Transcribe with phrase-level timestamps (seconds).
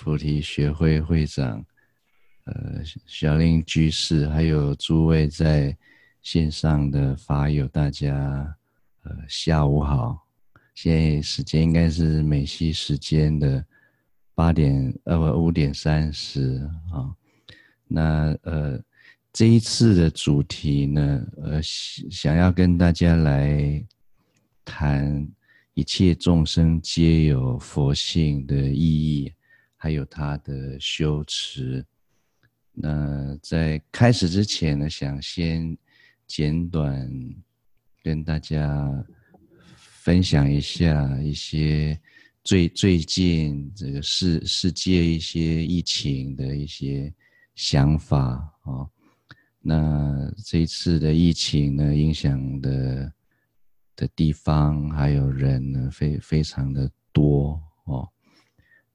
[0.00, 1.64] 菩提学会会长，
[2.44, 5.76] 呃，小林居士，还有诸位在
[6.22, 8.14] 线上的法友，大家，
[9.02, 10.24] 呃，下午好。
[10.72, 13.64] 现在时间应该是美西时间的
[14.36, 17.10] 八点，呃，不，五点三十啊。
[17.88, 18.80] 那呃，
[19.32, 23.84] 这一次的主题呢，呃，想要跟大家来
[24.64, 25.28] 谈
[25.74, 29.32] 一切众生皆有佛性的意义，
[29.78, 31.82] 还有他的修持。
[32.72, 35.76] 那在开始之前呢，想先
[36.26, 37.10] 简短
[38.02, 39.04] 跟大家
[40.02, 41.98] 分享一下一些
[42.44, 47.12] 最最近这个世世界一些疫情的一些
[47.54, 48.88] 想法、哦。
[49.60, 53.12] 那这一次的疫情呢，影响的
[53.96, 58.08] 的地方还有人呢，非非常的多哦。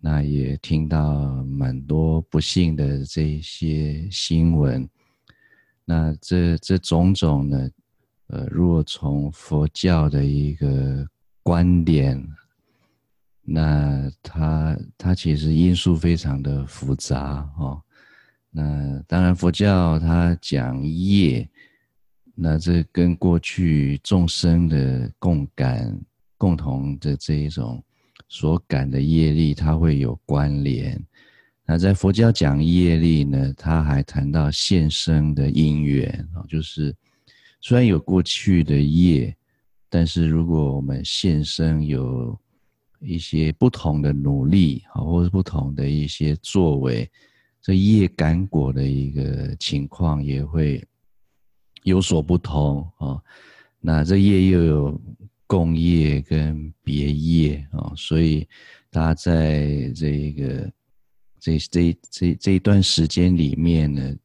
[0.06, 4.86] 那也听到蛮多不幸的这一些新闻，
[5.86, 7.70] 那这这种种呢，
[8.28, 11.08] 呃，如果从佛教的一个
[11.42, 12.22] 观点，
[13.44, 17.82] 那它它其实因素非常的复杂哦。
[18.52, 21.50] 那当然佛教它讲业，
[22.36, 25.98] 那这跟过去众生的共感、
[26.38, 27.82] 共同的这一种。
[28.34, 31.00] 所感的业力，它会有关联。
[31.68, 36.96] 那在佛教讲业力呢，他还谈到现生的因缘啊，就是
[37.62, 39.34] 虽然有过去的业，
[39.88, 42.36] 但是如果我们现生有
[43.00, 47.08] 一些不同的努力啊，或者不同的一些作为，
[47.62, 50.84] 这业感果的一个情况也会
[51.84, 53.22] 有所不同啊。
[53.80, 55.02] 那这业又有。
[55.54, 58.48] 共业跟别业啊、哦，所以
[58.90, 60.72] 大家在这个
[61.40, 64.16] 这这这这一段时间里面呢，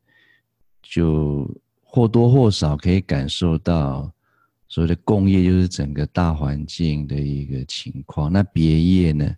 [0.81, 1.47] 就
[1.83, 4.11] 或多或少可以感受到
[4.69, 8.33] 所谓的共业，就是整个大环境的一个情况。
[8.33, 9.37] 那别业呢，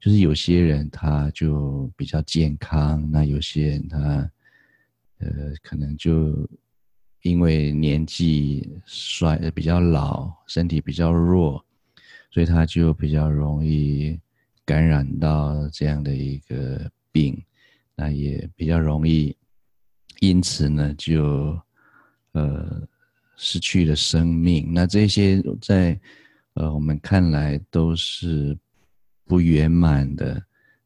[0.00, 4.30] 就是有些人他就比较健康，那有些人他
[5.18, 5.28] 呃
[5.64, 6.48] 可能就。
[7.22, 11.62] 因为年纪衰，比较老，身体比较弱，
[12.30, 14.18] 所以他就比较容易
[14.64, 17.36] 感染到这样的一个病，
[17.96, 19.36] 那也比较容易，
[20.20, 21.60] 因此呢，就
[22.32, 22.88] 呃
[23.36, 24.72] 失去了生命。
[24.72, 25.98] 那这些在
[26.54, 28.56] 呃我们看来都是
[29.24, 30.40] 不圆满的，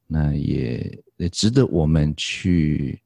[0.06, 2.98] 那也也值得我们去。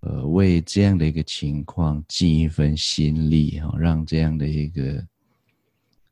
[0.00, 5.06] 呃，为这样的一个情况尽一份心力哈，让这样的一个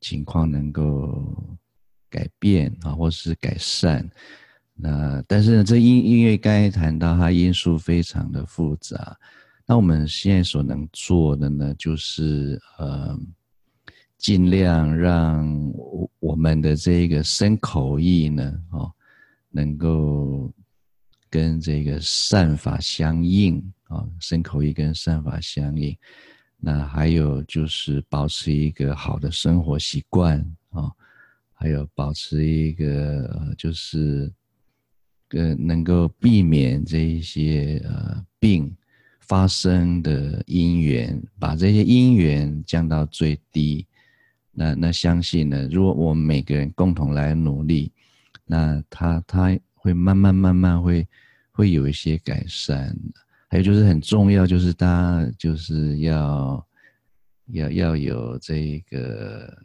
[0.00, 1.58] 情况能够
[2.10, 4.08] 改变啊，或是改善。
[4.74, 9.16] 那但是呢，这因因为刚才谈到它因素非常的复杂，
[9.66, 13.18] 那我们现在所能做的呢，就是呃，
[14.18, 15.72] 尽量让
[16.20, 18.92] 我们的这个身口意呢，哦，
[19.50, 20.52] 能够
[21.30, 23.62] 跟这个善法相应。
[23.88, 25.96] 啊，身口意跟善法相应，
[26.58, 30.92] 那还有就是保持一个好的生活习惯啊，
[31.54, 34.30] 还有保持一个呃，就是
[35.30, 38.76] 呃能够避免这一些呃病
[39.20, 43.86] 发生的因缘，把这些因缘降到最低。
[44.52, 47.90] 那那相信呢，如果我们每个人共同来努力，
[48.44, 51.06] 那他他会慢慢慢慢会
[51.50, 52.96] 会有一些改善。
[53.50, 56.66] 还有就是很重要，就是大家就是要
[57.46, 59.56] 要要有这个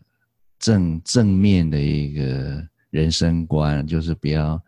[0.57, 4.61] 正正面的一个人生观，就是不要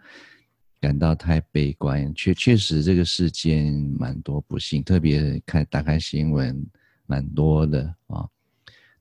[0.81, 2.13] 感到太悲观。
[2.13, 6.61] 确确实这个世间蛮多不幸，特别看打开新闻
[7.05, 8.27] 蛮多的啊。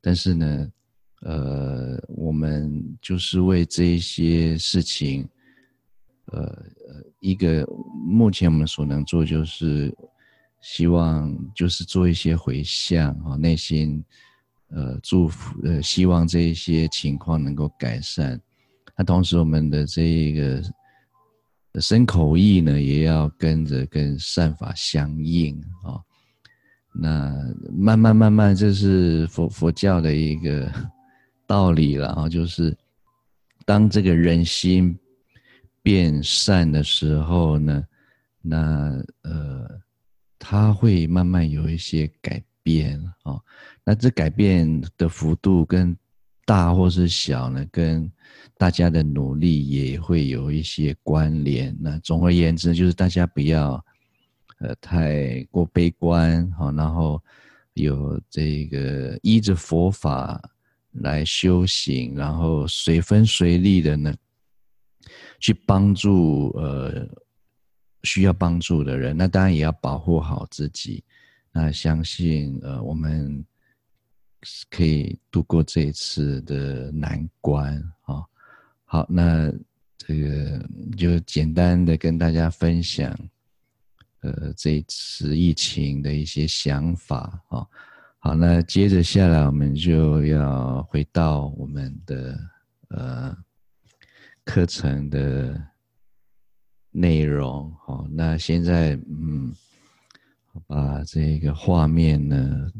[0.00, 0.72] 但是呢，
[1.22, 5.28] 呃，我们就是为这一些事情。
[6.32, 7.66] 呃呃，一个
[8.06, 9.94] 目前我们所能做就是
[10.62, 14.02] 希望就是做一些回向啊，内心
[14.68, 18.40] 呃祝福呃，希望这一些情况能够改善。
[18.96, 20.62] 那同时我们的这个
[21.80, 26.00] 身口意呢，也要跟着跟善法相应啊。
[26.94, 27.34] 那
[27.76, 30.72] 慢慢慢慢，这是佛佛教的一个
[31.46, 32.74] 道理了啊，就是
[33.66, 34.98] 当这个人心。
[35.84, 37.84] 变善的时候呢，
[38.40, 39.68] 那呃，
[40.38, 43.42] 他会慢慢有一些改变啊、哦。
[43.84, 45.94] 那这改变的幅度跟
[46.46, 48.10] 大或是小呢，跟
[48.56, 51.76] 大家的努力也会有一些关联。
[51.78, 53.72] 那总而言之，就是大家不要
[54.60, 57.22] 呃太过悲观，好，然后
[57.74, 60.40] 有这个依着佛法
[60.92, 64.14] 来修行，然后随分随力的呢，
[65.40, 67.06] 去帮助呃
[68.02, 69.16] 需要帮助的人。
[69.16, 71.02] 那当然也要保护好自己。
[71.52, 73.44] 那相信呃我们。
[74.68, 78.22] 可以度过这一次的难关啊！
[78.84, 79.50] 好，那
[79.96, 83.10] 这个就简单的跟大家分享，
[84.20, 87.66] 呃，这一次疫情的一些想法啊。
[88.18, 92.38] 好，那接着下来我们就要回到我们的
[92.88, 93.34] 呃
[94.44, 95.68] 课程的
[96.90, 97.74] 内容。
[97.76, 99.54] 好，那现在嗯，
[100.66, 102.72] 把这个画面呢。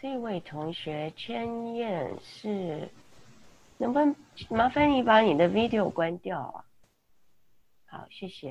[0.00, 2.90] 这位同学千燕是，
[3.78, 4.14] 能不能
[4.50, 6.64] 麻烦你把你的 video 关掉啊？
[7.86, 8.50] 好，谢谢。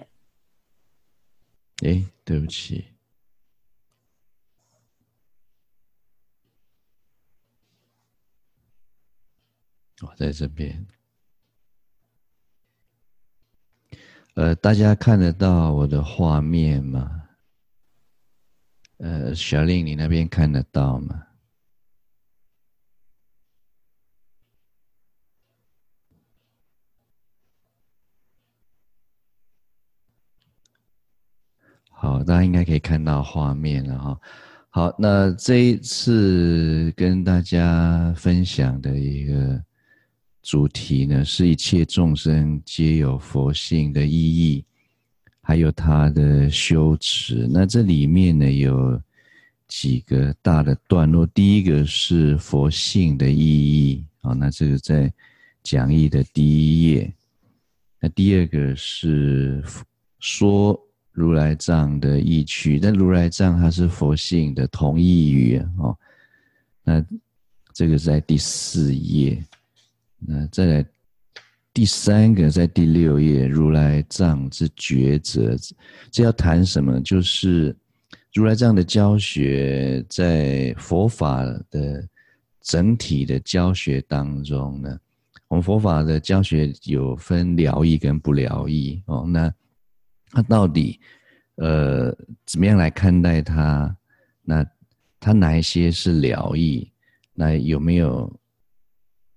[1.86, 2.93] 哎，对不起，
[10.04, 10.86] 我在这边。
[14.36, 17.24] 呃，大家看得到我的画面吗？
[18.98, 21.24] 呃，小令，你那边看得到吗？
[31.90, 34.20] 好，大家应该可以看到画面了哈。
[34.70, 39.64] 好，那这一次跟大家分享的一个
[40.44, 44.64] 主题呢，是一切众生皆有佛性的意义，
[45.42, 47.48] 还有它的修持。
[47.50, 49.02] 那这里面呢，有
[49.68, 51.26] 几个大的段落。
[51.26, 55.12] 第一个是佛性的意义啊，那这个在
[55.64, 57.12] 讲义的第一页。
[58.00, 59.64] 那第二个是
[60.20, 60.80] 说。
[61.16, 65.96] 如来藏的义趣，但如来藏它是佛性的同义语哦。
[66.84, 67.06] 那
[67.72, 69.40] 这个在第四页，
[70.28, 70.86] 那再来
[71.74, 75.56] 第三个在第六页，如来藏之抉择，
[76.12, 77.02] 这要谈什么？
[77.02, 77.76] 就是
[78.34, 82.08] 如来藏的教学在佛法的
[82.62, 84.98] 整体的教学当中呢，
[85.48, 89.26] 我们佛法的教学有分疗愈跟不疗愈哦。
[89.28, 89.54] 那
[90.32, 91.00] 它到底，
[91.56, 92.16] 呃，
[92.46, 93.96] 怎么样来看待它？
[94.44, 94.66] 那
[95.20, 96.88] 它哪一些是疗愈？
[97.34, 98.32] 那有没有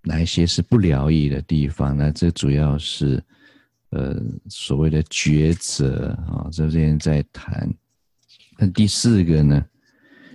[0.08, 1.96] 哪一些是不了义的地方？
[1.96, 3.20] 那这主要是
[3.90, 7.68] 呃所谓的抉择啊，这边在谈。
[8.56, 9.66] 那第四个呢？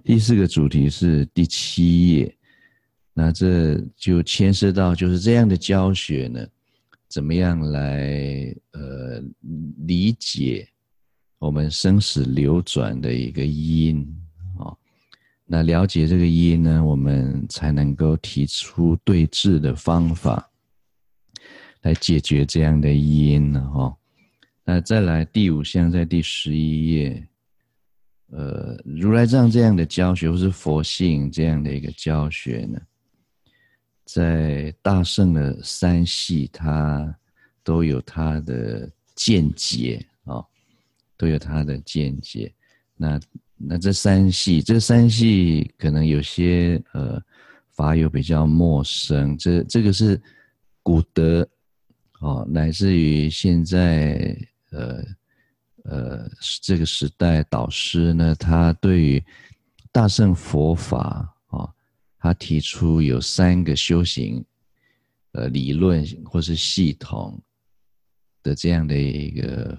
[0.03, 2.37] 第四个主题是第七页，
[3.13, 6.45] 那这就牵涉到就是这样的教学呢。
[7.07, 9.23] 怎么样来呃
[9.87, 10.67] 理解
[11.39, 14.05] 我们生死流转的一个因？
[15.53, 20.49] 那了解这个因呢，我们才能够提出对治的方法
[21.81, 23.59] 来解决这样的因呢？
[23.69, 23.93] 哈，
[24.63, 27.27] 那再来第五项，在第十一页，
[28.27, 32.79] 呃，如来藏这样的教学，或是佛性这样的一个教学呢？
[34.05, 37.13] 在大圣的三系，它
[37.61, 40.41] 都有它的见解啊、
[41.17, 42.53] 都有它的见解。
[42.95, 43.19] 那
[43.67, 47.21] 那这三系，这三系可能有些呃
[47.71, 49.37] 法友比较陌生。
[49.37, 50.21] 这这个是
[50.83, 51.47] 古德
[52.19, 54.37] 哦，乃至于现在
[54.71, 55.03] 呃
[55.83, 56.29] 呃
[56.61, 59.23] 这个时代导师呢，他对于
[59.91, 61.69] 大乘佛法啊。
[62.23, 64.45] 他提出有三个修行，
[65.31, 67.41] 呃，理论或是系统
[68.43, 69.75] 的这样的一个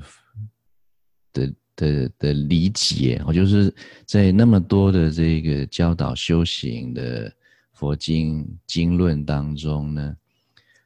[1.32, 3.74] 的的的理解，我就是
[4.06, 7.32] 在那么多的这个教导修行的
[7.72, 10.16] 佛经经论当中呢，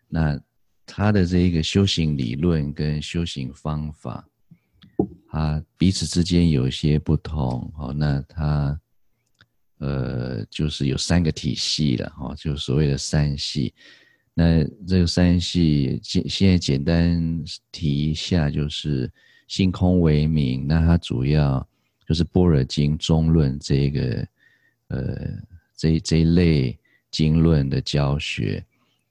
[0.09, 0.41] 那
[0.85, 4.29] 他的这个修行理论跟修行方法，
[5.29, 8.81] 啊，彼此之间有些不同，哦，那他。
[9.79, 13.75] 呃，就是有三个体系了哈，就所谓的三系。
[14.33, 19.13] 那这个三系，现现在简单提一下，就是
[19.47, 20.67] 性空为名。
[20.67, 21.67] 那它主要
[22.07, 24.29] 就是《般若经》中论这个
[24.89, 25.29] 呃
[25.77, 26.79] 这这一类
[27.11, 28.65] 经论的教学。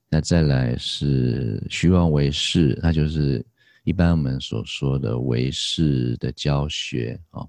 [0.07, 3.45] 那再来是虚妄唯识，那就是
[3.83, 7.45] 一般我们所说的唯识的教学啊。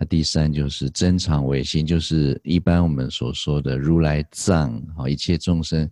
[0.00, 5.88] 那第三就是真常为心，就是一般我们所说的如来藏啊，一切众生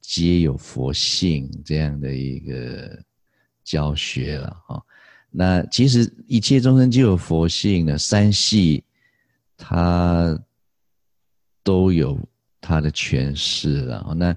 [0.00, 3.02] 皆有佛性这样的一个
[3.64, 4.82] 教学了哈。
[5.36, 8.84] 那其实一切众生皆有佛性呢，三系
[9.56, 10.40] 它
[11.64, 12.16] 都有
[12.60, 14.14] 它的诠释了。
[14.16, 14.36] 那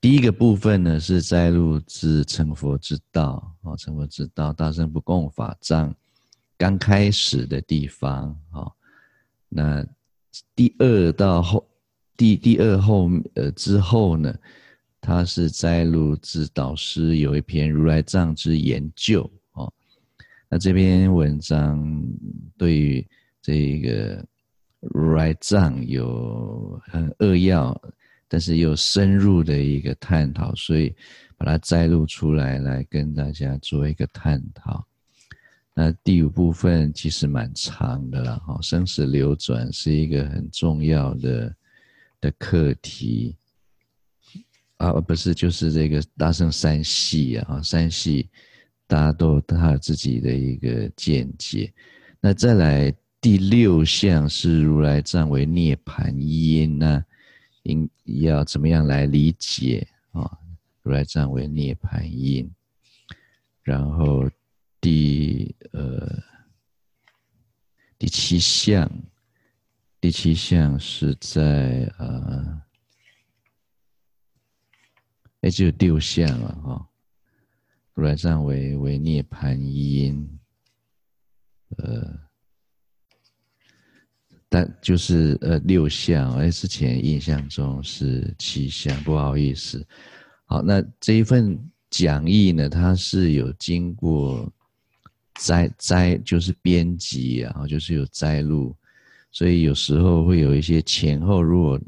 [0.00, 5.92] 第一个部分呢，是摘录自成佛之道啊，成佛之道大乘不共法藏。
[6.56, 8.70] 刚开始的地方啊，
[9.48, 9.84] 那
[10.54, 11.68] 第二到后
[12.16, 14.32] 第第二后呃之后呢，
[15.00, 19.22] 他是摘录自导师有一篇《如来藏之研究》，
[20.48, 22.04] 那这篇文章
[22.56, 23.06] 对于
[23.42, 24.24] 这个
[24.80, 27.80] 如来藏有很扼要，
[28.28, 30.94] 但是又深入的一个探讨，所以
[31.36, 34.86] 把它摘录出来，来跟大家做一个探讨。
[35.74, 41.54] 那第五部分其实蛮长的了哈，生死流转是一个很重要的
[42.20, 43.36] 的课题
[44.78, 48.30] 啊，不是就是这个大圣三系啊，三系
[48.86, 51.72] 大家都有他自己的一个见解。
[52.20, 57.04] 那再来第六项是如来藏为涅槃因，那
[57.62, 60.38] 应要怎么样来理解啊？
[60.82, 62.50] 如来藏为涅槃因，
[63.62, 64.28] 然后。
[64.78, 66.22] 第呃
[67.98, 68.88] 第七项，
[70.00, 72.62] 第七项是在呃，
[75.40, 76.88] 哎，只有六项了哈。
[78.02, 80.28] 来藏为为涅槃因，
[81.78, 82.18] 呃，
[84.48, 89.86] 但就是呃六项，哎，之前印象中是七项，不好意思。
[90.46, 91.58] 好，那这一份
[91.90, 94.52] 讲义呢，它是有经过。
[95.38, 98.74] 摘摘就是编辑，然后就是有摘录，
[99.30, 101.78] 所以有时候会有一些前后，如果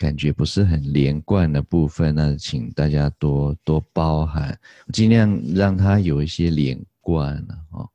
[0.00, 4.58] 感觉不是很连贯的部分，那请大家多多包涵，
[4.94, 7.90] 尽量让它有一些连贯了哦。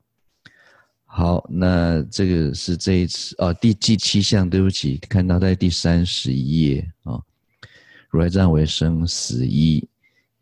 [1.03, 7.23] 好，那这个是这一次哦，第第七项，对不起，看到在第三十一页啊，哦，
[8.11, 9.83] 如来藏为生死一，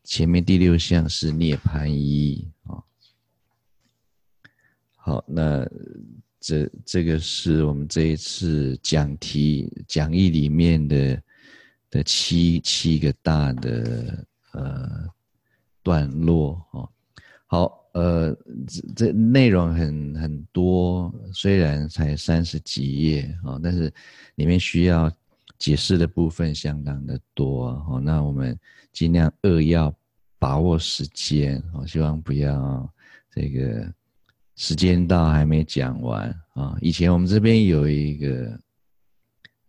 [0.03, 2.45] 前面第六项是涅槃一。
[4.97, 5.65] 好，那
[6.41, 11.21] 这这个是我们这一次讲题讲义里面的
[11.93, 15.07] 的七七个大的呃
[15.83, 16.89] 段落哦。
[17.45, 18.35] 好，呃，
[18.67, 23.93] 这这内容很很多，虽然才三十几页哦，但是
[24.33, 25.11] 里面需要
[25.59, 28.01] 解释的部分相当的多哦。
[28.03, 28.57] 那我们
[28.91, 29.95] 尽量扼要
[30.39, 32.91] 把握时间哦，希望不要
[33.29, 33.93] 这个。
[34.55, 36.77] 时间到还没讲完啊！
[36.79, 38.55] 以前我们这边有一个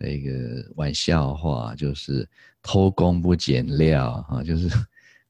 [0.08, 0.30] 一个
[0.76, 2.28] 玩笑话，就是
[2.62, 4.68] 偷工不减料 啊，就是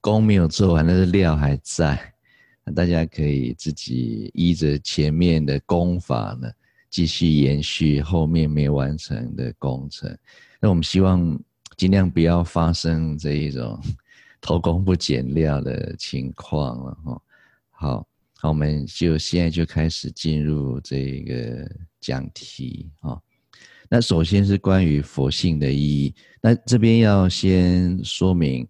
[0.01, 1.99] 工没有做完，但是料还在。
[2.75, 6.51] 大家可以自己依着前面的工法呢，
[6.89, 10.17] 继续延续后面没完成的工程。
[10.61, 11.39] 那我们希望
[11.77, 13.79] 尽量不要发生这一种
[14.41, 17.23] 偷工不减料的情况了哈。
[17.71, 18.09] 好。
[18.37, 21.67] 好，我们就现在就开始进入这个
[21.99, 23.19] 讲题啊。
[23.89, 26.15] 那首先是关于佛性的意义。
[26.41, 28.67] 那这边要先说明，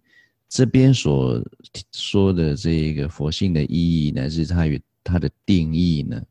[0.49, 1.43] 这边所
[1.91, 6.21] 说的这一个佛性的意义呢，是它与它的定义呢，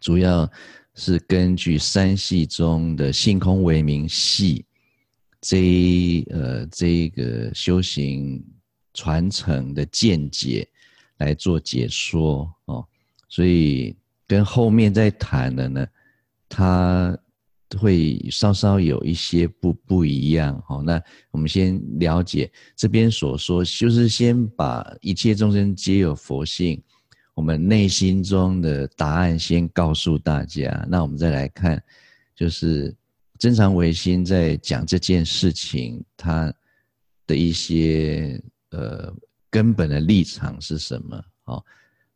[0.00, 0.50] 主要
[0.94, 4.64] 是根据三系中的性空唯名系
[5.40, 8.44] 这呃这个修行
[8.94, 10.68] 传承的见解。
[11.18, 12.84] 来做解说哦，
[13.28, 13.94] 所以
[14.26, 15.86] 跟后面在谈的呢，
[16.48, 17.16] 它
[17.78, 20.82] 会稍稍有一些不不一样哦。
[20.84, 26.82] 那我们先了解这边所说，就是先把一切众生皆有佛性，
[27.34, 30.86] 我们内心中的答案先告诉大家。
[30.88, 31.82] 那我们再来看，
[32.34, 32.94] 就是
[33.38, 36.52] 真常唯心在讲这件事情，他
[37.26, 39.14] 的一些呃。
[39.52, 41.22] 根本的立场是什么？
[41.44, 41.62] 好，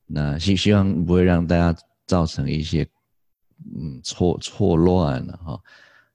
[0.06, 2.82] 那希希望不会让大家造成一些
[3.75, 5.60] 嗯错错乱了哈。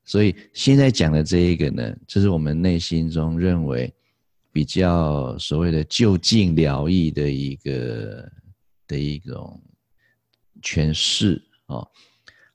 [0.03, 3.93] 所以现在讲的这一个呢，就是我们内心中认为
[4.51, 8.31] 比较所谓的就近疗愈的一个
[8.87, 9.61] 的一种
[10.61, 11.87] 诠释哦。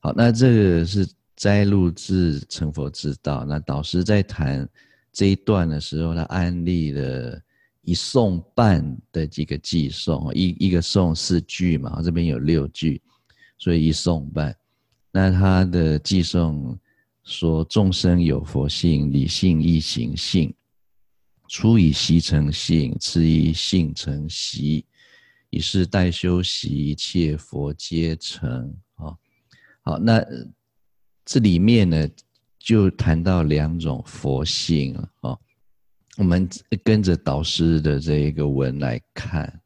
[0.00, 3.44] 好，那这个是摘录自成佛之道。
[3.44, 4.68] 那导师在谈
[5.12, 7.40] 这一段的时候，他安利了。
[7.88, 13.00] 一颂半的几个偈颂，一一个颂四句嘛，这边有六句，
[13.58, 14.52] 所以一送半。
[15.16, 16.78] 那他的偈颂
[17.24, 20.52] 说：众生有佛性，理性亦行性。
[21.48, 24.84] 初以习成性，次以性成习，
[25.48, 28.70] 以是待修习，一切佛皆成。
[28.96, 29.16] 啊，
[29.80, 30.22] 好，那
[31.24, 32.06] 这里面呢，
[32.58, 35.10] 就谈到两种佛性了。
[35.22, 35.38] 啊，
[36.18, 36.46] 我们
[36.84, 39.62] 跟着导师的这一个文来看。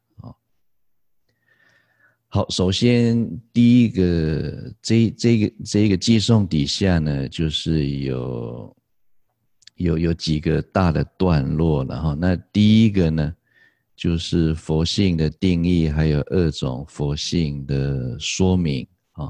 [2.33, 8.75] 好，首先第一个，这这个这个偈颂底下呢，就是有。
[9.75, 13.33] 有有几个大的段落，然后那第一个呢，
[13.95, 19.27] 就是佛性的定义，还有二种佛性的说明啊。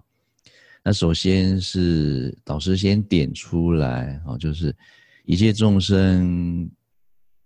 [0.83, 4.75] 那首先是导师先点出来啊，就是
[5.23, 6.69] 一切众生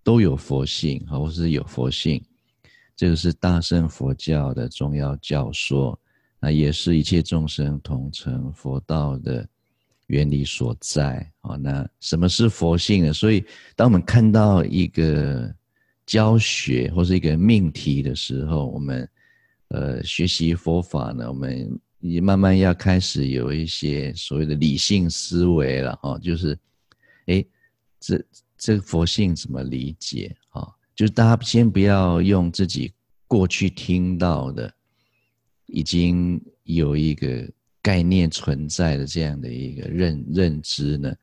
[0.03, 2.19] 都有佛性啊，或是有佛性，
[2.95, 5.99] 这个是大乘佛教的重要教说，
[6.39, 9.47] 那也是一切众生同成佛道的。
[10.07, 13.11] 原理所在啊，那什么是佛性呢？
[13.11, 13.43] 所以，
[13.75, 15.51] 当我们看到一个
[16.05, 19.09] 教学或是一个命题的时候，我们
[19.69, 21.67] 呃学习佛法呢，我们
[22.01, 26.55] 也慢慢要开始有一些所谓的理性思维了哈，就是，
[27.25, 27.43] 哎，
[27.99, 28.23] 这
[28.59, 30.67] 这个佛性怎么理解啊？
[30.95, 32.91] 就是大家先不要用自己
[33.27, 34.73] 过去听到的，
[35.67, 37.47] 已经有一个。
[37.85, 41.13] 概念存在的这样的一个认认知呢，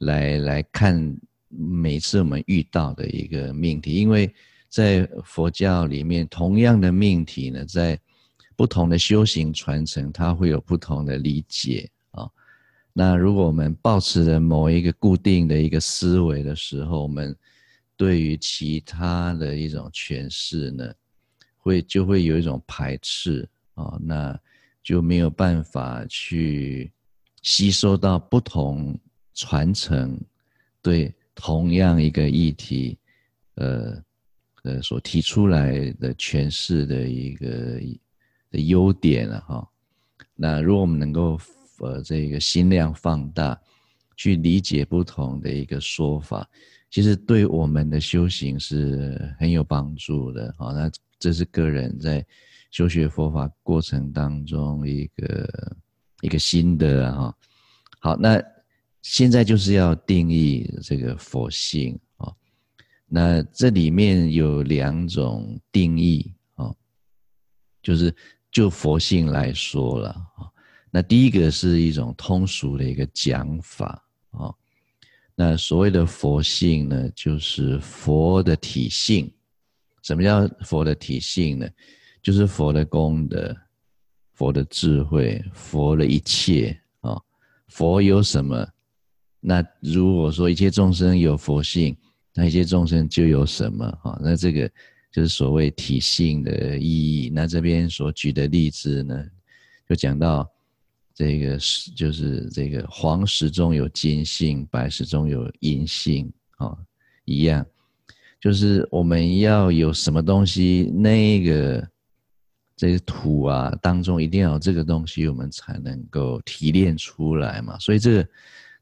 [0.00, 1.16] 来来看
[1.48, 4.30] 每次我们遇到的一个命题，因为
[4.68, 7.98] 在佛教里面，同样的命题呢，在
[8.54, 12.28] 不同的修行传承，它会有不同的理解啊。
[12.92, 17.34] 那如果我们抱持着某一个固定的一个思维的时候，我们
[17.96, 20.92] 对于其他的一种诠释呢，
[21.56, 23.98] 会就会有一种排斥啊。
[24.00, 24.38] 那
[24.82, 26.92] 就没有办法去
[27.42, 28.98] 吸收到不同
[29.32, 30.20] 传承
[30.82, 32.98] 对同样一个议题，
[33.54, 34.02] 呃
[34.62, 37.80] 呃所提出来的诠释的一个
[38.50, 39.68] 的优点了哈。
[40.34, 41.38] 那如果我们能够
[41.78, 43.58] 呃这个心量放大，
[44.16, 46.48] 去理解不同的一个说法，
[46.94, 50.54] 其实对我们的修行是很有帮助的。
[50.56, 52.24] 好，那这是个人在。
[52.70, 55.76] 修学佛法过程当中一个
[56.22, 57.36] 一个心得哈，
[58.00, 58.42] 好，那
[59.00, 62.32] 现在就是要定义这个佛性啊，
[63.06, 66.74] 那这里面有两种定义啊，
[67.80, 68.12] 就是
[68.50, 70.50] 就佛性来说了啊，
[70.90, 74.52] 那第一个是一种通俗的一个讲法啊，
[75.36, 79.32] 那所谓的佛性呢，就是佛的体性，
[80.02, 81.68] 什么叫佛的体性呢？
[82.22, 83.54] 就是佛的功德，
[84.32, 87.20] 佛的智慧，佛的一切啊。
[87.68, 88.66] 佛有什么？
[89.40, 91.96] 那如果说一切众生有佛性，
[92.32, 94.18] 那一切众生就有什么啊？
[94.22, 94.70] 那这个
[95.12, 97.28] 就是所谓体性的意义。
[97.28, 99.22] 那这边所举的例子呢，
[99.88, 100.48] 就讲到
[101.14, 106.76] 这个是就是这个黄石中有金性，白石中有银性啊，
[107.24, 107.64] 一样，
[108.40, 111.88] 就是我们要有什么东西，那个。
[112.76, 117.78] 这个土啊当中一定要有这个东西，我们才能够提炼出来嘛。
[117.78, 118.28] 所以这个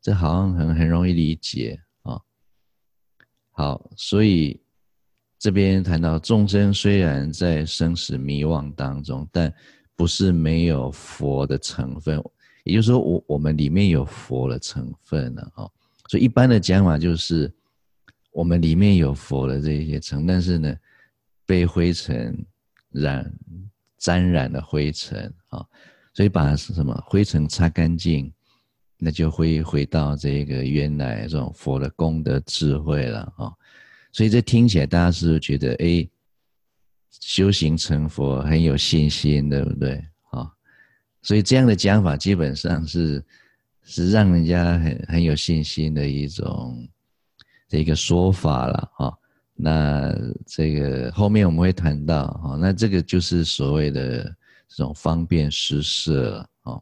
[0.00, 2.18] 这好像很很容易理解啊。
[3.50, 4.58] 好，所以
[5.38, 9.52] 这边谈到众生虽然在生死迷惘当中，但
[9.96, 12.22] 不是没有佛的成分。
[12.64, 15.68] 也就是说，我我们里面有佛的成分了啊。
[16.08, 17.52] 所以一般的讲法就是，
[18.30, 20.76] 我们里面有佛的这些成分，但是呢，
[21.46, 22.44] 被灰尘
[22.90, 23.32] 染。
[24.02, 25.64] 沾染了灰尘啊，
[26.12, 28.32] 所以把什么灰尘擦干净，
[28.98, 33.52] 那就会回到这个原来这种佛的功德智慧了啊。
[34.10, 36.08] 所以这听起来大家是不是觉得哎，
[37.20, 40.50] 修行成佛很有信心，对不对啊？
[41.22, 43.24] 所以这样的讲法基本上是
[43.84, 46.88] 是让人家很很有信心的一种
[47.68, 49.12] 这个说法了啊。
[49.54, 50.12] 那
[50.46, 54.24] 这个后面我们会谈到哈，那这个就是所谓的
[54.68, 56.80] 这种方便施设啊。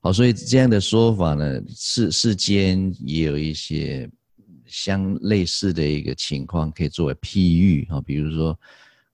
[0.00, 4.10] 好，所以这样的说法呢，世世间也有一些
[4.68, 8.58] 相类似的一个情况可以作为譬喻啊，比如说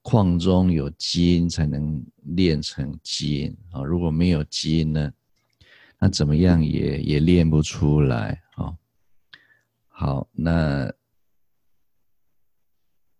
[0.02, 2.04] 矿中有金才能
[2.36, 5.12] 炼成金啊，如果没有金呢，
[5.98, 8.74] 那怎么样也也炼不出来啊。
[9.88, 10.92] 好，那。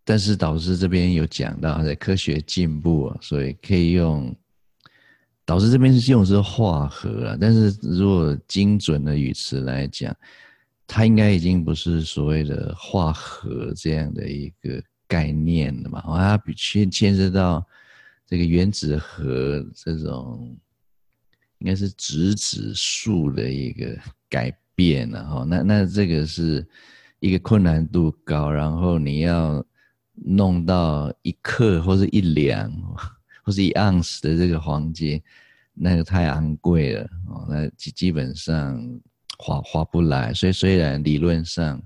[0.07, 4.35] 但是导师这边有讲到，在科学进步啊，所以可以用
[5.43, 10.15] 导师这边是用的是化合了，但是如果精准的语词来讲，
[10.87, 16.01] 它应该已经不是所谓的化合这样的一个概念了嘛？
[16.05, 17.65] 它比牵牵涉到
[18.25, 20.57] 这个原子核这种，
[21.59, 23.97] 应该是质子数的一个
[24.29, 25.45] 改变了哈。
[25.47, 26.67] 那那这个是
[27.19, 29.65] 一个困难度高，然后你要
[30.13, 32.71] 弄到一克或者一两。
[33.43, 35.21] 或是一盎司的这个黄金，
[35.75, 38.83] 那个太昂贵了哦，那基基本上
[39.37, 40.33] 划划不来。
[40.33, 41.81] 所以虽然理论上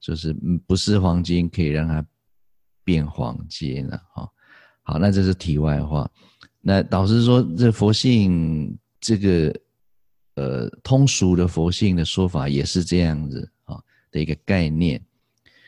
[0.00, 0.32] 就是
[0.66, 2.04] 不是黄金可以让它
[2.84, 4.28] 变黄金了哈。
[4.82, 6.10] 好，那这是题外话。
[6.60, 9.60] 那导师说，这佛性这个
[10.34, 13.80] 呃通俗的佛性的说法也是这样子啊
[14.10, 15.04] 的一个概念，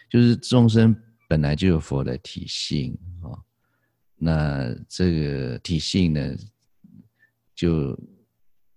[0.08, 0.94] 就是众生
[1.28, 3.34] 本来就有佛的体性啊。
[4.16, 6.36] 那这个体性呢，
[7.54, 7.98] 就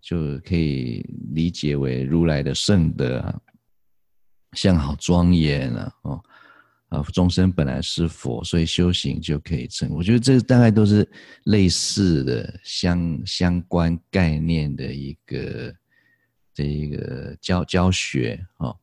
[0.01, 3.39] 就可以理解为如来的圣德啊，
[4.53, 6.23] 相好庄严啊，哦，
[6.89, 9.89] 啊，众生本来是佛，所以修行就可以成。
[9.91, 11.09] 我觉得这大概都是
[11.45, 15.73] 类似的相相关概念的一个
[16.53, 18.73] 这一个教教学啊。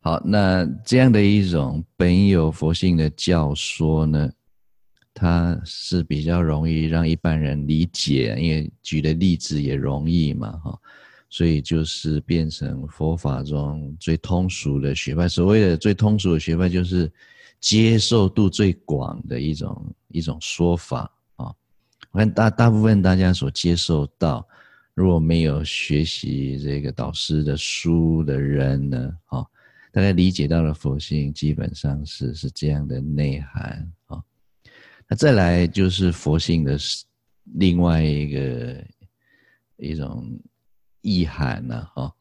[0.00, 4.30] 好，那这样的一种本有佛性的教说呢，
[5.18, 10.78] 它是比较容易让一般人理解，因为举的例子也容易嘛，哈，
[11.30, 15.26] 所以就是变成佛法中最通俗的学派。
[15.26, 17.10] 所谓的最通俗的学派，就是
[17.58, 21.50] 接受度最广的一种一种说法啊。
[22.10, 24.46] 我看大大部分大家所接受到，
[24.92, 29.42] 如果没有学习这个导师的书的人呢，啊，
[29.90, 33.90] 大概理解到了佛性，基本上是是这样的内涵。
[35.08, 36.76] 那再来就是佛性的
[37.54, 38.84] 另外一个
[39.76, 40.36] 一种
[41.00, 42.12] 意涵呢，哈。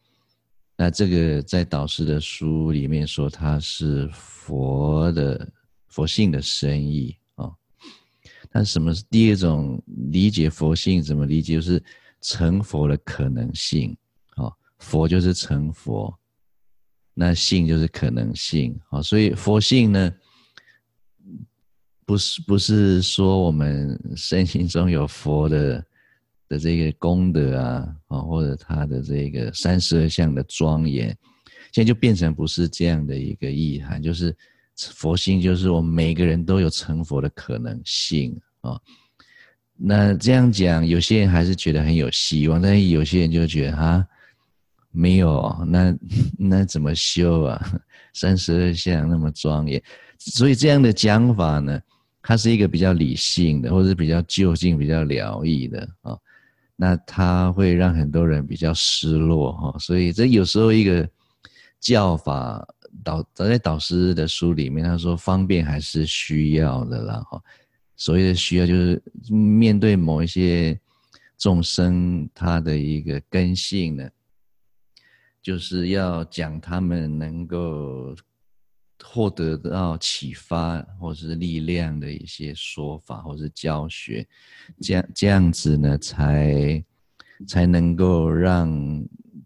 [0.78, 5.52] 那这个在导师的书里面说，它是佛的
[5.88, 7.50] 佛性的深意啊。
[8.52, 11.02] 那什么是第二种理解佛性？
[11.02, 11.56] 怎么理解？
[11.56, 11.84] 就是
[12.22, 13.98] 成佛的可能性
[14.36, 14.52] 啊。
[14.78, 16.14] 佛就是成佛，
[17.14, 19.02] 那性就是可能性啊。
[19.02, 20.14] 所以佛性呢？
[22.06, 25.86] 不是不是说我们身心中有佛的
[26.48, 31.08] 的这个功德啊，啊，或者他的这个三十二相的庄严，
[31.72, 34.36] 现在就变成不是这样的一个意涵，就是
[34.78, 38.80] 佛性就是我们每个人都有成佛的可能性啊。
[39.76, 44.06] 那这样讲，有些人还是觉得很有希望，但是有些人就觉得啊，
[44.92, 45.98] 没有，那
[46.38, 47.82] 那怎么修啊？
[48.14, 49.82] 三十二相那么庄严，
[50.20, 51.82] 所以这样的讲法呢？
[52.28, 56.18] 它是一个比较理性的，或者是比较就近、比较疗愈的啊，
[56.76, 61.08] 那它会让很多人比较失落哈，所以这有时候一个
[61.80, 62.68] 教法
[63.04, 67.40] 导在导师的书里面，他说方便还是需要的啦哈。
[67.96, 70.76] 所谓的需要，就是面对某一些
[71.38, 74.10] 众生他的一个根性呢，
[75.44, 78.16] 就是要讲他们能够。
[79.16, 84.28] 获得到启发或是力量的一些说法或是教学，
[84.82, 86.84] 这样这样子呢，才
[87.48, 88.70] 才能够让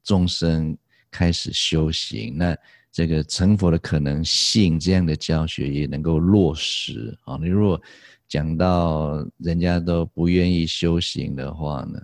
[0.03, 0.75] 众生
[1.11, 2.35] 开始修行。
[2.35, 2.57] 那
[2.91, 7.37] 这个成佛的可能性，这样的教学也能够落实啊。
[7.39, 7.79] 你如果
[8.27, 12.01] 讲到人家都不愿意修行的话呢，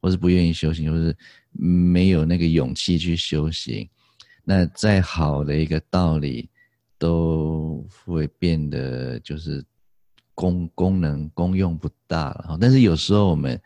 [0.00, 1.16] 或是不愿意修行，或是
[1.52, 3.88] 没有那个勇气去修行，
[4.42, 6.50] 那再好的一个道理。
[7.04, 9.62] 都会变得就是
[10.34, 13.60] 功功能功用不大了，但是有时候我们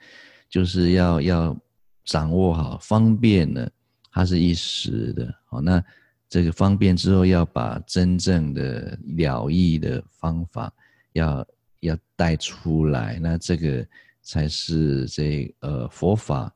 [0.51, 1.57] 就是要要
[2.05, 3.71] 掌握好方便呢，
[4.11, 5.81] 它是一时的，好，那
[6.29, 10.73] 这个方便之后要把真正的了义的方法
[11.13, 11.47] 要
[11.81, 13.87] 要带出来，那这个
[14.21, 16.53] 才是这呃佛法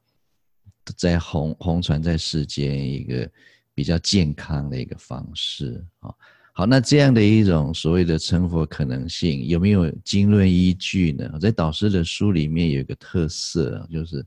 [0.97, 3.31] 在弘弘传在世间一个
[3.73, 5.81] 比较健康的一个方式。
[6.01, 6.13] 啊。
[6.55, 11.39] 好，那这样的一种所谓的成佛可能性，有没有经论依据呢？
[11.41, 14.23] 在导师的书里面有一个特色，就是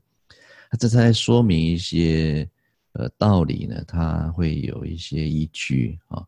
[0.68, 2.48] 他这才说明一些
[2.94, 6.26] 呃道理呢，它会有一些依据啊。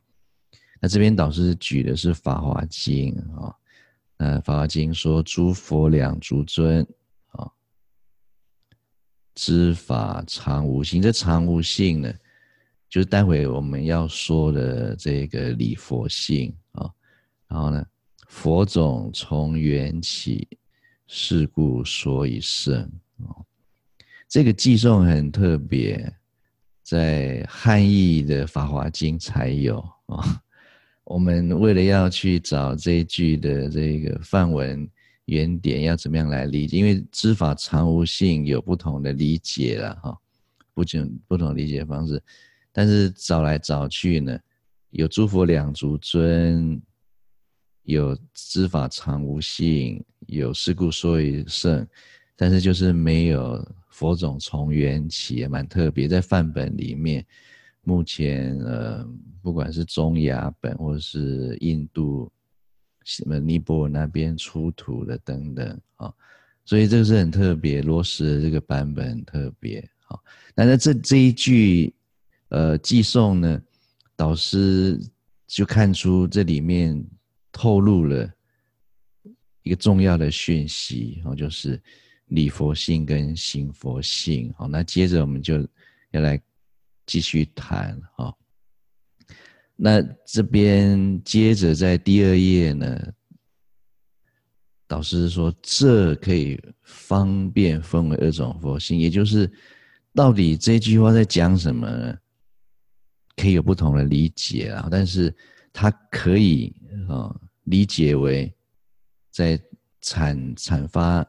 [0.81, 3.55] 那这边导师举的是《法华经》啊，
[4.19, 6.87] 呃，《法华经》说诸佛两足尊
[7.33, 7.51] 啊，
[9.35, 12.15] 知法常无性，这常无性呢？
[12.88, 16.90] 就是待会我们要说的这个理佛性啊，
[17.46, 17.85] 然后呢，
[18.29, 20.48] 佛种从缘起，
[21.07, 22.83] 是故说一圣
[23.18, 23.44] 哦。
[24.29, 26.11] 这个偈颂很特别，
[26.83, 30.42] 在汉译的《法华经》才有啊。
[31.05, 34.87] 我们为了要去找这一句的这个范文
[35.24, 36.77] 原点，要怎么样来理解？
[36.77, 40.18] 因为知法常无性，有不同的理解了哈，
[40.74, 42.22] 不仅不同理解方式。
[42.79, 44.38] 但是找来找去呢，
[44.91, 46.81] 有诸佛两足尊，
[47.83, 51.85] 有知法常无性，有事故说一圣，
[52.37, 56.07] 但是就是没有佛种从缘起，也蛮特别。
[56.07, 57.27] 在范本里面，
[57.83, 59.05] 目前呃。
[59.41, 62.31] 不管是中亚本，或者是印度
[63.05, 66.12] 什么尼泊尔那边出土的等等啊，
[66.64, 70.19] 所以这个是很特别，罗什的这个版本特别啊。
[70.55, 71.95] 那在这这一句
[72.49, 73.61] 呃偈颂呢，
[74.17, 75.01] 导师
[75.47, 77.03] 就看出这里面
[77.53, 78.31] 透露了
[79.63, 81.81] 一个重要的讯息哦，就是
[82.27, 84.53] 理佛性跟行佛性。
[84.57, 85.67] 好，那接着我们就
[86.11, 86.41] 要来
[87.07, 88.33] 继续谈啊。
[89.77, 93.13] 那这边接着在第二页呢，
[94.87, 99.51] 导师说，这可以方便分为二种佛性，也就是
[100.15, 102.19] 到底这句话在讲什么呢？
[103.38, 105.35] 可以有不同的理解啊，但是
[105.72, 106.74] 它可以
[107.09, 108.53] 啊理解为
[109.31, 109.59] 在
[110.03, 111.27] 阐阐发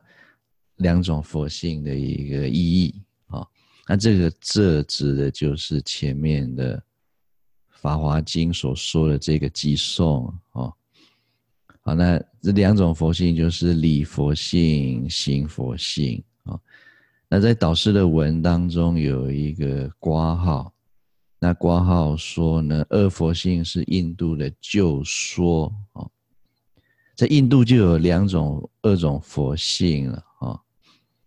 [0.77, 3.45] 两种佛性的一个意义啊。
[3.87, 6.83] 那这个这指的就是前面的。
[7.81, 10.73] 《法华经》所说的这个偈颂哦，
[11.79, 16.59] 好，那这两种佛性就是理佛性、行佛性啊。
[17.29, 20.73] 那在导师的文当中有一个挂号，
[21.39, 26.06] 那括号说呢，二佛性是印度的旧说啊，
[27.15, 30.60] 在印度就有两种、二种佛性了啊。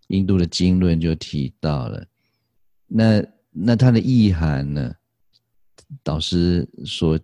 [0.09, 2.07] 印度的经论就提到了，
[2.87, 4.95] 那那它的意涵呢？
[6.03, 7.19] 导师说：“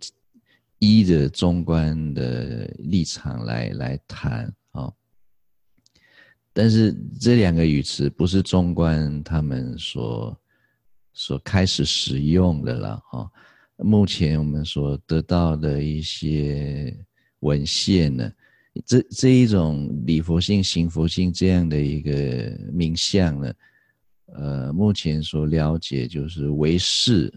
[0.77, 4.91] 依着中观的立场来来谈啊，
[6.53, 10.39] 但是这两个语词不是中观他们所
[11.19, 13.29] 所开始使用的了啊。
[13.83, 16.97] 目前我们所得到的一些
[17.41, 18.31] 文献呢，
[18.85, 23.53] 这这一种理佛性、行佛性这样的一个名相呢，
[24.27, 27.31] 呃，目前所了解就是唯识。”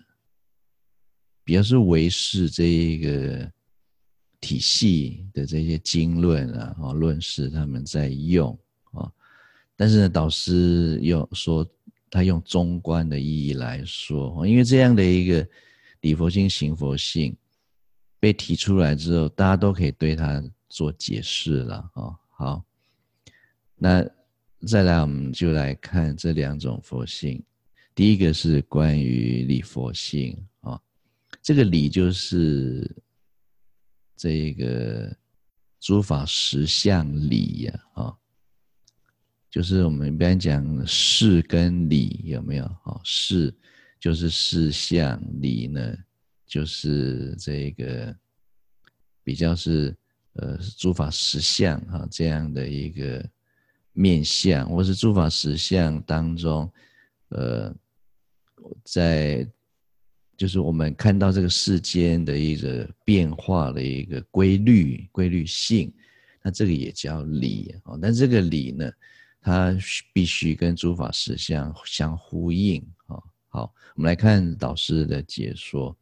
[1.44, 3.50] 比较是唯识这一个
[4.40, 8.56] 体系的这些经论啊，啊论释他们在用
[8.92, 9.10] 啊，
[9.76, 11.68] 但是呢，导师又说
[12.12, 15.48] 他用中观的意义来说，因为这样的一个
[16.02, 17.34] 理佛性、行佛性
[18.20, 22.14] 被提出来之后，大家都可以对它做解释了啊。
[22.28, 22.64] 好，
[23.76, 24.06] 那
[24.66, 27.42] 再来我们就来看这两种佛性，
[27.94, 30.78] 第一个是关于理佛性啊。
[31.40, 32.94] 这个理就是
[34.18, 35.16] 这个
[35.80, 38.14] 诸法实相理呀，啊，
[39.52, 42.98] 就是我们一般讲事跟理有没有哦？
[43.04, 43.54] 事
[44.00, 45.94] 就是事相，理呢
[46.46, 48.16] 就是这个
[49.22, 49.94] 比较是
[50.36, 53.22] 呃诸法实相哈这样的一个
[53.92, 56.72] 面相，或是诸法实相当中，
[57.28, 57.72] 呃，
[58.82, 59.46] 在。
[60.34, 65.92] 就是我们看到这个世间的一个变化的一个规律、规律性，
[66.42, 67.96] 那这个也叫理啊。
[68.00, 68.90] 但这个理呢，
[69.42, 69.76] 它
[70.14, 73.20] 必须跟诸法实相相呼应啊。
[73.48, 75.94] 好，我们来看导师的解说。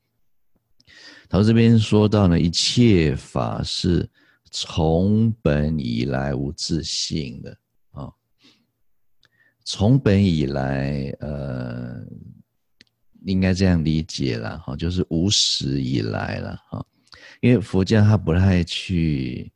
[1.29, 4.09] 导师这边说到呢，一切法是
[4.53, 7.57] 从本以来无自性的
[7.91, 8.13] 啊，
[9.65, 12.07] 从本以来，呃。
[13.27, 16.83] 应该这样理解了哈，就是无始以来了哈，
[17.43, 19.53] 因为佛教它不太去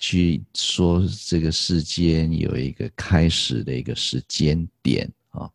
[0.00, 5.48] 去说这个世间有一个开始的一个时间点啊，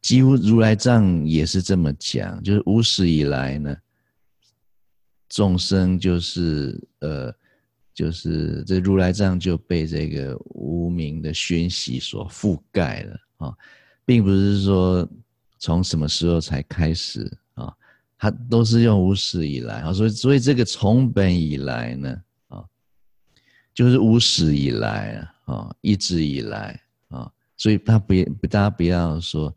[0.00, 3.76] 几乎如来藏也是这么讲，就是无始以来呢，
[5.28, 7.30] 众生就是呃，
[7.92, 13.54] 就是这如来藏就被这个无明的熏习所覆盖了啊，
[14.06, 15.06] 并不是说。
[15.60, 17.74] 从什么时候才开始啊？
[18.16, 22.16] 它都是用无始以来啊，所以所以这个从本以来呢，
[23.78, 28.12] 就是无始以来啊，一直以来啊，所以他不
[28.48, 29.56] 大家不要说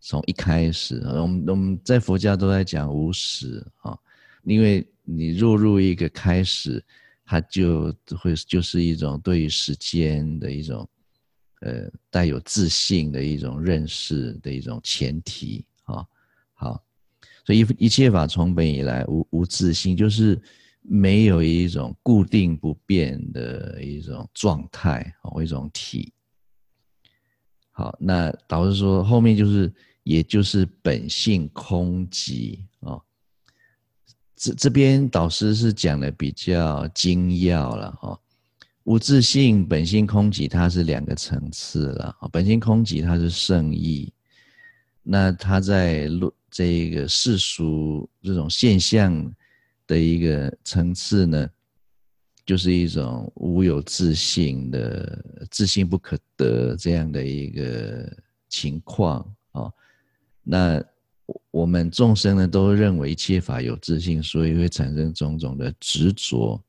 [0.00, 3.96] 从一开始，我们我们在佛教都在讲无始啊，
[4.42, 6.84] 因为你落入一个开始，
[7.24, 10.88] 它就会就是一种对于时间的一种
[11.60, 16.04] 呃带有自信的一种认识的一种前提啊。
[16.54, 16.82] 好，
[17.46, 20.36] 所以一一切法从本以来无无自信，就是
[20.82, 26.12] 没有一种固定不变的一种状态或一种体。
[27.70, 33.00] 好，那导师说后面就是，也就是本性空寂啊。
[34.36, 38.18] 这这边导师是讲的比较精要了哈。
[38.84, 42.16] 无自性、本性空寂，它是两个层次了。
[42.32, 44.12] 本性空寂，它是圣意。
[45.02, 49.32] 那它在论这个世俗这种现象
[49.90, 51.50] 的一个层次呢？
[52.46, 58.16] 就是一种无有自信的自信不可得这样的一个
[58.48, 59.20] 情况
[59.52, 59.70] 啊。
[60.42, 60.82] 那
[61.52, 66.60] 我们众生呢，都认为一切法有自信，所以会产生种种的执着，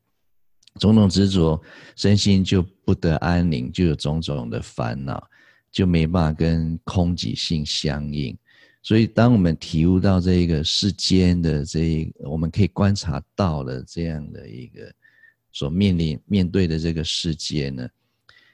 [0.80, 1.60] 种种执着，
[1.96, 5.28] 身心就不得安宁，就有种种的烦恼，
[5.72, 8.38] 就没办法跟空寂性相应。
[8.84, 14.92] 所以，当我们体悟到这个世间的这一，我们可以观察到的这样的一个。
[15.54, 17.86] 所面临面对的这个世界呢，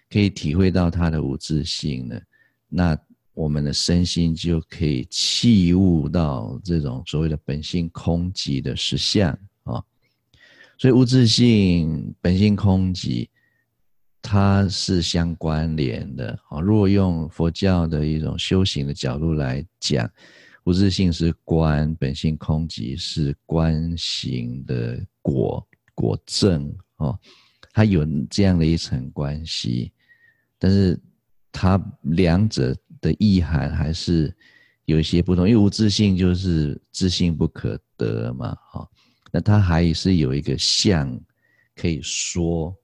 [0.09, 2.19] 可以体会到它的无自性呢，
[2.67, 2.97] 那
[3.35, 9.29] 我们的身心就可以契悟到这种所谓的本性空寂的实相
[9.61, 9.79] 啊。
[10.79, 13.27] 所以无自性、本性空寂，
[14.21, 16.59] 它是相关联的啊。
[16.59, 20.09] 如果用佛教的一种修行的角度来讲，
[20.63, 26.75] 无自性是观，本性空寂是观行的果果证。
[26.97, 27.17] 哦，
[27.71, 29.93] 它有这样的一层关系，
[30.59, 30.99] 但是
[31.51, 34.35] 它两者的意涵还是
[34.85, 35.47] 有一些不同。
[35.47, 38.89] 因为无自性就是自性不可得嘛，哈，
[39.31, 41.17] 那它还是有一个相
[41.75, 42.75] 可以说，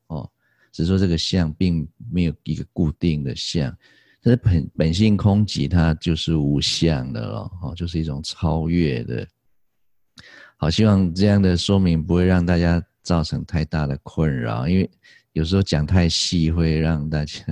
[0.74, 3.74] 只是说这个相并没有一个固定的相。
[4.22, 9.26] 但是本本性空寂，它就是无相的了，哦，就是一种超越的。
[10.58, 12.84] 好，希望这样的说明不会让大家。
[13.04, 14.90] 造成太大的困扰，因为
[15.34, 17.44] 有时候讲太细会让大家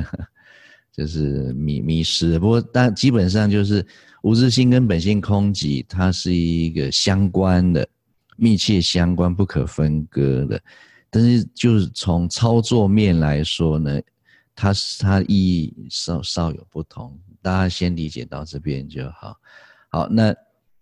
[0.95, 2.39] 就是迷迷失。
[2.39, 3.85] 不过，但基本上就是
[4.23, 7.85] 无自性跟本性空寂，它是一个相关的、
[8.37, 10.57] 密切相关、不可分割的。
[11.11, 14.01] 但是，就是从操作面来说呢，
[14.55, 17.19] 它它意义稍稍有不同。
[17.43, 19.37] 大家先理解到这边就好。
[19.89, 20.35] 好，那。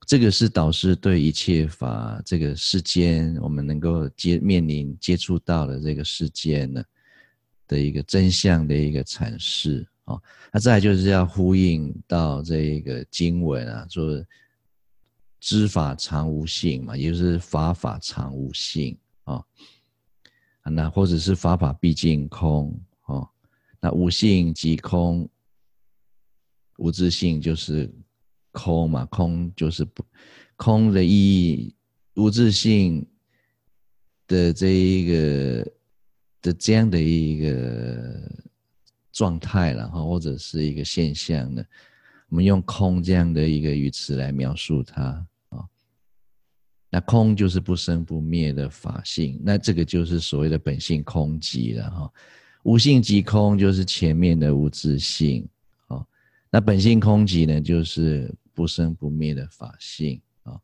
[0.08, 6.84] 这个是导师对一切法这个世间，我们能够接面临接触到的这个世间呢
[7.68, 10.18] 的一个真相的一个阐释啊。
[10.52, 14.26] 那再来就是要呼应到这个经文啊，说
[15.40, 19.44] 知法常无性嘛，也就是法法常无性啊。
[20.70, 23.28] 那或者是法法毕竟空哦。
[23.80, 25.30] 那无性即空，
[26.78, 27.92] 无自性就是。
[28.52, 30.04] 空嘛，空就是不
[30.56, 31.76] 空的意义，
[32.16, 33.08] 无自性
[34.26, 35.72] 的这一个
[36.42, 38.20] 的这样的一个
[39.12, 41.64] 状态了哈，或者是一个现象呢，
[42.30, 45.26] 我们用空这样的一个语词来描述它。
[46.90, 52.12] 那空就是不生不灭的法性，那这个就是所谓的本性空寂了哈。
[52.64, 55.48] 无性即空，就是前面的无自性。
[56.52, 60.60] 那本性空寂呢，就是不生不灭的法性啊，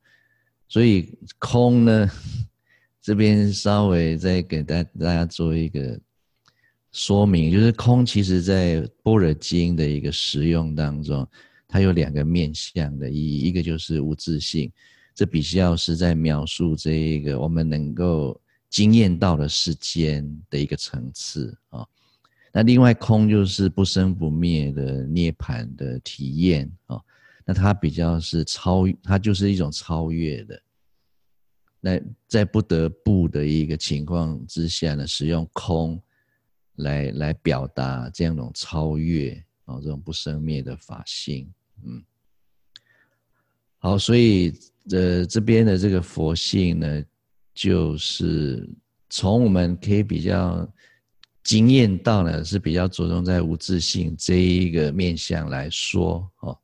[0.68, 2.10] 所以空呢，
[3.00, 6.00] 这边稍微再给大大家做一个
[6.92, 11.28] 说明，就是空其实在般若经的一个实用当中，
[11.68, 14.72] 它有两个面向的意义，一个就是无自性，
[15.16, 21.88] 这比较是在描述这一个我们能够经验到的世间的一个层次啊。
[22.52, 27.02] 那另外空就是不生不灭的涅槃的体验啊，
[27.46, 30.62] 那它比较是超，它就是一种超越的。
[31.80, 36.02] 那在不得不的一个情况之下呢，使用空
[36.78, 39.32] 来来表达这样一种超越
[39.66, 41.50] 啊，这种不生灭的法性。
[41.86, 42.04] 嗯，
[43.78, 44.54] 好，所以
[44.92, 47.04] 呃这边的这个佛性呢，
[47.54, 48.70] 就是
[49.10, 50.68] 从我们可以比较。
[51.46, 56.58] 经验到呢，是比较着重在无自性这一个面向来说哦。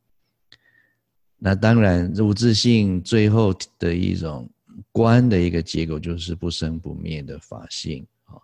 [1.38, 4.50] 那当然，无自性最后的一种
[4.92, 8.42] 观的一个结果就是不生不灭的法性哦，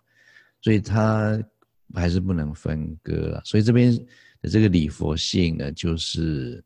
[0.62, 1.42] 所以它
[1.92, 3.42] 还是不能分割。
[3.44, 3.92] 所以这边
[4.40, 6.62] 的这个理佛性呢，就是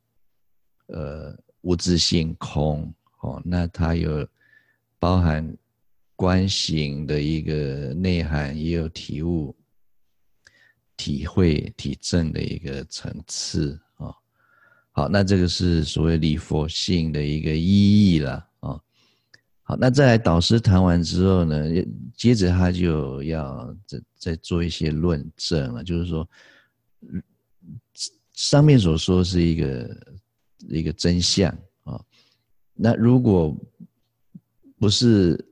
[0.88, 2.92] 呃无自性空
[3.22, 4.24] 哦，那它有
[5.00, 5.56] 包含
[6.14, 9.56] 观行的一个内涵，也有体悟。
[10.94, 14.14] 体会体证的一个层次啊。
[14.92, 18.80] 好，那这个是所谓礼佛性的一个意义了啊。
[19.62, 21.64] 好，那再来导师谈完之后呢，
[22.14, 26.28] 接着他就要再再做一些论证了，就是说，
[28.34, 30.16] 上面所说是一个
[30.68, 31.52] 一个真相。
[32.74, 33.56] 那如果
[34.78, 35.42] 不是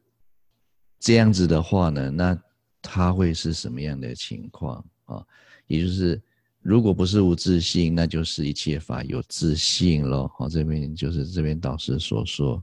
[0.99, 2.43] 这样子的话呢，那
[2.83, 5.25] 他会是什么样的情况啊？
[5.66, 6.21] 也就是，
[6.61, 10.29] 如果不是无自信，那就是一切法有自信喽。
[10.37, 12.62] 好，这边就是这边导师所说，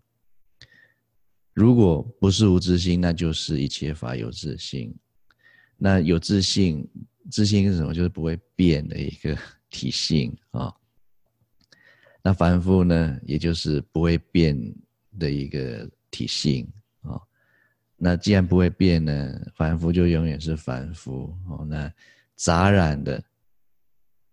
[1.54, 4.94] 如果不是无自信，那就是一切法有自信。
[5.78, 6.86] 那有自信，
[7.32, 7.94] 自信是什么？
[7.94, 9.38] 就是不会变的一个
[9.70, 10.74] 体性啊。
[12.28, 14.54] 那凡夫呢，也就是不会变
[15.18, 16.70] 的一个体性
[17.00, 17.18] 啊。
[17.96, 21.66] 那既然不会变呢，凡夫就永远是凡夫哦。
[21.66, 21.90] 那
[22.36, 23.24] 杂染的，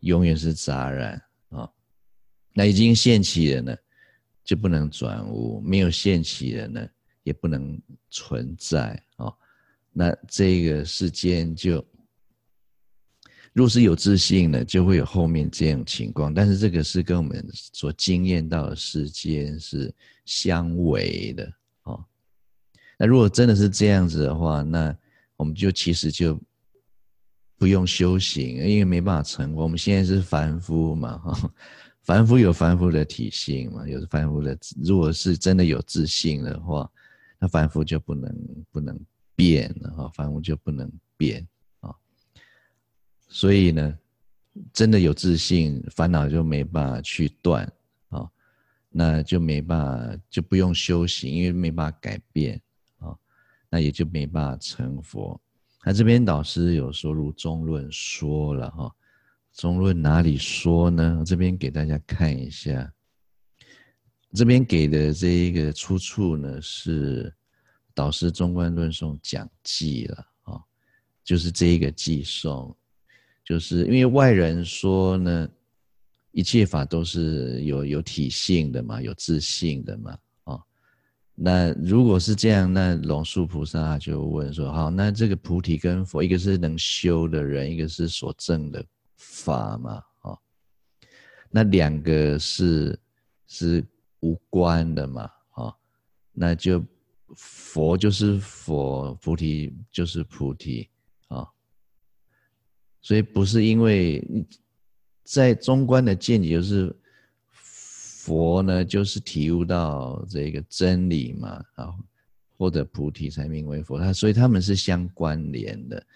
[0.00, 1.70] 永远是杂染啊。
[2.52, 3.76] 那已经现起了呢，
[4.42, 6.84] 就不能转无；没有现起的呢，
[7.22, 7.80] 也不能
[8.10, 9.32] 存在啊。
[9.92, 11.78] 那这个世间就，
[13.54, 16.34] 若是有自信呢，就会有后面这样情况。
[16.34, 17.42] 但是这个是跟我们
[17.72, 19.90] 所经验到的世间是
[20.26, 21.44] 相违的
[21.84, 21.98] 啊。
[22.98, 24.94] 那如果真的是这样子的话，那
[25.38, 26.38] 我们就其实就。
[27.56, 29.62] 不用修行，因为没办法成佛。
[29.62, 31.50] 我们现在是凡夫嘛，哈，
[32.02, 34.58] 凡夫有凡夫的体性嘛，有凡夫的。
[34.84, 36.90] 如果是真的有自信的话，
[37.38, 38.36] 那凡夫就不能
[38.72, 38.98] 不能
[39.36, 41.46] 变了哈，凡夫就不能变。
[43.34, 43.98] 所以呢，
[44.72, 47.64] 真的有自信，烦恼就没办法去断
[48.08, 48.30] 啊，
[48.88, 52.62] 那就没办法，就不用修行，因为没办法改变
[52.98, 53.12] 啊，
[53.68, 55.38] 那也就没办法成佛。
[55.84, 58.94] 那这边导师有说，如中论说了哈，
[59.52, 61.24] 中论哪里说呢？
[61.26, 62.88] 这边给大家看一下，
[64.32, 67.34] 这边给的这一个出处呢是
[67.92, 70.62] 导师中观论颂讲记了啊，
[71.24, 72.74] 就是这一个记颂，
[73.44, 75.48] 就是因为外人说呢，
[76.32, 80.18] 一切法都是有有体性的嘛，有自性的嘛。
[81.36, 88.84] 那如果是这样，那龙树菩萨就问说：好，那这个菩提跟佛，一个是能修的人，一个是所证的
[89.16, 89.94] 法嘛？
[90.20, 90.38] 啊，
[91.50, 92.96] 那两个是
[93.48, 93.84] 是
[94.20, 95.22] 无关的嘛？
[95.50, 95.74] 啊，
[96.32, 96.80] 那就
[97.34, 100.88] 佛就是佛，菩提就是菩提，
[103.04, 104.20] 所以不是因为
[105.22, 106.92] 在中观的见解就是。
[108.24, 111.92] 佛呢，就是体悟到这个真理嘛，啊，
[112.56, 113.98] 或者菩提才名为佛。
[113.98, 116.06] 他所以他们是相关联的。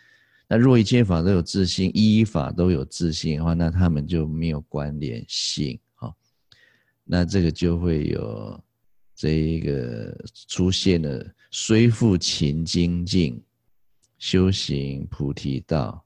[0.48, 6.10] 那若一切法都有自性，一法都有自性的话，那他们就没有关联性啊。
[7.04, 8.58] 那这个就会有
[9.14, 13.38] 这一个出现了，虽复勤精进，
[14.16, 16.02] 修行菩提道。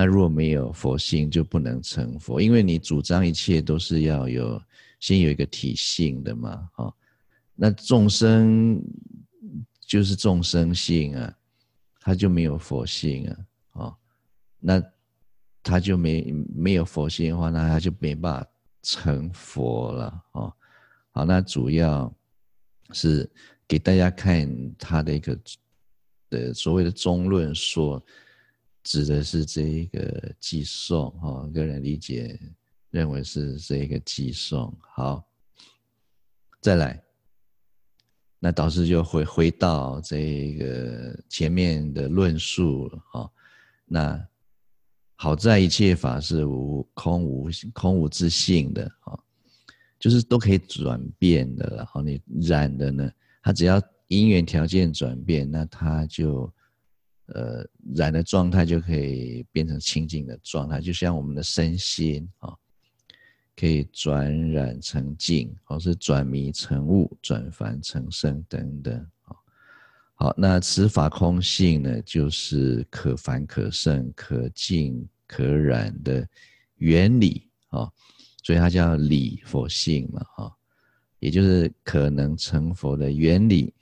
[0.00, 4.62] 那如果没有佛性，就不能成佛，因为你主张一切都是要有
[5.00, 6.94] 先有一个体性的嘛，哈。
[7.56, 8.80] 那众生
[9.80, 11.36] 就是众生性啊，
[11.98, 13.96] 他就没有佛性啊，啊，
[14.60, 14.80] 那
[15.64, 18.48] 他就没没有佛性的话，那他就没办法
[18.82, 20.54] 成佛了，哦。
[21.10, 22.14] 好，那主要
[22.92, 23.28] 是
[23.66, 25.36] 给大家看他的一个
[26.30, 28.00] 的所谓的中论说。
[28.88, 32.40] 指的是这一个寄送哈，个人理解
[32.88, 34.74] 认为是这一个寄送。
[34.80, 35.22] 好，
[36.62, 36.98] 再来，
[38.38, 43.30] 那导师就回回到这个前面的论述了哈。
[43.84, 44.26] 那
[45.16, 49.22] 好在一切法是无空无空无自性的哈，
[50.00, 51.74] 就是都可以转变的。
[51.76, 53.12] 然后你染的呢，
[53.42, 56.50] 它只要因缘条件转变，那它就。
[57.34, 57.62] 呃，
[57.94, 62.54] 染的状态就可以变成清净的状态，就像我们的身心啊，
[63.54, 69.36] 可以转染成净，或是转迷成悟，转凡成圣等等啊。
[70.14, 76.26] 好，那此法空性呢，就是可凡可圣、可净可染的
[76.76, 77.92] 原理啊，
[78.42, 80.56] 所以它叫理佛性嘛，哈，
[81.18, 83.74] 也就是可能成佛的原理。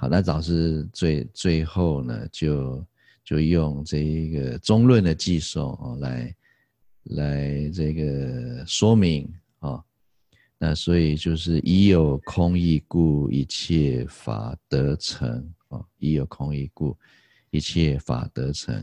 [0.00, 2.86] 好，那导师最最后呢，就
[3.24, 6.36] 就用这一个中论的偈颂哦，来
[7.02, 9.28] 来这个说明
[9.58, 9.82] 啊。
[10.56, 15.28] 那所以就是以有空义故，一切法得成
[15.66, 15.84] 啊。
[15.98, 16.96] 以有空义故，
[17.50, 18.80] 一切法得成。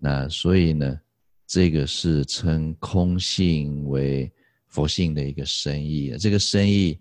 [0.00, 1.00] 那所以呢，
[1.46, 4.32] 这个是称空性为
[4.66, 6.16] 佛性的一个深义。
[6.18, 6.98] 这个深意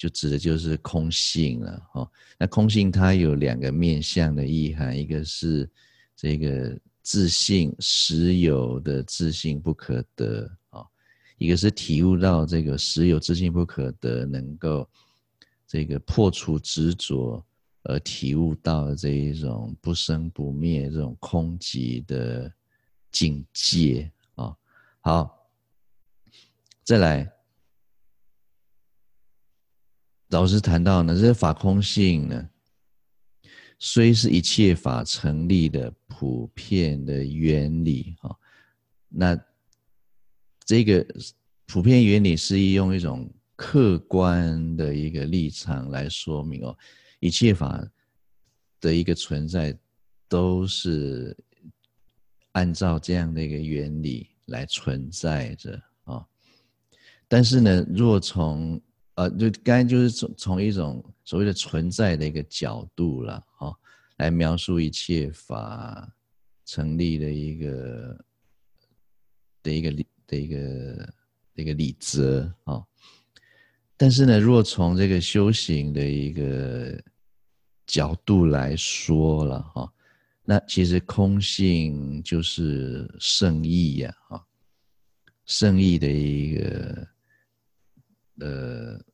[0.00, 1.90] 就指的就是空性了。
[1.92, 5.68] 哦，那空性它有两个面向的意涵，一个是
[6.16, 10.82] 这个自信实有的自信不可得啊，
[11.36, 14.88] 一个是体悟到这个实有自信不可得，能够
[15.66, 17.44] 这个破除执着。
[17.82, 22.52] 而体悟到这一种不生不灭、这种空寂的
[23.10, 24.54] 境界啊，
[25.00, 25.48] 好，
[26.84, 27.32] 再来，
[30.30, 32.48] 老师谈到呢，这个法空性呢，
[33.78, 38.34] 虽是一切法成立的普遍的原理啊，
[39.08, 39.38] 那
[40.64, 41.04] 这个
[41.66, 46.76] 普遍原理是用一种客观的一个立场来说明哦。
[47.18, 47.84] 一切法
[48.80, 49.76] 的一个存在，
[50.28, 51.36] 都是
[52.52, 56.24] 按照这样的一个原理来存在着啊。
[57.26, 58.80] 但是呢，若从
[59.20, 63.70] 呃，就刚才就是从从一种所谓的存在的一个角度了啊，
[64.16, 66.10] 来描述一切法
[66.64, 68.24] 成立的一个
[69.62, 70.56] 的一个理的一个
[71.54, 72.82] 的一个理则啊。
[73.94, 76.98] 但是呢，若从这个修行的一个
[77.86, 79.92] 角度来说了哈，
[80.44, 84.42] 那其实空性就是圣意呀，哈，
[85.44, 87.08] 圣意的一个，
[88.38, 89.04] 呃，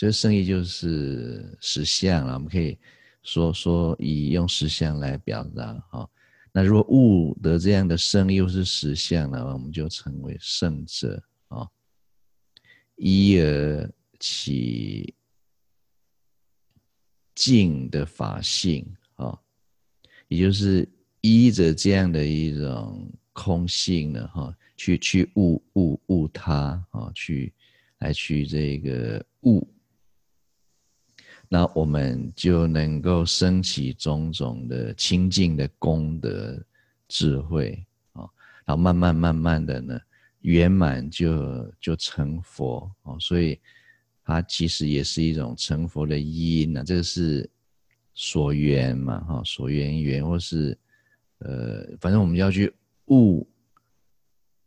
[0.00, 2.32] 所以圣意就是实相了。
[2.32, 2.78] 我们可以
[3.22, 6.08] 说说以用实相来表达哈。
[6.54, 11.68] 那如果悟得这样的圣义又是实相了，我们就称为圣者啊，
[12.96, 15.14] 依而起。
[17.34, 19.38] 净的法性啊，
[20.28, 20.86] 也就是
[21.22, 27.50] 依着这样的一种空性呢，哈，去去悟悟悟它啊，去
[28.00, 29.66] 来去这个悟，
[31.52, 36.58] 那我们就能够升起种种的清净的功德
[37.08, 38.24] 智慧啊，
[38.64, 40.00] 然后慢慢慢慢的呢，
[40.42, 43.60] 圆满就就成佛哦，所以。
[44.22, 47.50] 它其实也是一种成佛的因呐，这个是
[48.14, 50.78] 所缘嘛，哈，所缘缘，或是
[51.38, 52.72] 呃，反正我们要去
[53.06, 53.44] 悟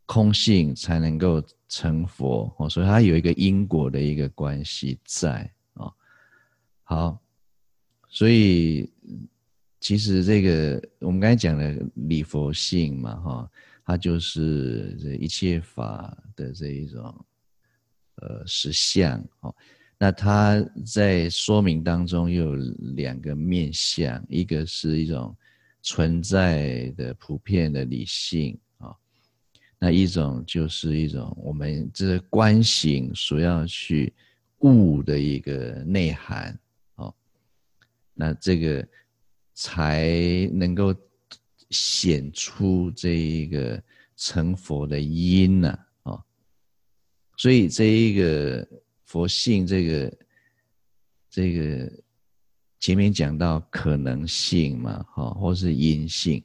[0.04, 5.50] 空性，才能够成佛哦，所以它有一个因果的一个关系在。
[6.84, 7.20] 好，
[8.08, 8.88] 所以
[9.80, 13.50] 其实这个我们刚才讲的理佛性嘛，哈，
[13.84, 17.26] 它就是这一切法的这一种。
[18.18, 19.52] 呃，实相哦，
[19.98, 25.36] 那它在说明当中又有两个面相，一个是一种
[25.82, 28.94] 存在的普遍的理性啊，
[29.80, 34.14] 那一种就是一种我们这观行所要去
[34.58, 36.56] 悟的一个内涵，
[38.14, 38.88] 那这个
[39.52, 40.08] 才
[40.52, 40.94] 能够
[41.70, 43.82] 显出这一个
[44.16, 45.78] 成佛的因呢。
[47.36, 48.66] 所以这一个
[49.06, 50.18] 佛性，这个
[51.28, 51.92] 这个
[52.78, 56.40] 前面讲到可能性嘛，哈，或是因性，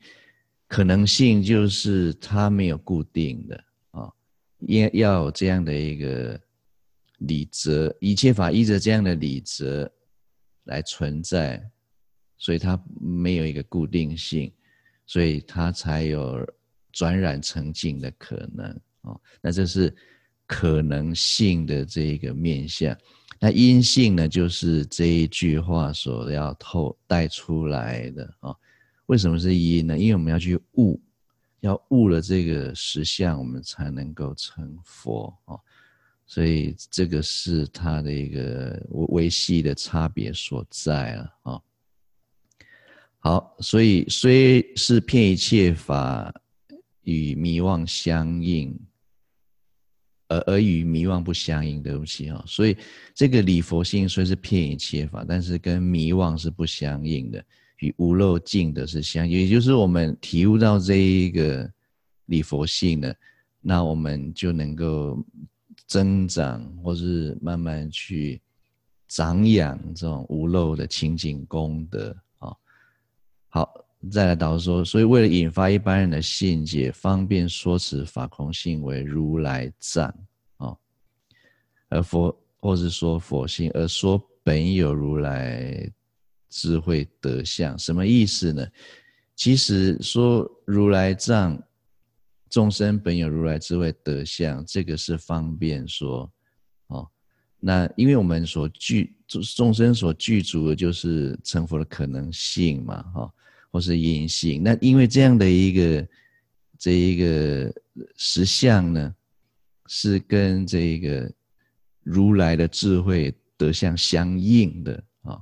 [0.67, 4.11] 可能性就是它没有固定的啊，
[4.61, 6.41] 要要有这样的一个
[7.20, 9.89] 理则，一切法依着这样的理则
[10.70, 11.61] 来存在，
[12.38, 14.51] 所以它没有一个固定性，
[15.05, 16.43] 所以它才有
[16.91, 18.67] 转染成净的可能
[19.01, 19.95] 啊，那这是。
[20.51, 22.97] 可能性的这一个面向，
[23.39, 28.55] 那阴性呢，就是这一句话所要透带出来的啊。
[29.05, 29.95] 为什么是阴呢？
[29.95, 30.99] 因为我们要去悟，
[31.59, 35.53] 要悟了这个实相，我们才能够成佛啊。
[36.30, 41.62] 所以这个是它的一个微细的差别所在了啊。
[43.18, 46.34] 好，所以虽是遍一切法
[47.02, 48.80] 与迷妄相应。
[50.32, 52.78] 而而与迷妄不相应，对不起哈，所以
[53.16, 57.44] 这个理佛性虽是遍一切法，但是跟迷妄是不相应的，
[57.80, 59.28] 与无漏净的是相。
[59.28, 61.68] 也就是我们体悟到这一个
[62.28, 63.12] 理佛性呢，
[63.60, 65.18] 那我们就能够
[65.90, 68.42] 增长，或是慢慢去
[69.10, 72.56] 长养这种无漏的清净功德啊。
[73.50, 73.86] 好。
[74.10, 80.08] 再来导说，所以为了引发一般人的信解，方便说此法空性为如来藏
[80.56, 80.74] 啊，
[81.90, 85.86] 而佛或是说佛性，而说本有如来
[86.48, 88.66] 智慧德相，什么意思呢？
[89.36, 91.62] 其实说如来藏，
[92.50, 96.32] 众生本有如来智慧德相，这个是方便说，
[96.88, 97.08] 哦，
[97.60, 103.34] 那因为我们所具众生所具足的就是成佛的可能性嘛，哈、哦，
[103.72, 104.64] 或是因性。
[104.64, 106.08] 那因为这样的一个
[106.78, 107.74] 这一个
[108.18, 109.16] 实相呢，
[109.86, 111.32] 是跟这个
[112.02, 115.41] 如来的智慧德相相应的啊、哦，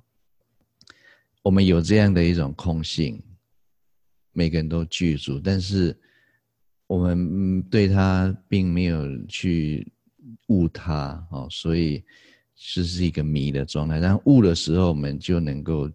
[1.43, 3.22] 我们有这样的一种空性。
[4.34, 5.99] 每个人都具足，但是
[6.88, 9.92] 我们对他并没有去
[10.48, 12.02] 悟他哦，所以
[12.56, 14.00] 这是一个迷的状态。
[14.00, 15.92] 但悟的时候，我们就能够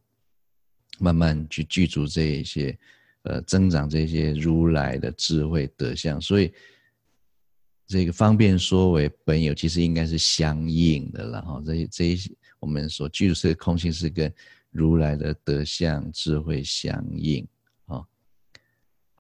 [0.99, 2.79] 慢慢去具足这一些，
[3.23, 6.21] 呃，增长这些如来的智慧德相。
[6.21, 6.53] 所以
[7.87, 11.63] 这个方便说为本有，其实应该是相应的了哈。
[11.65, 12.31] 这这一些
[12.61, 14.33] 我们所具足的空性是跟
[14.71, 17.47] 如来的德相智慧相应。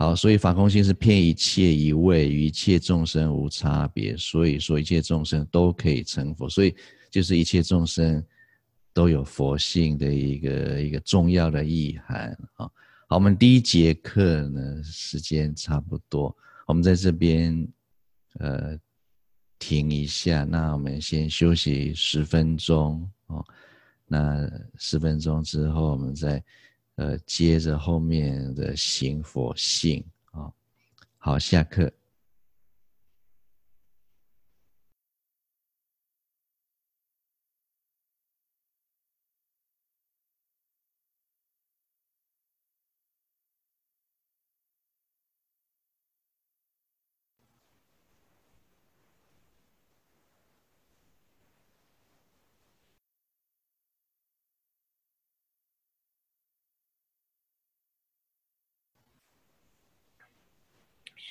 [0.02, 6.74] 好，所以法空性是遍一切一位，与一切众生无差别，所以说一切众生都可以成佛，所以
[7.08, 8.20] 就是一切众生
[8.92, 12.68] 都有佛性的一个一个重要的意涵啊。
[13.06, 16.36] 好，我们第一节课呢，时间差不多，
[16.66, 17.64] 我们在这边
[18.40, 18.76] 呃
[19.60, 23.44] 停一下，那我们先休息十分钟哦。
[24.08, 26.42] 那十分钟之后，我们再。
[26.96, 30.52] 呃，接着后面的行佛性啊，
[31.18, 31.92] 好，下课。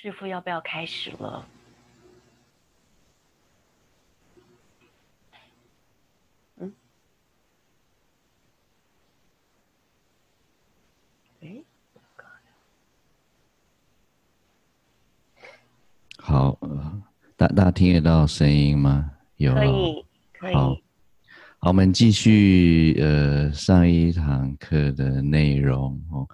[0.01, 1.47] 师父要不要开始了？
[6.57, 6.73] 嗯？
[11.41, 11.63] 哎？
[16.17, 17.03] 好，呃，
[17.37, 19.11] 大大家听得到声音吗？
[19.37, 19.53] 有。
[19.53, 20.53] 可以，可以。
[20.55, 20.77] 好，好，
[21.69, 26.27] 我们继续呃上一堂课的内容哦。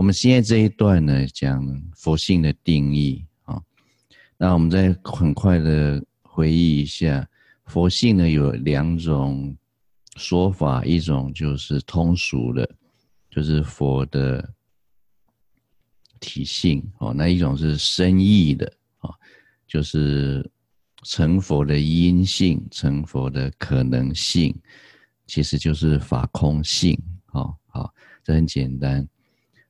[0.00, 1.62] 我们现在这一段呢，讲
[1.94, 3.60] 佛性的定义啊。
[4.38, 7.28] 那我们再很快的回忆一下，
[7.66, 9.54] 佛性呢有两种
[10.16, 12.66] 说法，一种就是通俗的，
[13.30, 14.54] 就是佛的
[16.18, 19.10] 体性哦；那一种是深意的啊，
[19.66, 20.50] 就是
[21.02, 24.58] 成佛的因性、成佛的可能性，
[25.26, 26.98] 其实就是法空性。
[27.26, 27.92] 好，好，
[28.24, 29.06] 这很简单。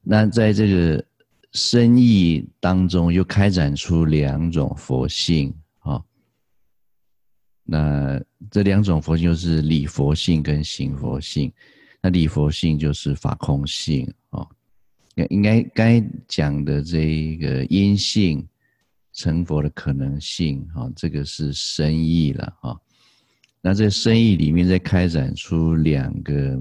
[0.03, 1.05] 那在这个
[1.53, 6.03] 深意当中，又开展出两种佛性啊。
[7.65, 8.21] 那
[8.51, 11.53] 这两种佛性就是理佛性跟行佛性。
[12.01, 14.47] 那理佛性就是法空性啊。
[15.29, 18.49] 应该该讲的这一个因性
[19.13, 22.77] 成佛的可能性啊，这个是深意了啊。
[23.61, 26.59] 那这深意里面再开展出两个。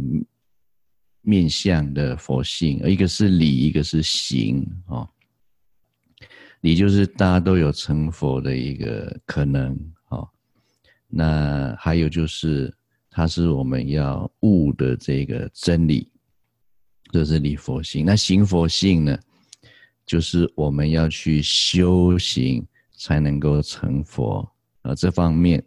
[1.30, 5.08] 面向的佛性，一个是理，一个是行哦。
[6.62, 9.78] 理就是大家都有成佛的一个可能
[10.08, 10.28] 哦。
[11.08, 12.74] 那还有就是，
[13.12, 16.10] 它是我们要悟的这个真理，
[17.12, 18.04] 这是理佛性。
[18.04, 19.20] 那行佛性呢，
[20.06, 22.66] 就是我们要去修行
[22.98, 24.52] 才能够成佛
[24.82, 24.96] 啊。
[24.96, 25.64] 这方面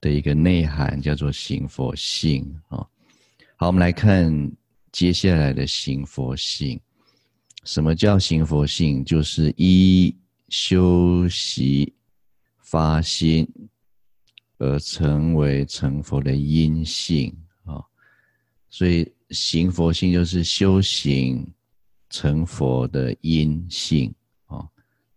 [0.00, 2.86] 的一个内涵叫做行佛性啊。
[3.60, 4.50] 好，我们来看
[4.90, 6.80] 接下来的行佛性。
[7.64, 9.04] 什么叫行佛性？
[9.04, 10.16] 就是依
[10.48, 11.92] 修习
[12.56, 13.46] 发心
[14.56, 17.84] 而成为成佛的因性啊。
[18.70, 21.46] 所以行佛性就是修行
[22.08, 24.10] 成佛的因性
[24.46, 24.66] 啊，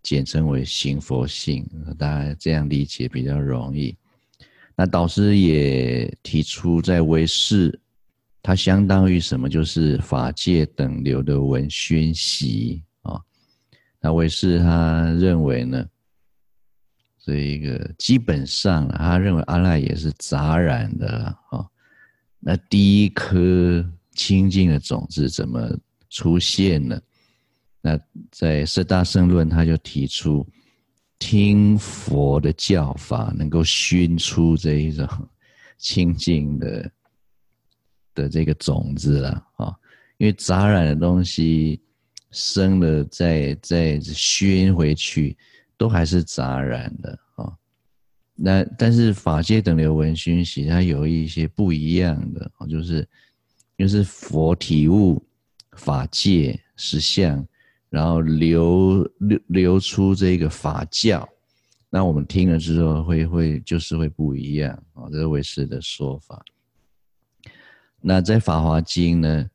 [0.01, 1.65] 简称为行佛性。
[1.97, 3.95] 大家这样理解比较容易。
[4.75, 7.79] 那导师也提出，在唯识。
[8.45, 9.47] 它相当于什么？
[9.47, 13.17] 就是法界等流的闻熏习啊。
[14.01, 15.85] 那唯识他认为呢，
[17.23, 21.65] 这一个基本上他认为阿赖耶是杂染的啊。
[22.37, 25.73] 那第一颗清净的种子怎么
[26.09, 26.99] 出现呢？
[27.79, 27.97] 那
[28.29, 30.45] 在《四大圣论》他就提出，
[31.17, 35.07] 听佛的教法能够熏出这一种
[35.77, 36.91] 清净的。
[38.13, 39.75] 的这个种子了啊，
[40.17, 41.81] 因为杂染的东西
[42.31, 45.37] 生了再再熏回去，
[45.77, 47.51] 都还是杂染的啊。
[48.35, 53.07] 那但是法界等流闻熏习，它有一些不一样的啊，就是
[53.77, 55.23] 就是佛体悟
[55.77, 57.45] 法界实相，
[57.89, 61.27] 然后流流流出这个法教。
[61.89, 66.43] 那我们听了之后会会就是会不一样啊，这是唯识的说法。
[68.05, 69.49] 那在《法华经》呢，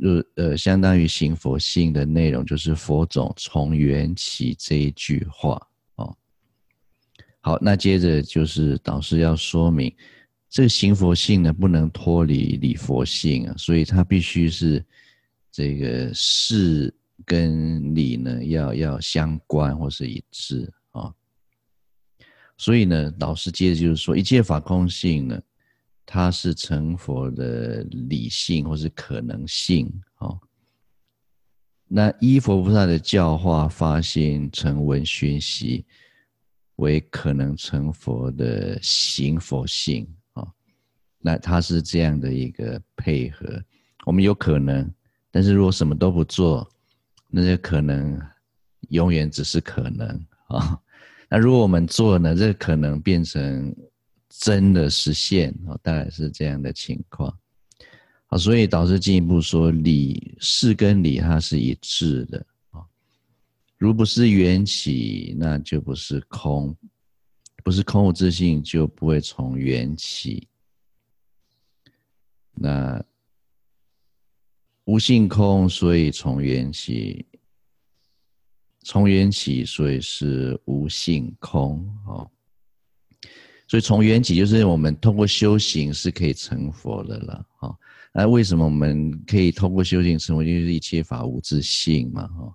[0.00, 5.60] 就呃相当于行佛性的内容，就是佛种从缘起这一句话
[5.96, 6.16] 哦。
[7.40, 9.92] 好，那接着就是导师要说明，
[10.48, 14.84] 这个行佛性呢不能脱离理佛性啊，所以它必须是
[15.50, 21.12] 这个事跟理呢要要相关或是一致啊。
[22.56, 25.40] 所以呢，导师接着就是说，一切法空性呢，
[26.04, 30.38] 它是成佛的理性或是可能性哦。
[31.86, 35.84] 那依佛菩萨的教化发心成闻熏习，
[36.76, 40.46] 为可能成佛的行佛性啊。
[41.18, 43.62] 那它是这样的一个配合。
[44.06, 44.88] 我们有可能，
[45.30, 46.68] 但是如果什么都不做，
[47.28, 48.20] 那些可能
[48.88, 50.08] 永远只是可能
[50.46, 50.80] 啊。
[51.28, 53.74] 那如果我们做呢，这可能变成
[54.30, 57.36] 真的实现哦，大概是这样的情况。
[58.26, 62.80] 好，所以导师进一步说，理事跟理它是一致的啊。
[63.76, 66.72] 如不是缘起，那就不是空；
[67.64, 70.46] 不是空无自性，就不会从缘起。
[72.52, 73.04] 那
[74.84, 77.26] 无性空，所以从缘起。
[78.82, 82.30] 从缘起，所以是无性空哦。
[83.70, 87.72] 所以从缘起，就是我们通过修行是可以成佛的了哈。
[88.12, 90.42] 那为什么我们可以通过修行成佛？
[90.42, 92.52] 就是一切法无自性嘛哈。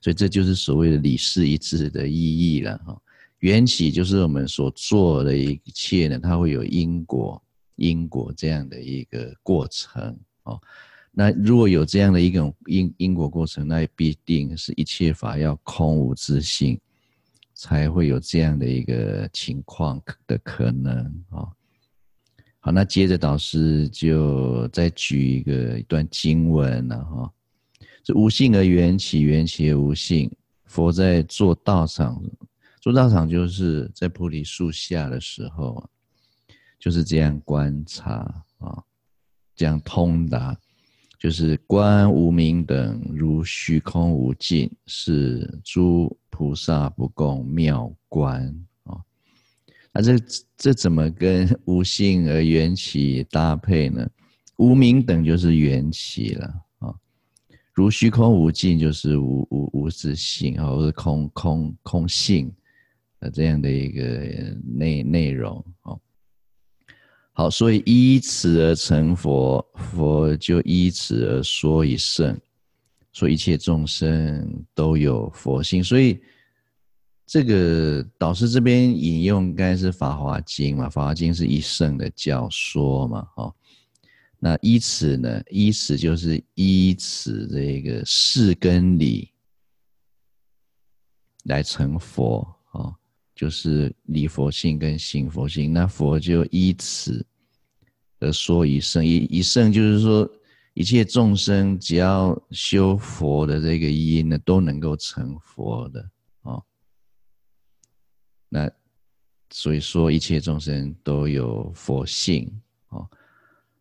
[0.00, 2.96] 所以这就是所谓的理事一致的意义了哈。
[3.40, 7.42] 缘起就是我们所做的一切呢，它会有因果，
[7.74, 10.60] 因果这样的一个过程哦。
[11.10, 16.78] 那如果有这样的一种因因果过程，那必定是一切法要空无自性，
[17.62, 20.96] 才会有这样的一个情况的可能
[21.30, 21.46] 啊。
[22.58, 27.32] 好，那接着导师就再举一个一段经文了哈。
[28.02, 30.28] 这无性而缘起，缘起而无性。
[30.64, 32.20] 佛在做道场，
[32.80, 35.88] 做道场就是在菩提树下的时候，
[36.80, 38.82] 就是这样观察啊，
[39.54, 40.58] 这样通达。
[41.22, 48.42] 就是观无明等如虚空无尽，是诸菩萨不共妙观
[48.82, 48.98] 啊。
[49.92, 50.18] 那这
[50.56, 54.04] 这怎么跟无性而缘起搭配呢？
[54.56, 56.92] 无明等就是缘起了啊，
[57.72, 62.52] 如虚空无尽就是无无无自性啊，或是空空空性
[63.20, 64.02] 的这样的一个
[64.64, 65.96] 内内容啊。
[67.34, 72.38] 好，所以依此而成佛，佛就依此而说一圣，
[73.12, 75.82] 说一切众生都有佛性。
[75.82, 76.20] 所以
[77.26, 83.54] 这个导师这边引用应该是《法华经》嘛，《法华经》是一圣的教说嘛，哦，
[84.38, 85.42] 那依此呢？
[85.48, 89.30] 依此就是依此这个事跟理
[91.44, 92.46] 来成佛。
[93.42, 97.26] 就是理佛性跟行佛性，那佛就依此
[98.20, 100.30] 而说一圣，一一圣就是说，
[100.74, 106.08] 一切众生只要修佛的这个因呢，都能够成佛的
[106.42, 106.62] 哦。
[108.48, 108.70] 那
[109.50, 112.48] 所以说，一切众生都有佛性
[112.90, 113.04] 哦。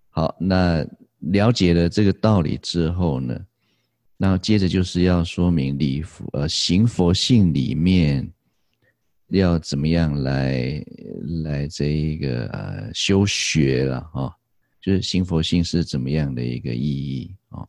[0.10, 0.84] 好，那
[1.20, 3.40] 了解了这个道理之后呢，
[4.18, 8.28] 那接着就是要说明理佛呃行佛性里面。
[9.38, 10.84] 要怎么样来
[11.44, 14.36] 来这一个呃修学了哈？
[14.82, 17.66] 就是行佛性是怎么样的一个意义啊？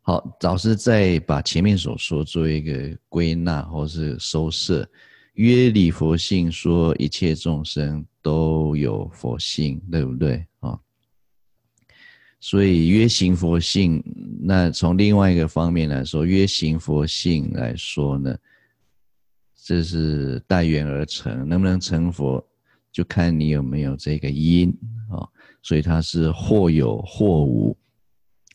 [0.00, 4.88] 好，老师再把前面所说做一个归纳或是收摄，
[5.34, 10.78] 约理佛性说一切众生都有佛性，对不对啊？
[12.40, 14.02] 所以约行佛性，
[14.40, 18.36] 那从另外一个方面来说，约行佛性来说呢？
[19.68, 22.42] 这是待缘而成，能不能成佛，
[22.90, 24.70] 就看你有没有这个因
[25.10, 25.28] 啊。
[25.62, 27.76] 所以它是或有或无。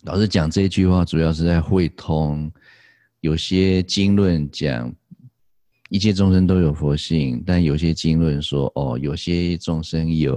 [0.05, 2.51] 老师讲这句话，主要是在会通。
[3.19, 4.91] 有些经论讲
[5.89, 10.33] 一切众生都有佛性，但有些经论说哦，有些众生有，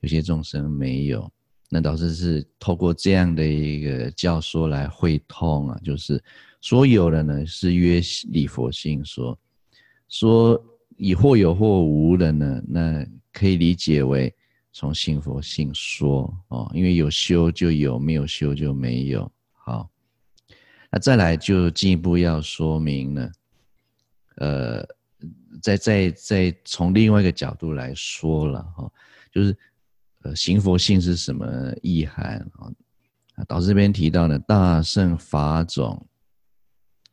[0.00, 1.26] 有些众生没有。
[1.70, 6.22] 那导师是透过这样的一个教说来会通啊，就是
[6.60, 7.98] 说有的呢是约
[8.28, 9.38] 理佛性说，
[10.12, 10.62] 说
[10.96, 14.32] 以或有或无的呢，那可以理解为
[14.72, 19.28] 从信佛性说哦，因为有修就有，没有修就没有。
[19.54, 19.90] 好，
[20.90, 23.32] 那再来就进一步要说明呢，
[24.36, 24.86] 呃，
[25.60, 28.92] 再再再从另外一个角度来说了哈，
[29.32, 29.56] 就是。
[30.24, 31.44] 呃，行佛性是什么
[31.82, 32.70] 意涵啊？
[33.48, 36.06] 导师这边提到呢，大圣法种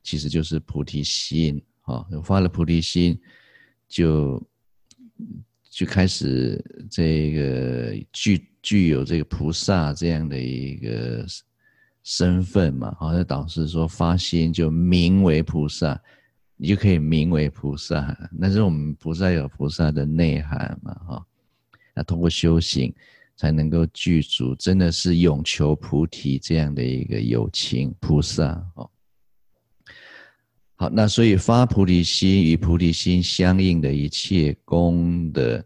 [0.03, 1.59] 其实就是菩提心
[1.89, 2.05] 啊。
[2.11, 3.19] 有发了菩提心，
[3.87, 4.41] 就
[5.69, 11.25] 就开始这个具具有这个菩萨这样的一个
[12.03, 12.95] 身份嘛。
[12.99, 15.99] 好，那导师说发心就名为菩萨，
[16.57, 18.17] 你就可以名为菩萨。
[18.31, 21.25] 那是我们菩萨有菩萨的内涵嘛，哈。
[21.95, 22.93] 那通过修行，
[23.35, 28.89] 才能够具足，真的是永求菩提这样的一个有情菩萨哦。
[30.81, 35.61] 好，那所以发菩提心与菩提心相应的一切功德，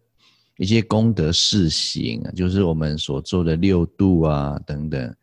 [0.58, 5.16] 一些功德事行啊，就是我们所做的六度啊等等，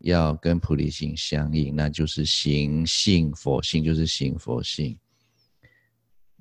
[0.00, 4.98] 要跟菩提心相应，那就是行性佛性，就是行佛性。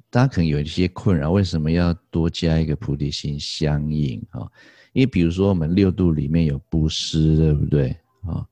[0.09, 4.49] 大家可能有一些困扰，为什么要多加一个菩提心相应啊？
[4.93, 8.43] 因为比如说我们六度里面有布施，对不对啊？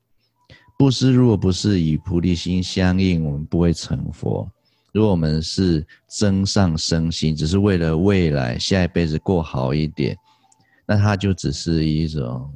[0.78, 4.48] 布施如果不是与菩提心相应，我们不会成佛。
[4.94, 10.16] 如果我们是增上生心，只是为了未来下一辈子过好一点，
[10.86, 12.48] 那它就只是一种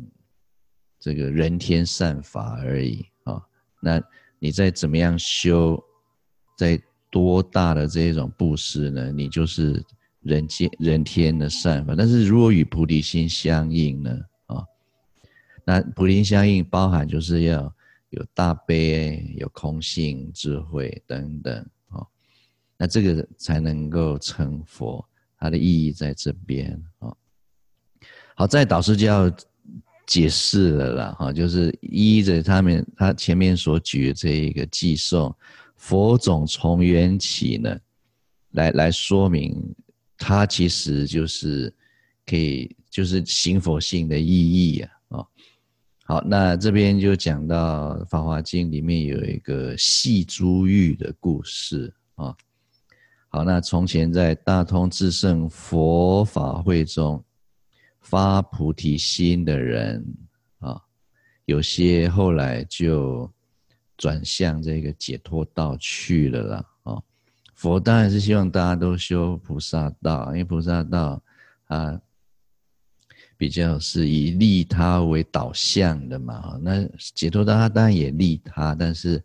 [0.99, 3.41] 这个人天善法而已啊。
[3.81, 3.99] 那
[4.37, 5.83] 你再怎么样修，
[6.55, 9.11] 在多大的这种布施呢？
[9.11, 9.83] 你就是
[10.21, 11.95] 人间人天的善法。
[11.97, 14.15] 但是如果与菩提心相应呢？
[14.45, 14.63] 啊，
[15.65, 17.71] 那菩提心相应包含就是要
[18.11, 21.57] 有大悲、有空性、智慧等等
[21.89, 22.05] 啊。
[22.77, 25.03] 那这个才能够成佛，
[25.37, 27.13] 它的意义在这边啊。
[28.35, 29.29] 好，在导师就要
[30.07, 35.35] 解释了啦，哈，就是依着他们他前面所举的这一个偈颂。
[35.75, 37.75] 佛种从缘起呢，
[38.51, 39.59] 来来说明，
[40.17, 41.73] 它其实就是
[42.25, 44.91] 可以就是行佛性的意义啊。
[46.11, 52.35] 好，那这边就讲到《法华经》里面有一个系珠玉的故事啊。
[53.29, 57.23] 好，那从前在大通智胜佛法会中
[58.01, 60.05] 发菩提心的人
[60.59, 60.81] 啊，
[61.45, 63.31] 有些后来就。
[63.97, 67.03] 转向这个解脱道去了啦，哦，
[67.53, 71.21] 佛当然是希望大家都修菩萨道，因为菩萨道
[71.67, 72.01] 啊
[73.41, 79.19] 比较是以利他为导向的嘛，那解脱道他当然也利他，但是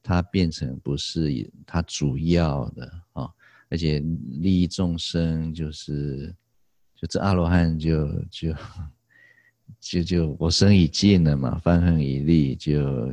[0.00, 3.28] 他变成不是以它主要的啊，
[3.68, 3.98] 而且
[4.40, 6.32] 利益众生就是
[6.94, 8.54] 就这阿罗汉就就
[9.80, 13.12] 就就我生已尽了嘛，梵行已立就。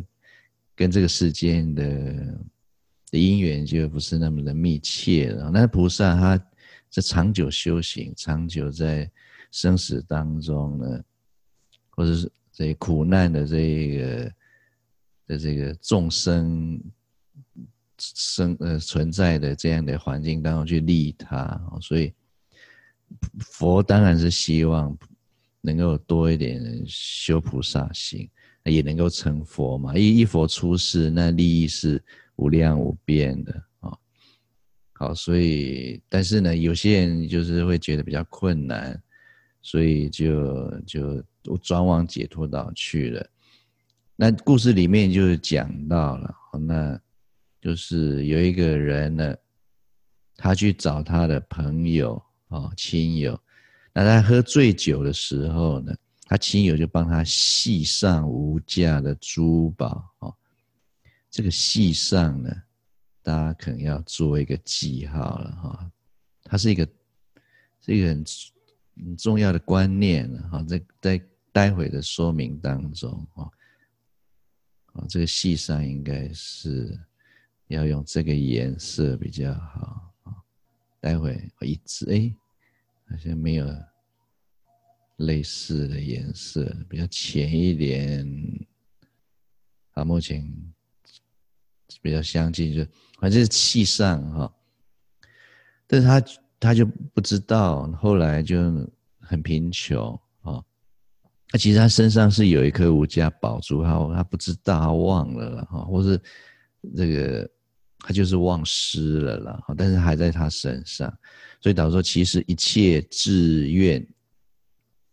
[0.75, 1.83] 跟这个世间的
[3.11, 5.51] 的因缘就不是那么的密切了。
[5.53, 6.45] 那菩萨他
[6.89, 9.09] 是长久修行，长久在
[9.53, 11.01] 生死当中呢，
[11.91, 14.33] 或者是这苦难的这个
[15.27, 16.77] 的这个众生
[17.97, 22.13] 生呃存在的这样的环境当中去利他，所以
[23.39, 24.97] 佛当然是希望
[25.61, 28.29] 能够多一点修菩萨行。
[28.65, 29.93] 也能够成佛嘛？
[29.93, 32.01] 一一佛出世，那利益是
[32.37, 33.91] 无量无边的啊、
[34.93, 39.02] 好，所以但是呢，有些人就是会觉得比较困难，
[39.63, 41.25] 所以就就
[41.63, 43.29] 转往解脱岛去了。
[44.15, 47.01] 那故事里面就讲到了，那
[47.59, 49.35] 就是有一个人呢，
[50.35, 52.15] 他去找他的朋友
[52.49, 53.39] 啊、哦、亲友，
[53.93, 55.95] 那他喝醉酒的时候呢，
[56.25, 60.35] 他亲友就帮他系上无价的珠宝哦，
[61.31, 62.53] 这个系上呢，
[63.23, 65.91] 大家可能要做一个记号了哈。
[66.43, 66.85] 它是一个
[67.81, 68.23] 是一个很
[69.17, 71.21] 重要的观念哈，在在
[71.51, 73.49] 待会的说明当中啊，
[74.93, 76.99] 啊，这个系上应该是
[77.67, 80.35] 要用这个颜色比较好啊。
[80.99, 82.35] 待会我一直哎，
[83.09, 83.67] 好像没有。
[85.17, 88.27] 类似的颜色比较浅一点，
[89.91, 90.43] 啊，目前
[92.01, 92.83] 比较相近，就
[93.19, 94.51] 反正是系上哈。
[95.85, 96.19] 但是他
[96.63, 98.57] 他就不知道，后来就
[99.19, 100.63] 很贫穷啊，
[101.51, 106.19] 那其实他身上是有一颗无价宝珠，他他不知道，他忘了了哈，或是
[106.95, 107.49] 这个
[107.99, 111.13] 他就是忘失了了，但是还在他身上，
[111.59, 114.05] 所以导致说，其实一切志愿，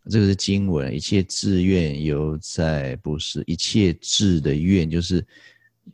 [0.08, 5.24] 这个是经文，一切志愿犹在不是，一切志的愿就是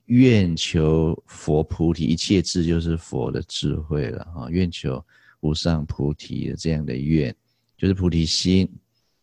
[0.07, 5.05] 愿求佛菩提，一切志就是佛的智慧了哈，愿求
[5.41, 7.35] 无上菩提的这样的愿，
[7.77, 8.69] 就是菩提心。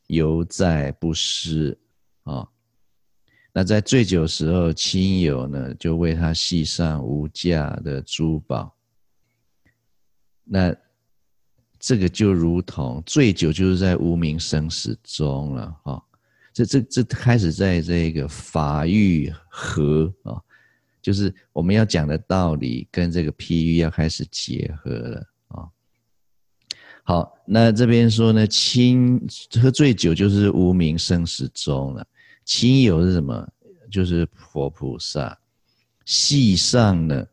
[0.07, 1.75] 犹在不失
[2.23, 2.45] 啊，
[3.53, 8.75] 那在醉酒时候，亲友呢就为他系上无价的珠宝。
[10.43, 10.75] 那
[11.79, 16.01] 这个就如同醉酒，就是在无明生死中了啊。
[16.51, 20.39] 这这这开始在这个法欲合啊，
[21.01, 25.32] 就是我们要讲的道理跟这个譬喻要开始结合了。
[27.05, 29.21] 好，那这边说呢，亲
[29.61, 32.07] 喝醉酒就是无明生死中了。
[32.45, 33.45] 亲友是什么？
[33.91, 35.37] 就是佛菩萨。
[36.05, 37.25] 系上呢，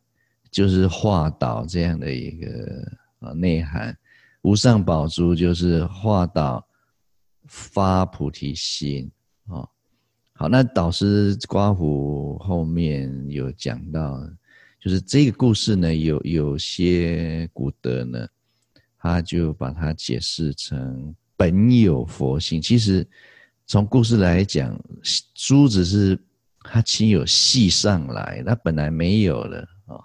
[0.50, 2.84] 就是化导这样的一个
[3.20, 3.96] 啊内涵。
[4.42, 6.66] 无上宝珠就是化导
[7.46, 9.08] 发菩提心
[9.46, 9.66] 啊。
[10.32, 14.20] 好，那导师刮胡后面有讲到，
[14.80, 18.26] 就是这个故事呢，有有些古德呢。
[19.02, 22.60] 他就把它解释成本有佛性。
[22.60, 23.06] 其实
[23.66, 24.78] 从故事来讲，
[25.34, 26.22] 珠子是
[26.60, 29.96] 他亲友系上来，他本来没有的啊，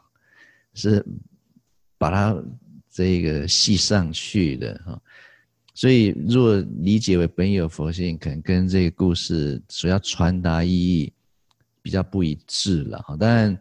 [0.73, 1.05] 是
[1.97, 2.41] 把它
[2.89, 4.97] 这个系上去的啊。
[5.73, 11.11] 所以，若理解为本有佛性，可能跟这个故事所要传达意义
[11.81, 13.17] 比较不一致了哈。
[13.17, 13.59] 当然，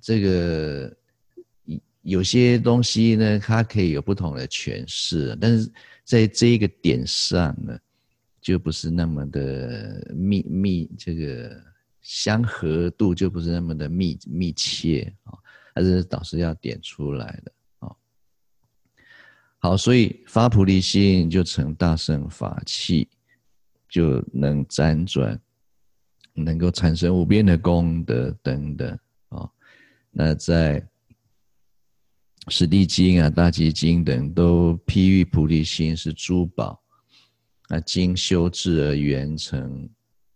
[0.00, 0.96] 这个。
[2.06, 5.68] 有些东西呢，它可以有不同的诠释，但是
[6.04, 7.76] 在这一个点上呢，
[8.40, 11.60] 就不是那么的密密，这个
[12.00, 15.34] 相合度就不是那么的密密切啊，
[15.74, 17.90] 还是导师要点出来的啊。
[19.58, 23.08] 好，所以发菩提心就成大乘法器，
[23.88, 25.36] 就能辗转，
[26.34, 28.96] 能够产生无边的功德等等
[29.30, 29.50] 啊。
[30.12, 30.80] 那在
[32.48, 36.80] 《十地经》啊，《大集经》等都譬喻菩提心是珠宝，
[37.68, 39.88] 啊，经修治而圆成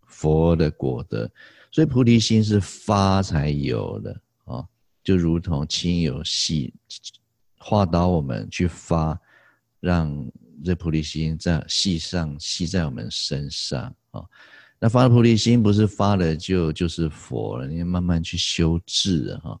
[0.07, 1.29] 佛的果德，
[1.71, 4.61] 所以菩提心是发才有的啊，
[5.01, 6.73] 就如同亲友系
[7.57, 9.17] 化导我们去发，
[9.79, 10.13] 让
[10.65, 14.21] 这菩提心在系上系在我们身上啊。
[14.79, 19.57] 那发了菩提心不是发了就就是佛了，你要慢慢去修治哈。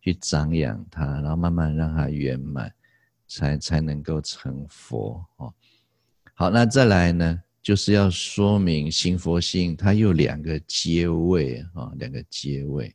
[0.00, 2.72] 去长养它，然后慢慢让它圆满，
[3.26, 5.52] 才才能够成佛哦。
[6.34, 12.94] 好，那再来呢，就是要说明行佛性，它有两个阶位啊，两个阶位。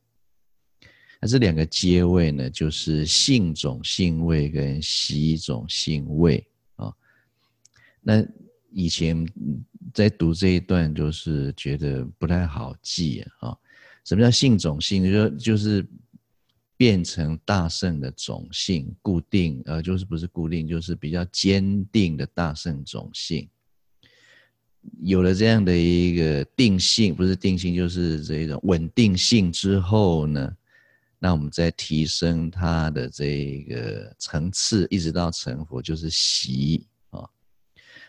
[1.19, 6.45] 那这两个阶位呢，就是性种性位跟习种性位
[6.77, 6.91] 啊。
[8.01, 8.25] 那
[8.71, 9.27] 以前
[9.93, 13.55] 在读这一段，就是觉得不太好记啊。
[14.05, 15.11] 什么叫性种性？
[15.11, 15.85] 就就是。
[16.75, 23.47] 变成大圣的种性，固定，呃，就是不是固定，就是比较坚定的大圣种性。
[25.01, 30.53] 有了这样的一个定性，不是定性，就是这一种稳定性之后呢，
[31.19, 37.23] 那我们再提升它的这个层次，一直到成佛，就是习啊。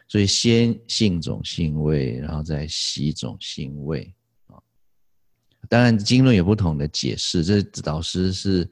[0.08, 4.12] 所以先性种性位，然后再习种性位。
[5.74, 7.42] 当然，经论有不同的解释。
[7.42, 8.70] 这导师是，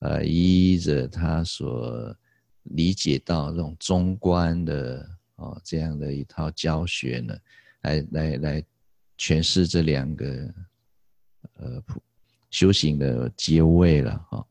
[0.00, 2.14] 呃，依着他所
[2.64, 7.34] 理解到这种中观的哦这样的一套教学呢，
[7.80, 8.64] 来来来
[9.16, 10.54] 诠释这两个
[11.54, 11.82] 呃
[12.50, 14.46] 修行的阶位了哈。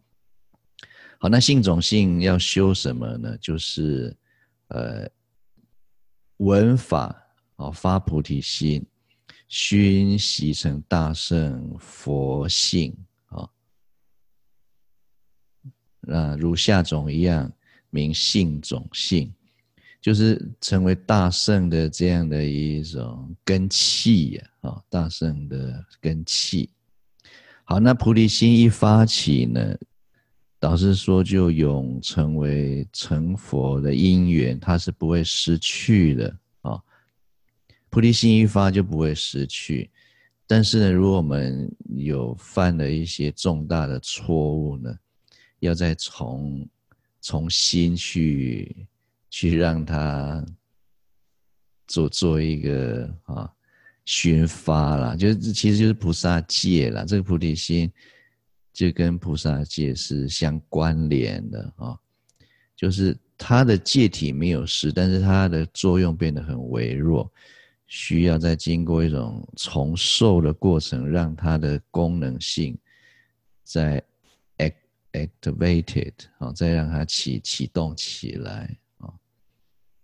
[1.20, 3.38] 好，那性种性要修什么呢？
[3.38, 4.18] 就是
[4.70, 5.08] 呃
[6.38, 7.16] 闻法
[7.58, 8.84] 哦，发菩提心。
[9.52, 12.96] 熏习成大圣佛性
[13.26, 13.50] 啊，
[16.00, 17.52] 那如下种一样，
[17.90, 19.30] 名性种性，
[20.00, 26.70] 就是成为大圣的这样的一种根器呀啊，大圣的根器。
[27.66, 29.76] 好，那菩提心一发起呢，
[30.60, 36.38] 导师说就永成为成佛的因缘，它是不会失去的。
[37.92, 39.92] 菩提心一发就不会失去，
[40.48, 44.98] 但是呢，如果我们有犯了一些重大的错误呢，
[45.60, 46.68] 要再重
[47.22, 48.88] 重新去
[49.30, 50.44] 去让它
[51.86, 53.52] 做做一个啊
[54.06, 57.04] 熏发啦，就是其实就是菩萨戒啦。
[57.06, 57.92] 这个菩提心
[58.72, 62.00] 就跟菩萨戒是相关联的啊、
[62.74, 67.30] 就是它的戒体没有失，但是它的作用变得很微弱，
[67.94, 72.78] 需要再经过一种重受的过程，让它的功能性
[73.66, 74.02] 再
[75.12, 79.14] activated、哦，再让它启启动起来啊、哦，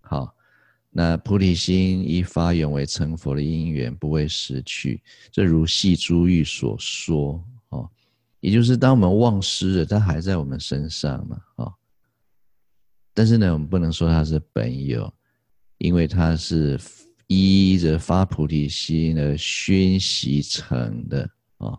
[0.01, 0.35] 好。
[0.89, 5.01] 那菩提心一发，愿为成佛的因缘不会失去。
[5.31, 7.89] 这如系珠玉所说哦，
[8.41, 11.73] 也就是当我们忘失了，它还在我们身上嘛，哦。
[13.13, 15.13] 但是呢，我们不能说它是本有，
[15.77, 16.77] 因为它是
[17.27, 21.77] 依着发菩提心而熏习成的啊。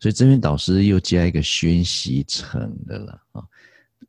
[0.00, 3.44] 所以这边导师又加一个熏习成的了啊，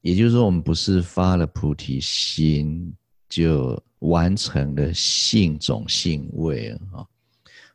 [0.01, 2.93] 也就是说，我们不是发了菩提心。
[3.29, 7.01] 就完成了性种性位啊，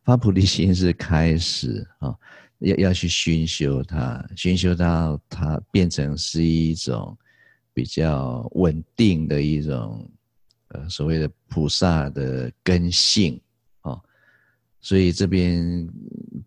[0.04, 2.14] 发菩提心是开始啊，
[2.60, 7.18] 要要去熏修它，熏修到它变成是一种
[7.74, 10.08] 比较稳定的一种
[10.88, 13.40] 所谓的菩萨的根性
[13.80, 13.98] 啊，
[14.80, 15.88] 所以这边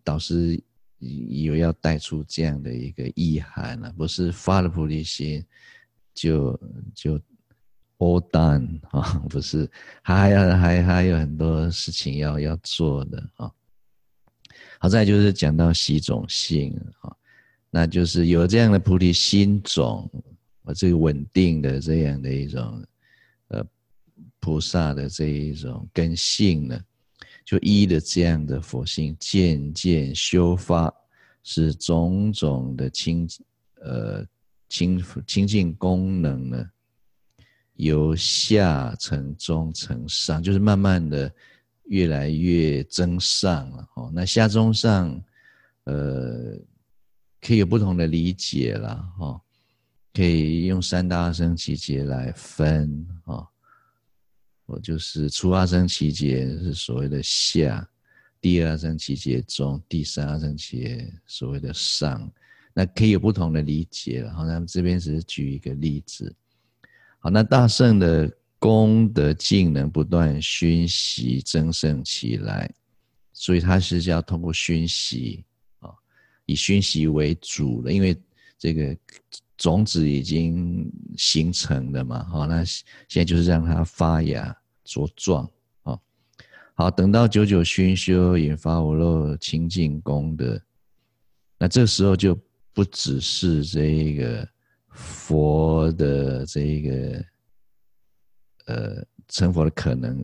[0.04, 0.62] 导师
[0.98, 5.44] 有要带出这样的一个意涵了，不是发了菩提心
[6.14, 6.60] 就
[6.94, 7.20] 就。
[7.98, 9.70] all done 啊，不是，
[10.02, 13.48] 还要还还有很多事情要要做的啊。
[14.80, 17.14] 好在就是讲到习种性啊，
[17.70, 20.10] 那就是有这样的菩提心种，
[20.64, 22.84] 啊，这个稳定的这样的一种
[24.42, 26.78] 菩萨的这一种根性呢，
[27.44, 30.92] 就依的这样的佛性渐渐修发，
[31.44, 33.28] 使种种的清
[33.82, 34.26] 呃
[34.68, 36.68] 清清净功能呢。
[37.74, 41.32] 由下乘中乘上，就是慢慢的
[41.84, 44.10] 越来越增上了哦。
[44.12, 45.22] 那下中上，
[45.84, 46.58] 呃，
[47.40, 49.40] 可以有不同的理解了哈。
[50.12, 53.46] 可以用三大阿僧只劫来分啊。
[54.72, 57.86] 我就是初阿僧只劫是所谓的下，
[58.40, 62.32] 第二阿僧只劫中，第三阿僧只劫所谓的上。
[62.72, 64.32] 那可以有不同的理解了。
[64.32, 66.34] 好，那这边只是举一个例子。
[67.18, 72.72] 好，那大圣的功德净能不断熏习增盛起来，
[73.34, 75.44] 所以它是要通过熏习
[75.80, 75.90] 啊，
[76.46, 78.16] 以熏习为主的，因为
[78.58, 78.96] 这个
[79.58, 85.48] 种子已经形成了嘛，好，那现在就是让它发芽茁壮
[85.82, 85.98] 啊。
[86.74, 90.60] 好，等到久久熏修，引发我漏清净功德，
[91.58, 92.38] 那这时候就
[92.72, 94.48] 不只是这一个。
[94.94, 97.24] 佛的这一个
[98.66, 100.22] 呃成佛的可能，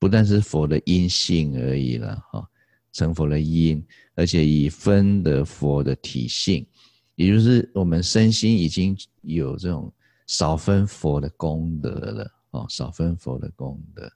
[0.00, 2.44] 不但是佛的因性而已了哈，
[2.90, 3.80] 成佛的因，
[4.16, 6.66] 而且已分得佛的体性，
[7.14, 9.88] 也就是我们身心已经有这种
[10.26, 14.10] 少分佛的功德了哦，少分佛的功德，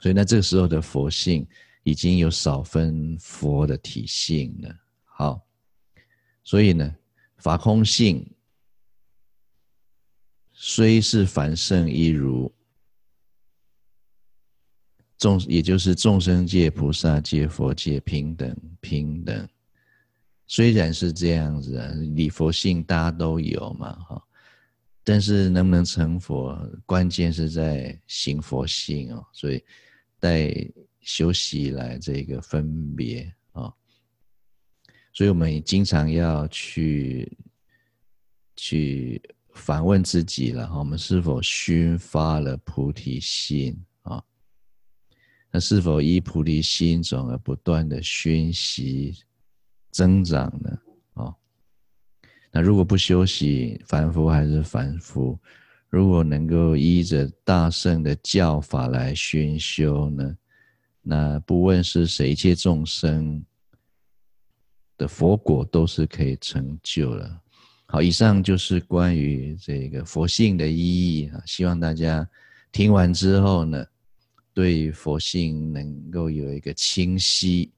[0.00, 1.46] 所以呢，这个时候的佛性
[1.82, 4.74] 已经有少分佛的体性了。
[5.04, 5.46] 好，
[6.42, 6.96] 所以呢。
[7.42, 8.30] 法空性
[10.52, 12.54] 虽是凡圣一如，
[15.16, 19.48] 众也就是众生界、菩萨界、佛界平等平等。
[20.46, 24.22] 虽然是这样子啊，理佛性大家都有嘛，哈。
[25.02, 26.56] 但是能不能成佛，
[26.86, 29.26] 关键是在行佛性哦。
[29.32, 29.64] 所以
[30.18, 30.52] 带
[31.00, 33.72] 修习来这个分别啊。
[35.12, 37.36] 所以，我们也经常要去
[38.56, 39.20] 去
[39.54, 44.22] 反问自己了哈，我们是否熏发了菩提心啊？
[45.50, 49.16] 那是否依菩提心种而不断的熏习
[49.90, 50.78] 增长呢？
[52.50, 55.38] 那如果不修习，凡夫还是凡夫；
[55.88, 60.36] 如果能够依着大圣的教法来熏修呢？
[61.02, 63.44] 那不问是谁，一切众生。
[64.98, 67.40] 的佛果都是可以成就了。
[67.86, 71.42] 好，以上就是关于这个佛性的意义啊。
[71.46, 72.28] 希望大家
[72.70, 73.82] 听完之后呢，
[74.52, 77.72] 对佛性能够有一个清晰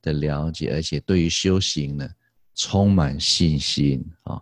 [0.00, 2.08] 的了解，而且对于修行呢，
[2.58, 4.38] 充满信心啊。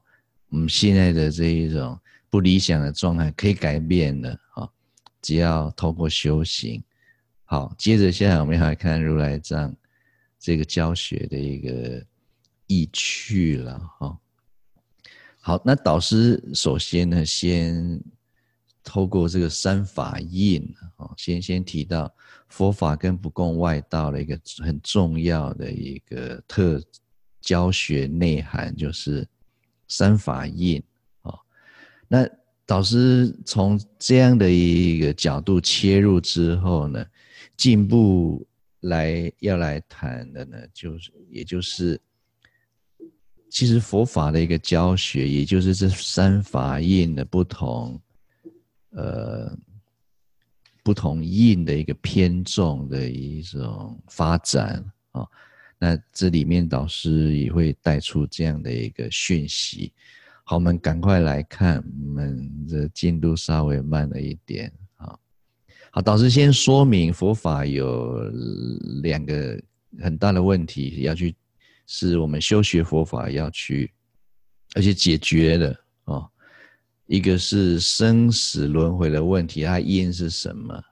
[0.48, 1.96] 我们现在的这一种
[2.28, 4.68] 不理想的状态可以改变的啊，
[5.22, 6.82] 只要透过修行。
[7.44, 9.72] 好，接着现在我们要来看如来藏
[10.40, 12.04] 这个教学的一个。
[12.68, 14.18] 意趣了哈，
[15.40, 18.02] 好，那导师首先呢，先
[18.82, 22.12] 透过这个三法印啊，先先提到
[22.48, 26.82] 佛法跟不共外道的一个很重要的一个特
[27.46, 29.26] 教学内涵，就是
[29.88, 30.82] 三法印
[31.22, 31.32] 啊。
[32.06, 32.28] 那
[32.66, 37.06] 导师从这样的一个角度切入之后呢，
[37.56, 38.46] 进一步
[38.80, 41.98] 来要来谈的呢，就是也就是。
[43.48, 47.98] 其实佛法的一个教学，也就是这三法印的不同，
[48.90, 49.56] 呃，
[50.82, 55.30] 不同印的一个偏重的一种发展啊、哦。
[55.78, 59.92] 那这里面导师也会带出这样的一个讯息。
[60.44, 65.18] 好，我们赶快来看，我们的进度稍微慢了一点啊、
[65.90, 68.20] 好，导师先说明佛法有
[69.02, 69.60] 两个
[70.00, 71.34] 很大的问题要去。
[71.88, 73.92] 是我们修学佛法要去，
[74.74, 75.70] 而且解决的
[76.06, 76.26] 啊，
[77.06, 80.82] 一个是生死轮回的问题，它因是什么？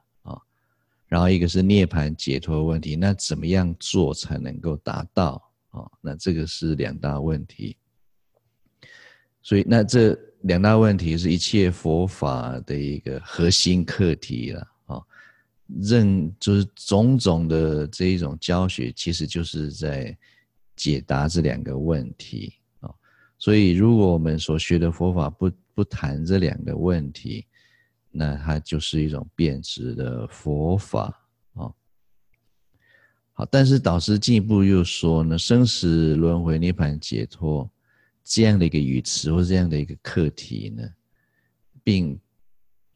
[1.15, 5.89] 然后一个是涅槃解脱问题，那怎么样做才能够达到啊？
[6.01, 7.77] 那这个是两大问题。
[9.41, 15.01] 所以，那这两大问题是一切佛法的一个核心课题了啊。
[15.83, 20.19] 任就是种种的这一种教学，其实就是在。
[20.77, 22.91] 解答这两个问题啊，
[23.39, 27.47] 所以如果我们所学的佛法不不谈这两个问题，
[28.17, 31.07] 那它就是一种变质的佛法
[31.55, 31.67] 啊。
[33.33, 37.69] 好，但是导师进一步又说呢，生死轮回、涅槃解脱
[38.23, 40.89] 这样的一个语词或这样的一个课题呢，
[41.83, 42.21] 并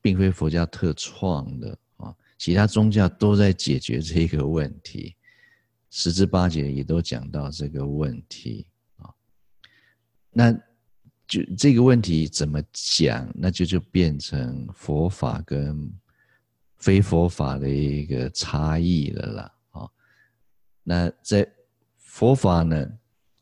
[0.00, 5.16] 并非佛教特创的啊，其他宗教都在解决这个问题。
[5.90, 8.66] 十之八九也都讲到这个问题
[8.98, 9.10] 啊，
[10.30, 10.56] 那
[11.28, 13.30] 就这个问题怎么讲？
[13.34, 15.92] 那就就变成佛法跟
[16.78, 19.88] 非佛法的一个差异了啦啊。
[20.82, 21.46] 那在
[21.98, 22.90] 佛法呢，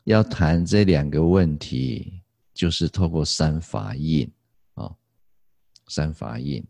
[0.03, 2.21] 要谈这两个问题，
[2.53, 4.29] 就是透过三法印
[4.73, 4.93] 啊，
[5.87, 6.61] 三法印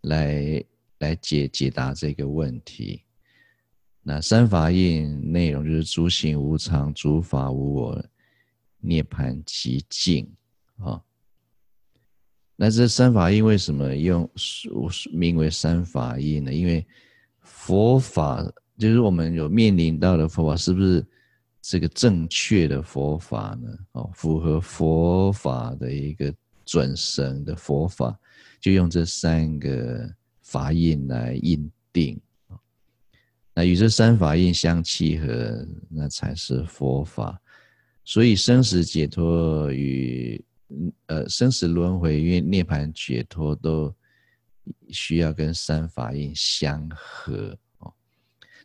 [0.00, 0.64] 来
[0.98, 3.04] 来解解答这个问题。
[4.02, 8.04] 那三法印内容就是诸行无常、诸法无我、
[8.78, 10.28] 涅槃寂静
[10.78, 11.00] 啊。
[12.56, 14.28] 那这三法印为什么用
[15.12, 16.52] 名为三法印呢？
[16.52, 16.86] 因为
[17.40, 18.42] 佛法
[18.78, 21.04] 就是我们有面临到的佛法，是不是
[21.60, 23.68] 这个正确的佛法呢？
[23.92, 26.34] 哦，符合佛法的一个
[26.64, 28.18] 准绳的佛法，
[28.60, 32.20] 就用这三个法印来印定。
[33.54, 37.40] 那与这三法印相契合，那才是佛法。
[38.04, 43.94] 所以生死解脱与嗯呃生死轮回因为涅槃解脱都
[44.90, 47.92] 需要跟三法印相合哦。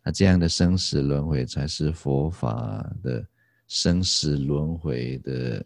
[0.04, 3.26] 那这样的生死轮回才是佛法的
[3.68, 5.66] 生死轮回的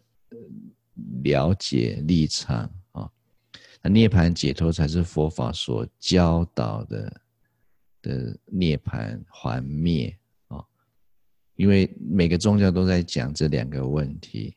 [1.22, 3.10] 了解立场啊。
[3.82, 7.22] 那涅槃解脱才是佛法所教导的。
[8.02, 10.62] 的涅槃还灭啊，
[11.56, 14.54] 因为每个宗教都在讲这两个问题，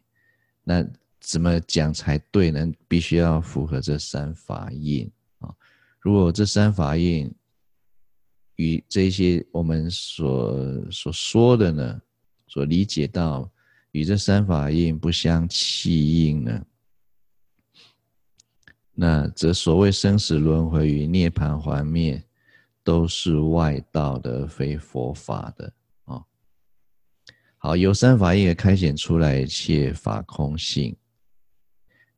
[0.63, 0.87] 那
[1.29, 2.71] 怎么讲才对呢？
[2.87, 5.53] 必须要符合这三法印啊。
[5.99, 7.31] 如果这三法印
[8.55, 12.01] 与这些我们所所说的呢，
[12.47, 13.49] 所理解到
[13.91, 16.65] 与这三法印不相契应呢，
[18.93, 22.23] 那则所谓生死轮回与涅槃还灭。
[22.81, 25.71] 都是外道的，非佛法的
[26.05, 26.23] 啊。
[27.57, 30.95] 好，由三法印开显出来一切法空性，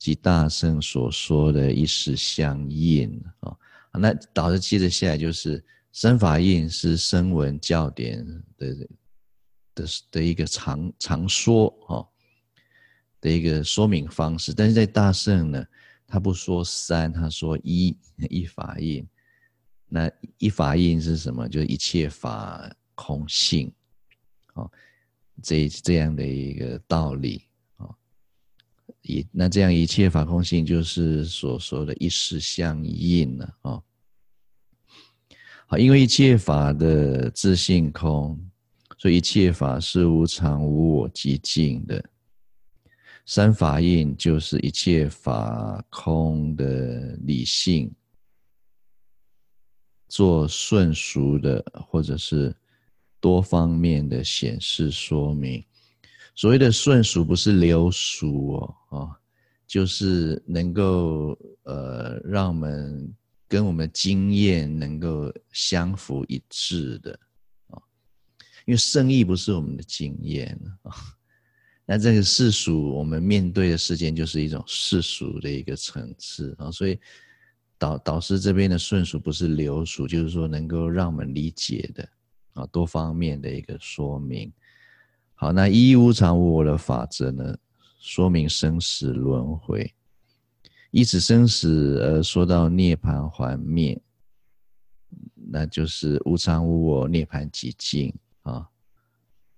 [0.02, 3.56] 即大圣所说的一实相应啊。
[3.94, 5.64] 那导致接着下来就是
[5.94, 8.26] 三法印是声闻教典
[8.58, 8.88] 的
[9.76, 12.02] 的的一个常常说啊
[13.20, 15.64] 的一个说明方式，但是在大圣呢，
[16.08, 17.96] 他不说三，他说一
[18.28, 19.08] 一法印。
[19.88, 21.48] 那一法印是什么？
[21.48, 23.72] 就是一切法空性，
[24.56, 24.72] 哦，
[25.44, 27.44] 这这样的一个道理，
[29.02, 33.84] 一那这样一切法空性就是所说的一实相应了，哦，
[35.68, 38.40] 好，因为一切法的自性空，
[38.98, 42.04] 所以一切法是无常、无我、寂静的。
[43.26, 47.94] 三法印就是一切法空的理性。
[50.10, 52.54] 做顺俗的，或者是
[53.22, 55.64] 多方面的显示说明。
[56.34, 59.16] 所谓的顺俗，不是流俗哦，哦，
[59.68, 63.14] 就是能够呃，让我们
[63.48, 67.12] 跟我们的经验能够相符一致的
[67.68, 67.78] 啊，
[68.66, 70.96] 因为圣意不是我们的经验啊，
[71.86, 76.98] 那这个世俗我们面对的事件就是一种世俗的一个层次啊，所以
[77.78, 82.10] 导导师这边的顺俗不是流俗，就是说能够让我们理解的
[82.54, 84.52] 啊，多方面的一个说明。
[85.42, 87.58] 好，那一无常无我的法则呢，
[88.00, 89.92] 说明生死轮回。
[90.92, 94.00] 依此生死而说到涅槃还灭，
[95.34, 98.14] 那就是无常无我，涅槃寂静
[98.44, 98.70] 啊。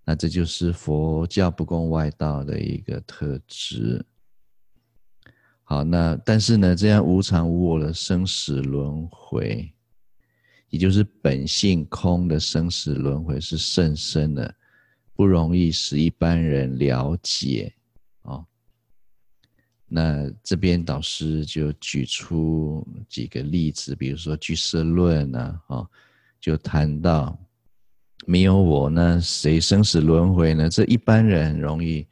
[0.06, 4.06] 那这就是佛教不共外道的一个特质。
[5.66, 9.70] 好，那但是呢，这样无常无我的生死轮回，
[10.70, 14.56] 也就是本性空的生死轮回，是甚深的，
[15.24, 17.74] 不容易使一般人了解。
[18.24, 18.46] 哦
[19.88, 25.90] 那这边导师就举出几个例子，比如说俱舍论啊，哦，
[26.42, 27.40] 就谈到
[28.26, 30.70] 没有我，那谁生死轮回呢？
[30.70, 32.06] 这一般人很容易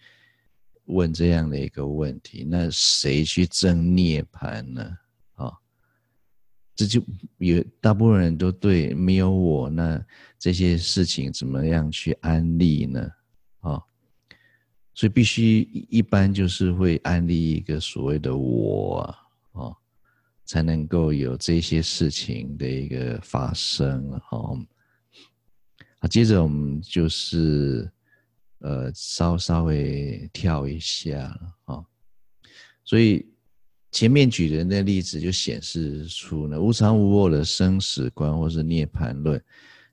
[0.85, 2.45] 问这样的一个问题。
[2.47, 4.97] 那谁去证涅槃呢？
[6.81, 6.99] 这就
[7.37, 10.03] 有大部分人都对没有我，那
[10.39, 13.07] 这些事情怎么样去安利呢？
[13.59, 13.79] 啊，
[14.95, 15.59] 所以必须
[15.91, 19.17] 一般就是会安利一个所谓的我啊，
[19.51, 19.77] 哦，
[20.43, 24.57] 才能够有这些事情的一个发生哦。
[25.99, 27.91] 好，接着我们就是
[28.57, 31.27] 呃稍稍微跳一下
[31.65, 31.85] 啊，
[32.83, 33.30] 所以
[33.91, 39.43] 前面举的那例子就显示出呢，无常无我的生死观或是涅槃论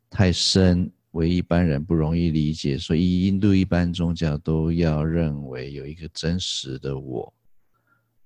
[0.08, 0.90] 太深。
[1.12, 7.32] 为一般人不容易理解，所以印度一般宗教都要认为有一个真实的我，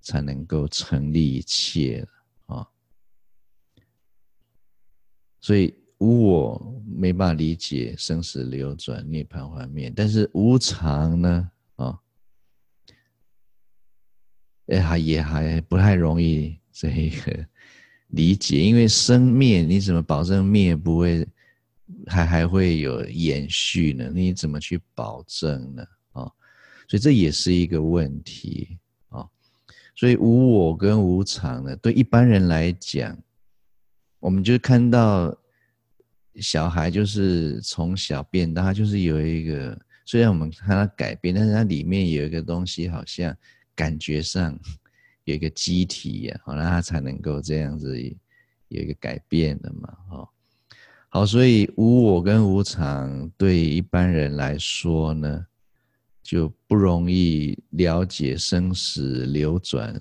[0.00, 2.06] 才能够成立一切
[2.46, 2.66] 啊。
[5.40, 11.50] 所以无我没办法理解生死流转、涅槃幻灭，但是无常呢？
[11.76, 11.98] 啊，
[14.72, 16.88] 哎，还也还不太容易这
[17.24, 17.46] 个
[18.08, 21.26] 理解，因为生灭，你怎么保证灭不会？
[22.06, 24.10] 还还会有延续呢？
[24.12, 25.84] 你怎么去保证呢？
[26.12, 26.24] 啊，
[26.88, 28.76] 所以这也是一个问题
[29.08, 29.24] 啊。
[29.94, 33.16] 所以无我跟无常呢，对一般人来讲，
[34.18, 35.36] 我们就看到
[36.40, 43.36] 小孩就是从小变大，就是有一个，虽然我们看他改变，但是他里面有一个东西，好像
[43.74, 44.58] 感觉上
[45.24, 48.00] 有一个机体呀，好，那他才能够这样子
[48.68, 50.28] 有一个改变的嘛，哈。
[51.08, 55.46] 好，所以无我跟无常对一般人来说呢，
[56.22, 60.00] 就不容易了解生死流转，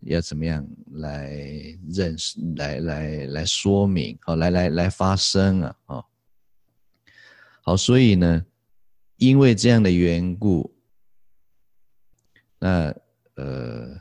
[0.00, 1.30] 要怎么样来
[1.90, 6.04] 认识、来来来说明，好，来来来发生啊，哦，
[7.62, 8.46] 好，所以呢，
[9.16, 10.73] 因为这样的缘故，
[12.64, 12.94] 那
[13.34, 14.00] 呃。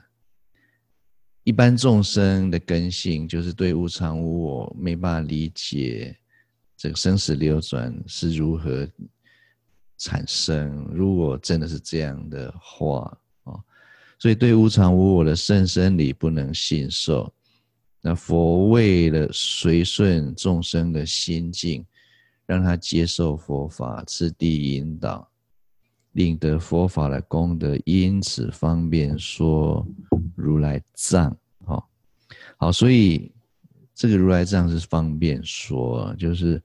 [1.45, 6.17] 一般众生的根性就是对无常无我没办法理解，
[6.77, 8.87] 这个生死流转是如何
[9.97, 10.87] 产生。
[10.93, 12.99] 如果真的是这样的话，
[13.43, 13.59] 啊，
[14.17, 17.29] 所以对无常无我的甚深理不能信受。
[17.99, 21.85] 那佛为了随顺众生的心境，
[22.45, 25.29] 让他接受佛法，次第引导，
[26.13, 29.85] 令得佛法的功德，因此方便说。
[30.35, 31.87] 如来藏，好，
[32.57, 33.31] 好，所以
[33.93, 36.61] 这个如来藏是方便说，就是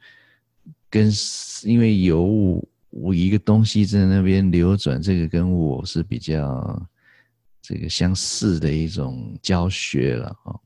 [0.89, 1.12] 跟
[1.65, 6.89] 因为有我一个东西在那边流转，这个跟我是比较
[7.61, 10.57] 这个相似的一种教学了啊，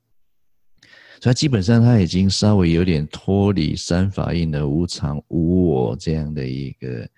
[1.20, 7.08] 所以基本上他已经稍微有点脱离三法印的无常无我这样的一个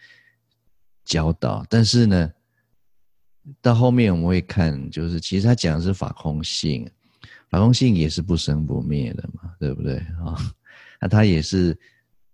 [1.04, 2.32] 教导，但是呢。
[3.60, 6.90] 到后面我们会看，就是其实他讲的是法空性，
[7.50, 10.34] 法空性也是不生不灭的嘛，对不对啊？
[10.98, 11.78] 那他也是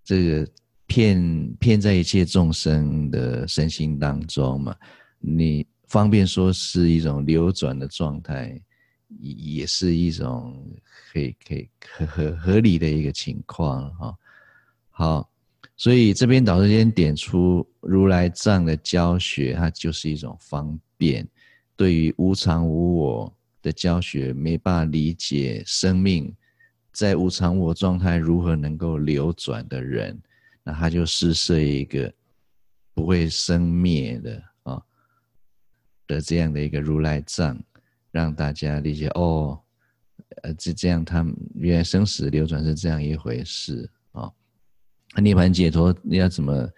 [0.05, 0.49] 这个
[0.87, 4.73] 骗骗在一切众生的身心当中嘛，
[5.19, 8.57] 你方便说是一种流转的状态，
[9.19, 10.65] 也是一种
[11.13, 14.15] 可以可以合合合理的一个情况哈。
[14.91, 15.31] 好。
[15.81, 21.27] 所以这边导师先点出如来藏的教学，它就是一种方便。
[21.75, 26.31] 对于无常无我的教学，没办法理解生命
[26.93, 30.21] 在无常无我状态如何能够流转的人，
[30.63, 32.13] 那他就施设一个
[32.93, 34.83] 不会生灭的啊
[36.07, 37.59] 的这样的一个如来藏，
[38.11, 39.59] 让大家理解哦。
[40.43, 44.31] 呃，这这样，他们原来生死流转是这样一回事啊。
[45.17, 46.69] 涅槃解脱你要怎么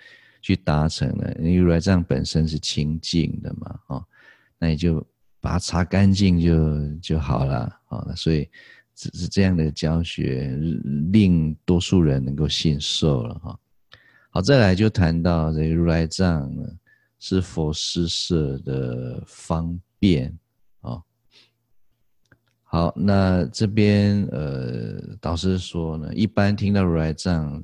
[0.40, 1.32] 去达成呢？
[1.38, 4.04] 因为如来藏本身是清净的嘛，啊，
[4.58, 5.06] 那你就
[5.40, 8.14] 把它擦干净就就好了啊。
[8.16, 8.48] 所以
[8.94, 10.56] 只是这样的教学，
[11.12, 13.58] 令多数人能够信受了哈。
[14.30, 16.62] 好，再来就谈到这个如来藏呢，
[17.18, 20.36] 是佛施设的方便。
[22.64, 27.62] 好，那这边呃，导师说呢，一般听到如来藏，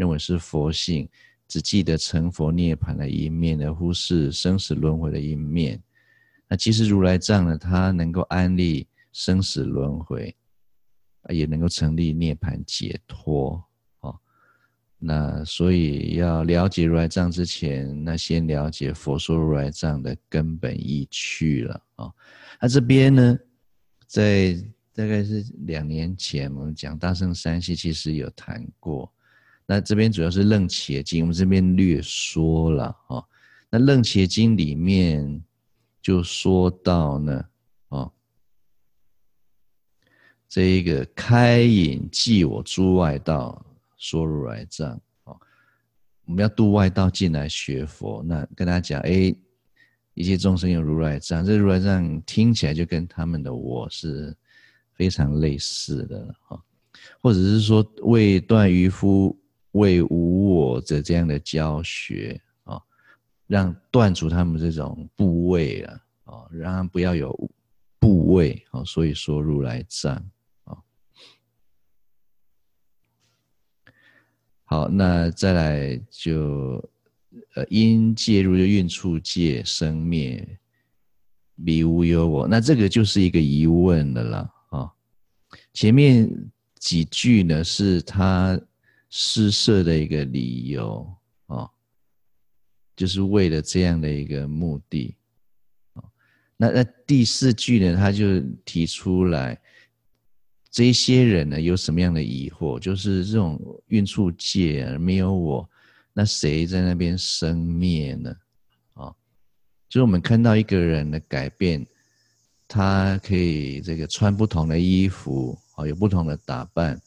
[0.00, 1.06] 认为是佛性，
[1.46, 5.78] 只记得成佛涅槃的一面，而忽视生死轮回的一面。
[6.48, 10.34] 那其实如来藏呢，它能够安立生死轮回，
[11.28, 13.62] 也能够成立涅槃解脱。
[14.00, 14.18] 哦，
[14.98, 22.10] 那所以要了解如来藏之前，那先了解佛说如来藏的根本意趣了啊。
[22.58, 23.38] 那这边呢？
[24.06, 24.54] 在
[24.94, 29.12] 大概是两年前，我们讲大乘三系其实有谈过。
[29.70, 33.24] 那这边主要是楞伽经，我们这边略说了哦。
[33.70, 35.40] 那楞伽经里面
[36.02, 37.44] 就说到呢，
[37.90, 38.12] 哦，
[40.48, 43.64] 这一个开引即我诸外道
[43.96, 45.38] 说如来藏哦，
[46.24, 49.32] 我们要度外道进来学佛，那跟大家讲，哎。
[50.14, 54.36] 一切众生有如来藏，这如来藏听起来就跟他们的我是
[54.92, 56.60] 非常类似的哈，
[57.22, 59.34] 或者是说为断渔夫
[59.72, 62.80] 为无我的这样的教学啊，
[63.46, 67.50] 让断除他们这种部位啊，啊，让他不要有
[67.98, 70.14] 部位啊，所以说如来藏
[70.64, 70.78] 啊。
[74.64, 76.82] 好，那再来就。
[77.54, 80.58] 呃，因介入就蕴处界生灭，
[81.64, 82.46] 彼无有我。
[82.46, 84.90] 那这个就是一个疑问的了啊。
[85.72, 86.28] 前面
[86.80, 88.60] 几句呢，是他
[89.10, 91.12] 施舍的一个理由
[91.46, 91.68] 啊，
[92.96, 95.14] 就是为了这样的一个目的
[95.94, 96.04] 哦。
[96.56, 99.60] 那那第四句呢，他就提出来，
[100.70, 102.78] 这些人呢有什么样的疑惑？
[102.78, 105.68] 就是这种运处界没有我。
[106.12, 108.34] 那谁在那边生灭呢？
[108.94, 109.14] 啊，
[109.88, 111.86] 就是我们看到一个人的改变，
[112.66, 117.00] 他可以这个穿不同的衣服，啊，有不同的打扮，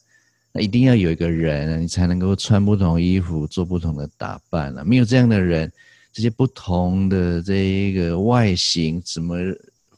[0.56, 4.84] 那一定要有一个人，你才能够穿不同衣服，做不同的打扮了。
[4.84, 5.70] 没有这样的人，
[6.12, 9.36] 这些不同的这一个外形怎么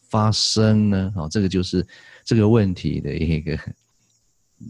[0.08, 1.12] 发生呢？
[1.14, 1.86] 啊，这个就是
[2.24, 3.58] 这个问题的一个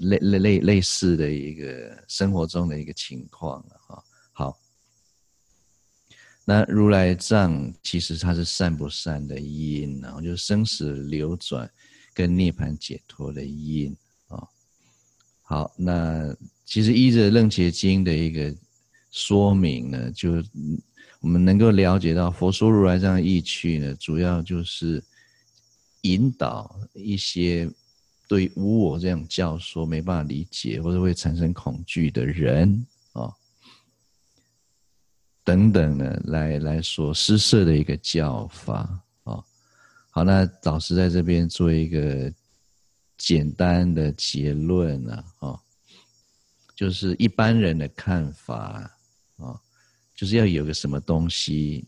[0.01, 3.77] 类类类类似的一个生活中的一个情况了。
[3.87, 4.03] 哈
[4.33, 4.59] 好，
[6.45, 11.71] 那如来藏其实它是善不善的因，然后就是生死流转
[12.13, 13.97] 跟涅槃解脱的因。
[15.49, 18.53] 好，那其实依着楞伽经的一个
[19.13, 20.43] 说明呢，就
[21.21, 25.03] 我们能够了解到佛说如来这样意趣呢，主要就是
[26.03, 27.71] 引导一些
[28.27, 33.33] 对无我这样教说没办法理解或者会产生恐惧的人啊。
[35.45, 38.79] 等等的来来说施设的一个教法
[39.23, 39.41] 啊，
[40.11, 42.33] 好，那导师在这边做一个
[43.17, 45.61] 简单的结论啊，哦
[46.75, 48.91] 就是一般人的看法
[49.37, 49.61] 啊，
[50.15, 51.87] 就是要有个什么东西，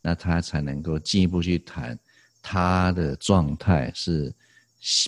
[0.00, 1.98] 那他才能够进一步去谈
[2.42, 4.32] 他的状态是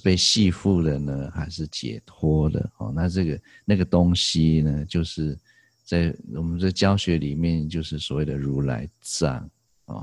[0.03, 2.71] 被系缚的呢，还是解脱的？
[2.79, 5.39] 哦，那这个那个东西呢，就是。
[5.85, 9.51] 在我们的教学里面，就是所谓的如来藏
[9.85, 10.03] 啊，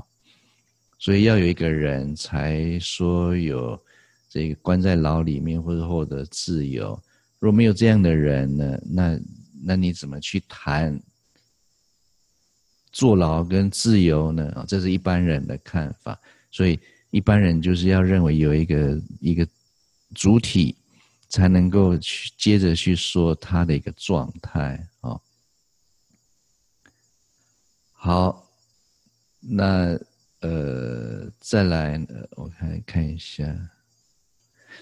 [0.98, 3.82] 所以要有一个人才说有
[4.30, 6.98] 这个关在牢里面或者获得自由。
[7.40, 9.20] 如果没有这样的人呢，那
[9.62, 10.98] 那你怎么去谈
[12.92, 14.50] 坐牢跟自由呢？
[14.52, 16.18] 啊，这是一般人的看法。
[16.50, 16.78] 所以
[17.10, 19.46] 一般人就是要认为有一个一个
[20.14, 20.76] 主体，
[21.28, 25.20] 才能够去接着去说他的一个状态啊。
[27.92, 28.48] 好，
[29.40, 29.98] 那
[30.40, 32.00] 呃，再来，
[32.36, 33.44] 我看看一下，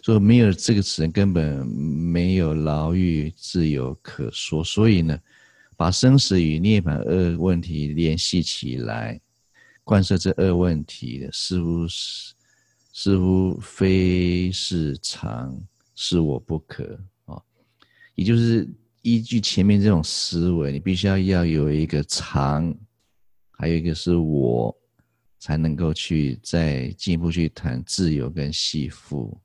[0.03, 4.63] 说没有这个词，根本没有牢狱自由可说。
[4.63, 5.19] 所以呢，
[5.77, 9.21] 把生死与涅槃二问题联系起来，
[9.85, 12.35] 贯彻这二问题的，似乎是
[12.93, 15.59] 似乎非是常，
[15.95, 16.85] 是我不可
[17.27, 17.43] 啊、哦。
[18.15, 18.69] 也就是
[19.03, 22.75] 依据前面这种思维，你必须要要有一个常。
[23.61, 24.73] 还有一个是我，
[25.41, 29.37] 才能够去再进一步去谈自由跟系缚。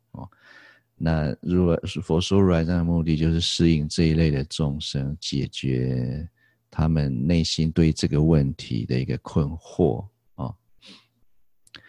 [0.95, 6.28] 那如果佛说如来藏的目的，就是适应这一类的众生，解决
[6.72, 10.06] 他们内心对这个问题的一个困惑
[10.36, 10.53] 啊。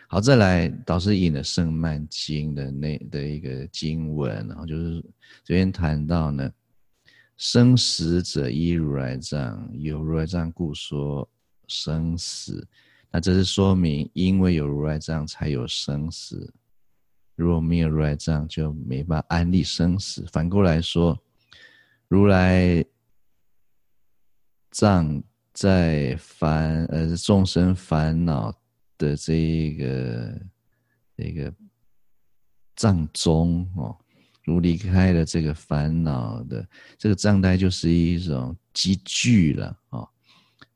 [0.08, 5.04] 好，再来导师引了《胜曼经》的那的一个经文，然后就是
[5.44, 6.50] 这边谈到呢，
[7.36, 11.28] 生死者依如来藏，有如来藏故说
[11.68, 12.66] 生死。
[13.10, 16.52] 那这是说明，因为有如来藏，才有生死。
[17.36, 20.24] 如果没有如来藏，就没办法安立生死。
[20.32, 21.18] 反过来说，
[22.08, 22.84] 如来
[24.70, 28.52] 藏在烦呃众生烦恼
[28.96, 30.40] 的这一个
[31.16, 31.52] 这个
[32.76, 33.96] 藏中哦，
[34.44, 40.08] 如离开了这个烦恼的这个藏带，就是一种积聚了哦，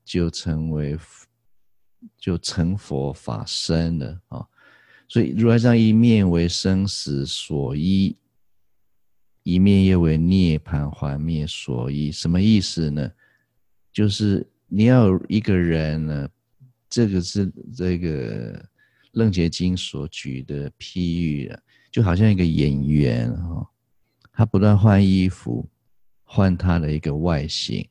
[0.05, 0.99] 就成为
[2.17, 4.49] 就成佛法身了哦。
[5.09, 8.15] 所以如来藏一面为生死所依，
[9.43, 12.13] 一面又为涅槃幻灭所依。
[12.13, 13.11] 什么意思呢？
[13.91, 16.29] 就是你要一个人呢，
[16.91, 18.61] 这个是这个
[19.13, 21.59] 《楞伽经》所举的譬喻啊，
[21.91, 23.67] 就好像一个演员哈，
[24.33, 25.67] 他不断换衣服，
[26.23, 27.89] 换他的一个外形，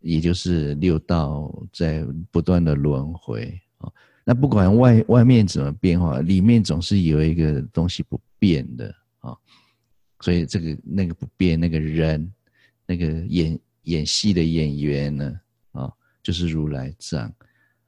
[0.00, 3.90] 也就是六道在不断的轮回啊。
[4.28, 9.34] 那不管外外面怎么变化，里面总是有一个东西不变的啊，
[10.20, 12.30] 所以这个那个不变，那个人，
[12.84, 15.40] 那个演演戏的演员呢，
[15.72, 15.90] 啊，
[16.22, 17.32] 就是如来藏。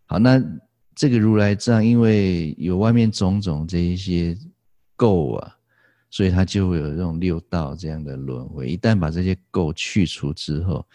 [0.06, 0.42] 好，那
[0.94, 4.34] 这个如来藏，因为有外面种种这一些
[4.96, 5.54] 垢啊，
[6.08, 8.66] 所以它就会有这种六道这样的轮回。
[8.66, 10.86] 一旦把这些垢去除之后，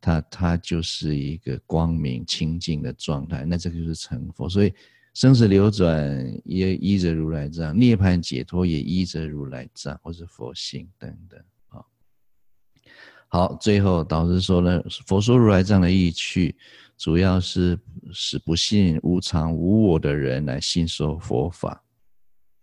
[0.00, 4.48] 它它就是一个光明清净的状态，那这个就是成佛。
[4.48, 4.72] 所以
[5.14, 11.40] 生死流转也依着如来藏，涅槃解脱也依着如来藏，或是佛性等等。
[11.68, 11.84] 啊，
[13.26, 16.54] 好，最后导师说呢，佛说如来藏的意趣，
[16.96, 17.76] 主要是
[18.12, 21.82] 使不信无常无我的人来信受佛法，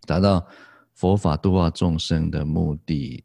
[0.06, 0.46] 达到
[0.94, 3.22] 佛法度化众生的目的，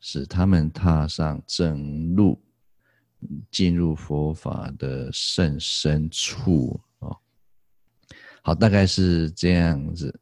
[0.00, 2.40] 使他们踏上正路。
[3.50, 7.16] 进入佛法的甚深处哦，
[8.42, 10.14] 好，大概是这样子。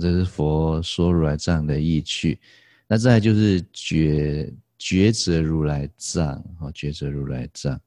[0.00, 2.38] 这是佛说如来藏的意趣。
[2.86, 6.26] 那再来就是觉觉者如来藏
[6.60, 7.80] 啊，觉者如来藏。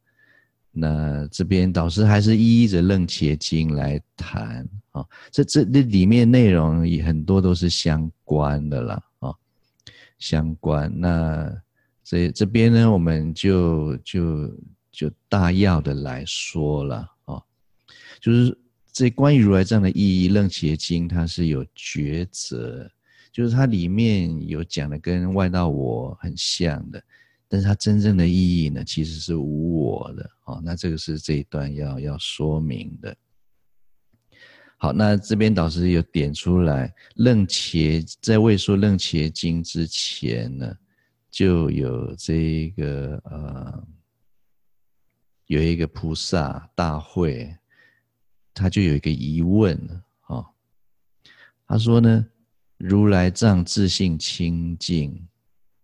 [0.72, 9.34] 那这边导师还是依着楞伽经来谈啊，这这这里面内容也很多都是相关的啦啊，
[10.20, 11.62] 相关那。
[12.12, 14.54] 所以这边呢，我们就就
[14.92, 17.42] 就大要的来说了啊，
[18.20, 18.60] 就是
[18.92, 22.92] 这关于如来藏的意义，《楞伽经》它是有抉择，
[23.32, 27.02] 就是它里面有讲的跟外道我很像的，
[27.48, 30.60] 但是它真正的意义呢，其实是无我的啊。
[30.62, 33.16] 那这个是这一段要要说明的。
[34.76, 40.76] 好，那这边导师有点出来，楞伽在未说《楞伽经》之前呢。
[41.32, 43.88] 就有这个呃，
[45.46, 47.58] 有一个菩萨大会，
[48.54, 49.74] 他就有一个疑问
[50.24, 50.46] 啊、哦，
[51.66, 52.28] 他说呢，
[52.78, 55.26] 如来藏自性清净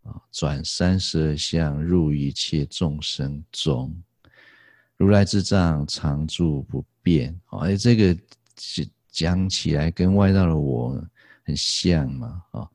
[0.04, 3.96] 啊，转三十二相入一切众生中，
[4.98, 8.18] 如来之藏常住不变啊，哎，这个
[9.10, 11.02] 讲起来跟外道的我
[11.46, 12.70] 很像嘛啊、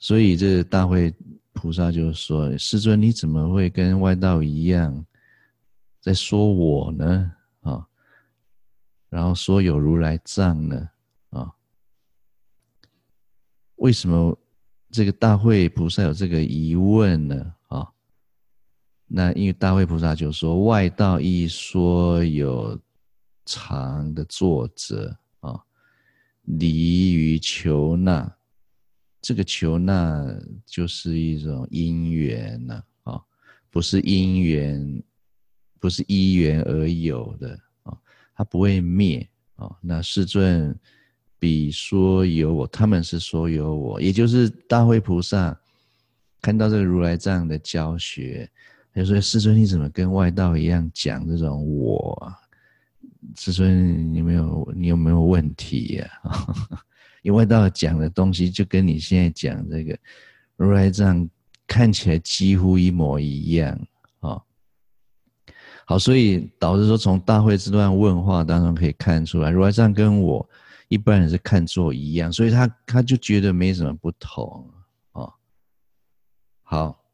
[0.00, 1.14] 所以这个大会。
[1.54, 5.06] 菩萨就说：“世尊，你怎么会跟外道一样，
[6.00, 7.32] 在说我呢？
[7.60, 7.86] 啊，
[9.08, 10.90] 然后说有如来藏呢？
[11.30, 11.54] 啊，
[13.76, 14.36] 为什么
[14.90, 17.54] 这个大会菩萨有这个疑问呢？
[17.68, 17.88] 啊，
[19.06, 22.78] 那因为大会菩萨就说，外道一说有
[23.46, 25.58] 常的作者啊，
[26.42, 28.30] 离于求那。”
[29.26, 33.18] 这个求那就是一种因缘呐，啊，
[33.70, 35.02] 不是因缘，
[35.80, 37.96] 不是因缘而有的啊，
[38.36, 39.26] 它不会灭
[39.56, 39.74] 啊。
[39.80, 40.78] 那世尊
[41.38, 45.58] 彼说有我，他们是说有我，也就是大会菩萨
[46.42, 48.46] 看到这个如来这样的教学，
[48.92, 52.30] 他就说：“世尊，你怎么跟外道一样讲这种我？
[53.36, 56.93] 世尊，你有没有你有没有问题呀？”因 为
[57.30, 59.98] 外道讲的东西就跟你现在讲这个
[60.56, 61.28] 如来藏
[61.66, 63.78] 看起来几乎一模一样
[64.20, 64.40] 啊。
[65.86, 70.48] 好，所以导致说从大会这段问话当中可以看出来，如来藏跟我
[70.88, 74.70] 一般人是看作一样，所以他他就觉得没什么不同
[75.12, 75.28] 啊。
[76.62, 77.04] 好，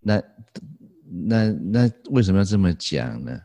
[0.00, 0.22] 那
[1.04, 3.38] 那那为什么要这么讲呢？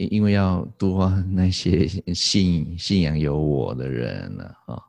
[0.00, 4.82] 因因为要多 那些信信仰有我的人了啊，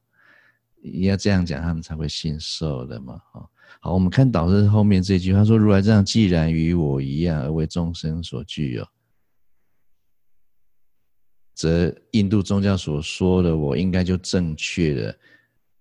[1.01, 3.15] 要这样讲，他们才会信受的嘛。
[3.33, 3.43] 啊，
[3.81, 8.87] 好，我们看导师后面这句，他说：“如来这样既然与我一样，而为众生所具有。”
[11.53, 15.15] 则印度宗教所说的我应该就正确了，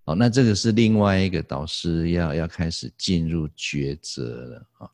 [0.05, 4.91] 好，那这个是另外一个导师要要开始进入抉择了啊。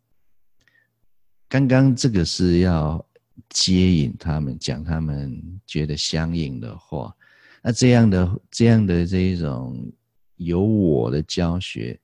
[1.49, 3.05] 刚刚这个是要
[3.51, 7.15] 接引他们讲他们觉得相应的话，
[7.63, 9.91] 那这样的这样的这一种
[10.37, 11.99] 有我的教学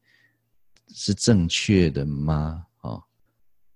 [0.89, 2.65] 是正确的吗？
[2.83, 3.03] 哦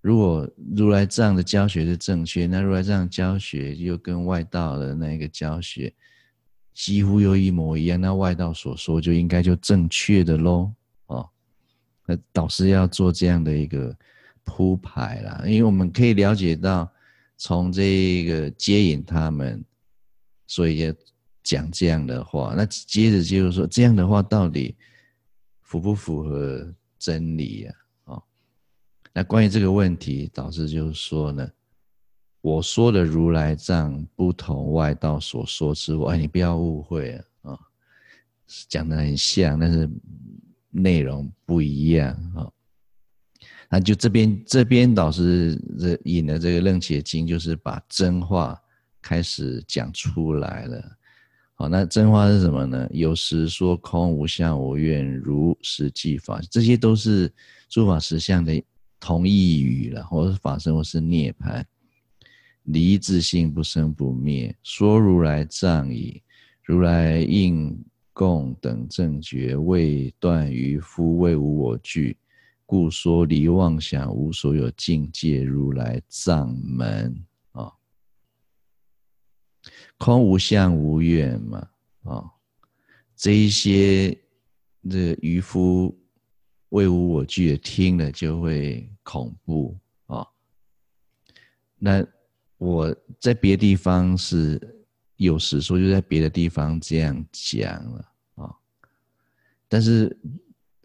[0.01, 5.93] 如果如来藏的教学是正确，那如来藏教学又跟外道的那个教学
[6.73, 10.71] 几乎又一模一样，那外道所说就应该就正确的喽，
[11.07, 11.27] 哦，
[12.05, 13.93] 那导师要做这样的一个
[14.45, 16.89] 铺排啦，因为我们可以了解到，
[17.37, 19.63] 从这个接引他们，
[20.47, 20.93] 所以要
[21.43, 24.75] 讲这样的话，那接着就是说，这样的话到底
[25.61, 27.73] 符不符合真理呀？
[29.13, 31.49] 那关于这个问题，导师就是说呢，
[32.41, 37.59] 我说的如来藏不同外道所说之外，你不要误会啊，哦，
[38.67, 39.89] 讲的很像，但是
[40.69, 42.53] 内容不一样啊，哦。
[43.69, 48.59] 那就这边这边导师这引的这个楞伽经，就是把真话
[49.01, 50.97] 开始讲出来了。
[51.55, 52.87] 好，那真话是什么呢？
[52.91, 57.31] 有时说空无相无愿如实际法，这些都是
[57.69, 58.63] 诸法实相的。
[58.99, 61.63] 同义语了，或是法身，或是涅槃，
[62.63, 64.53] 离自性不生不灭。
[64.63, 66.19] 说如来藏矣，
[66.63, 67.77] 如来应
[68.11, 72.17] 供等正觉，未断愚夫谓无我具，
[72.67, 77.73] 故说离妄想无所有境界如来藏门啊。
[79.97, 81.67] 空无相无愿嘛
[82.03, 82.31] 啊，
[83.15, 84.15] 这一些
[84.87, 85.97] 这渔夫。
[86.71, 90.27] 谓无我具，听了就会恐怖啊、哦。
[91.77, 92.05] 那
[92.57, 94.59] 我在别的地方是
[95.15, 97.99] 有实说，就在别的地方这样讲了
[98.35, 98.55] 啊、哦。
[99.69, 100.19] 但是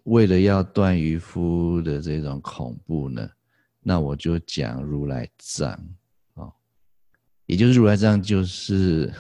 [0.04, 3.28] 为了要断渔夫的这种恐怖呢，
[3.80, 5.70] 那我就讲如来藏
[6.34, 6.52] 啊、哦，
[7.46, 9.12] 也就是如来藏就是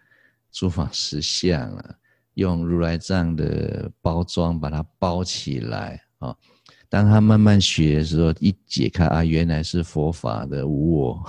[0.50, 1.98] 诸法实相了，
[2.34, 6.02] 用如来藏的包装把它包起来。
[6.18, 6.36] 啊，
[6.88, 11.24] 当他慢慢学的时候，一解开啊，原来是佛法的无我，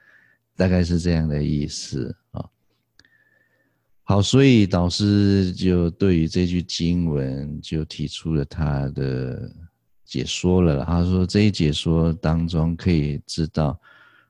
[0.56, 2.48] 大概是这样的意思啊。
[4.04, 9.50] 好，所以导师就对于这句经文就提出了他的
[10.04, 10.84] 解说了。
[10.84, 13.80] 他说这一解说当中可以知道，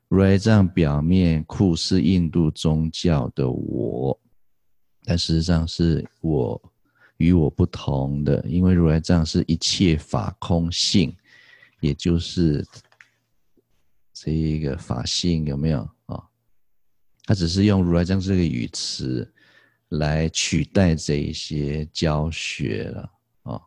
[0.07, 4.19] 如来藏表面酷似印度宗教的我，
[5.03, 6.61] 但实际上是我。
[7.17, 11.15] 与我不同的，因为如来藏是一切法空性，
[11.79, 12.61] 也就是
[14.13, 16.21] 这一个法性有没有啊？
[17.23, 19.33] 他只是用如来藏这个语词
[19.89, 23.11] 来取代这一些教学了
[23.43, 23.61] 啊，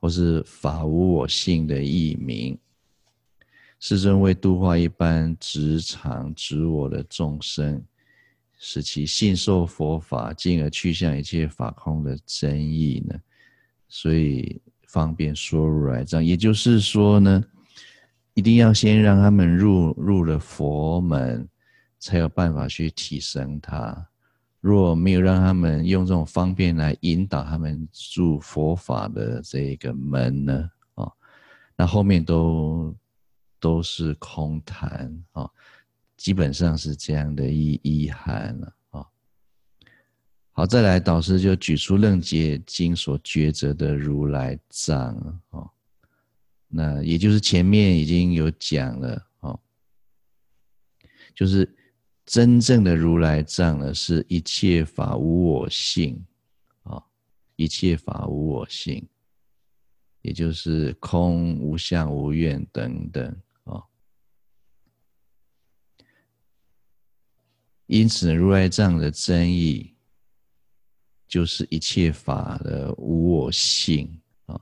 [0.00, 2.58] 或是法无我性的译名。
[3.78, 7.82] 世尊为度化一般执常执我的众生。
[8.62, 13.18] 使其信受佛法，进而去向一切法空的真义呢？
[13.88, 17.42] 所以方便说如来藏，也就是说呢，
[18.34, 21.48] 一定要先让他们入入了佛门，
[21.98, 24.09] 才有办法去提升他。
[24.60, 30.70] 若没有让他们用这种方便来引导他们入佛法的这个门呢？
[30.94, 31.10] 啊，
[31.76, 32.94] 那后面都
[33.58, 35.48] 都是空谈啊。
[36.16, 39.06] 基本上是这样的意意涵了啊。
[40.52, 45.16] 好，再来导师就举出楞伽经所抉择的如来藏
[45.48, 45.64] 啊，
[46.68, 49.58] 那也就是前面已经有讲了啊，
[51.34, 51.74] 就是
[52.30, 56.24] 真正的如来藏呢，是一切法无我性
[56.84, 57.02] 啊，
[57.56, 59.04] 一切法无我性，
[60.22, 63.82] 也就是空无相无愿等等啊。
[67.86, 69.92] 因此，如来藏的真义
[71.26, 74.08] 就是一切法的无我性
[74.46, 74.56] 啊。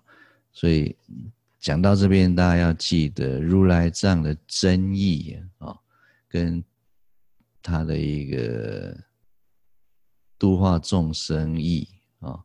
[0.52, 0.96] 所以
[1.60, 5.78] 讲到这边，大家要记得如来藏的真义啊，
[6.30, 6.64] 跟
[7.68, 8.96] 他的一个
[10.38, 11.86] 度化众生意
[12.20, 12.40] 啊，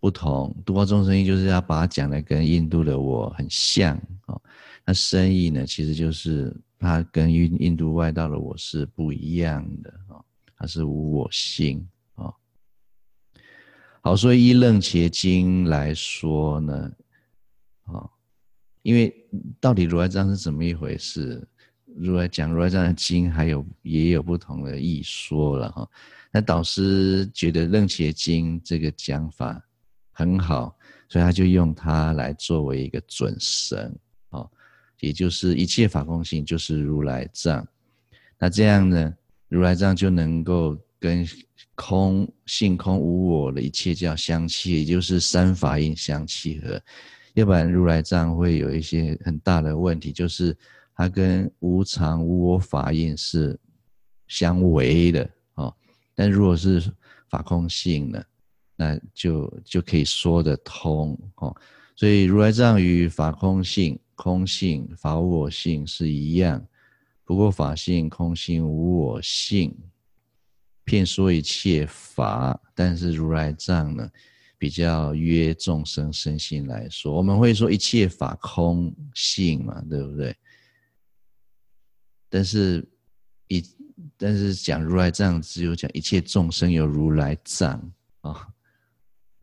[0.00, 4.40] 不同，度化众生意就是要把它讲的跟印度的我很像啊。
[4.86, 10.24] 那生意呢，其实就是它跟印印度外道的我是不一样的啊，
[10.56, 12.32] 它是无我性啊。
[14.00, 16.92] 好，所以依楞伽经来说呢，
[17.82, 18.08] 啊，
[18.80, 19.14] 因为
[19.60, 21.46] 到底如来藏是怎么一回事？
[21.98, 25.88] 如来讲如来藏的经，还有也有不同的义说了哈。
[26.30, 29.58] 那导师觉得楞伽经这个讲法
[30.12, 30.76] 很好，
[31.08, 33.96] 所以他就用它来作为一个准绳，
[34.30, 34.50] 哦，
[35.00, 37.66] 也就是一切法空性就是如来藏。
[38.38, 39.14] 那这样呢，
[39.48, 41.26] 如来藏就能够跟
[41.74, 46.78] 空性空无我的一切教相契，也就是三法印相契合。
[47.32, 50.54] 要不然如来藏会有一些很大的问题，就是。
[50.96, 53.56] 它跟无常无我法印是
[54.26, 55.72] 相违的哦，
[56.14, 56.82] 但如果是
[57.28, 58.24] 法空性呢，
[58.76, 61.54] 那就就可以说得通哦。
[61.94, 66.66] 所以如来藏与法空性、空性、法无我性是一样，
[67.24, 69.76] 不过法性、空性、无我性，
[70.84, 74.08] 骗说一切法，但是如来藏呢，
[74.56, 80.34] 比较约众生身心来说，我们会说一切法空性嘛，对不对？
[82.28, 82.86] 但是，
[83.48, 83.64] 一
[84.16, 87.80] 但是讲如来藏，只有讲一切众生有如来藏
[88.20, 88.48] 啊、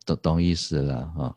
[0.04, 1.36] 懂懂意思了哈、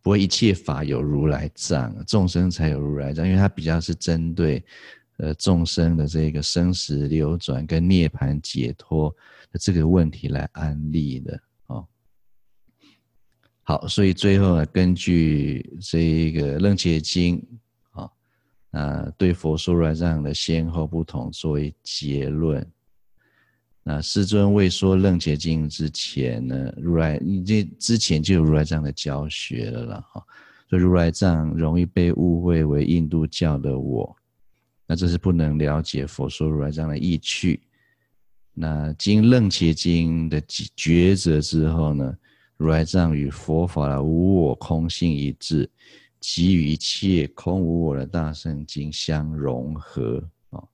[0.00, 4.64] 不会一切法有如来藏，众生才有如来藏，因为它比较是针对
[5.16, 9.10] 呃众生的这个生死流转跟涅槃解脱
[9.50, 11.86] 的这个问题来安立的哦。
[13.64, 17.44] 好，所以最后呢，根据这一个楞伽经。
[18.76, 22.66] 那对佛说如来藏的先后不同作为结论。
[23.84, 30.04] 那世尊未说楞伽经之前呢，如来你这之前就有如来藏的教学了啦。
[30.12, 30.20] 哈。
[30.68, 34.16] 所以如来藏容易被误会为印度教的我，
[34.88, 37.62] 那这是不能了解佛说如来藏的意趣。
[38.54, 42.12] 那经楞伽经的抉择之后呢，
[42.56, 45.70] 如来藏与佛法的无我空性一致。
[46.26, 50.64] 即与一切空无我的大圣经相融合啊！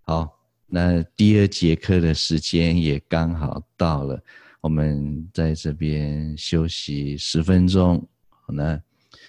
[0.00, 4.20] 好，那第二节课的时间也刚好到了，
[4.60, 8.04] 我们在这边休息十分钟。
[8.30, 8.82] 好那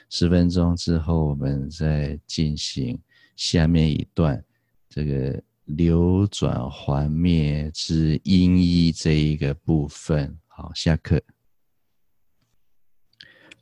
[0.10, 3.00] 十分钟之后，我们再进行
[3.36, 4.44] 下面一段
[4.90, 10.36] 这个流转环灭之因依这一个部分。
[10.48, 11.22] 好，下课。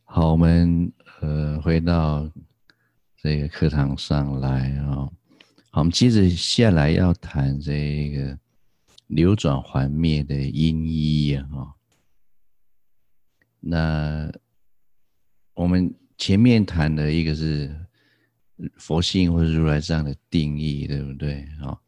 [0.05, 0.89] 好，我们。
[1.21, 2.31] 呃，回到
[3.17, 5.13] 这个课堂上来啊、好，
[5.73, 8.39] 我们接着下来要谈这个
[9.07, 11.75] 流转还灭的因依啊、
[13.59, 14.31] 那
[15.53, 17.69] 我们前面谈的一个是
[18.77, 21.45] 佛性或者如来藏的定义，对不对？
[21.59, 21.81] 好，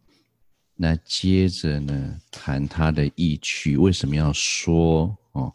[0.76, 5.54] 那接着呢，谈它的意趣，为什么要说哦？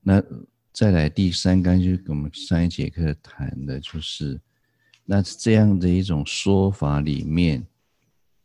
[0.00, 0.22] 那。
[0.72, 4.40] 再来第三纲，就是我们上一节课谈的，就是
[5.04, 7.66] 那这样的一种说法里面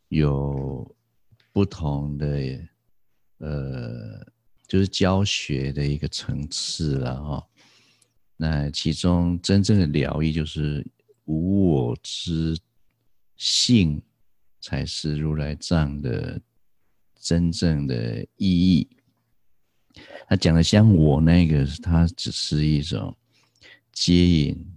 [0.08, 0.94] 有
[1.52, 2.60] 不同的
[3.38, 4.26] 呃，
[4.66, 7.46] 就是教学的一个层次了哈。
[8.36, 10.86] 那其中真正的疗愈就是
[11.24, 12.54] 无我之
[13.36, 14.02] 性，
[14.60, 16.38] 才是如来藏的
[17.18, 18.86] 真正的意义。
[20.28, 23.16] 他讲的像我那个，他只是一种
[23.92, 24.76] 接引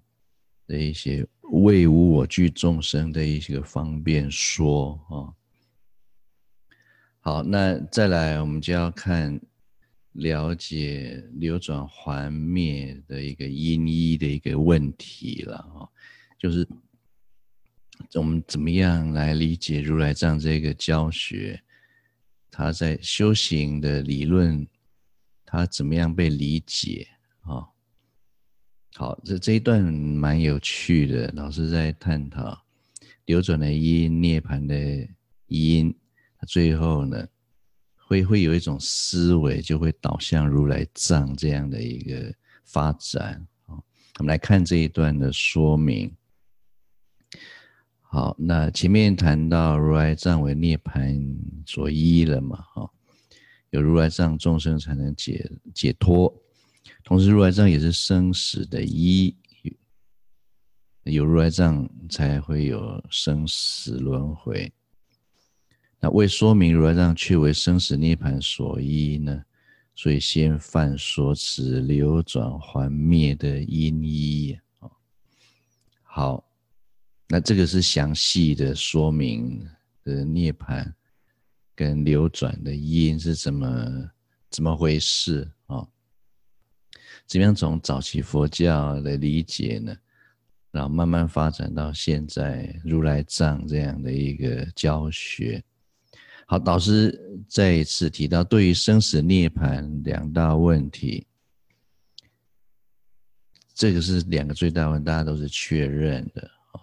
[0.65, 5.35] 的一些为无我具众生的一些方便说啊。
[7.19, 9.39] 好，那再来我们就要看
[10.13, 15.83] 了解流转还灭的一个因依的一个问题了啊，
[16.39, 16.65] 就是
[18.13, 21.61] 我们怎么样来理解如来藏这个教学，
[22.49, 24.65] 他在修行的理论。
[25.51, 27.05] 他怎么样被理解
[27.41, 27.67] 啊？
[28.95, 32.57] 好，这这一段蛮有趣的，老师在探讨
[33.25, 34.75] 流转的因、涅槃的
[35.47, 35.93] 因，
[36.47, 37.27] 最后呢，
[37.97, 42.33] 会会有一种思维，就会导向如来藏这样的一个
[42.63, 43.45] 发展。
[43.65, 43.83] 好，
[44.19, 46.15] 我们来看这一段的说明。
[47.99, 52.55] 好，那前面谈到如来藏为涅槃所依了嘛？
[52.73, 52.89] 哈。
[53.71, 56.31] 有如来藏，众生才能解解脱；
[57.03, 59.35] 同时，如来藏也是生死的依，
[61.03, 64.71] 有如来藏才会有生死轮回。
[65.99, 69.43] 那为说明如来藏却为生死涅槃所依呢？
[69.93, 74.89] 所以先犯所持流转还灭的因依啊。
[76.01, 76.43] 好，
[77.27, 79.65] 那这个是详细的说明
[80.03, 80.91] 的涅槃
[81.81, 84.11] 跟流转的因是怎么
[84.51, 85.83] 怎么回事啊？
[87.25, 89.97] 怎么样从早期佛教的理解呢？
[90.69, 95.63] 然后慢慢发展到现在如来藏这样的一个教学。
[96.45, 101.25] 好，导师再一次提到，对于生死涅槃两大问题，
[103.73, 106.43] 这个是两个最大问，大家都是确认的
[106.73, 106.77] 啊。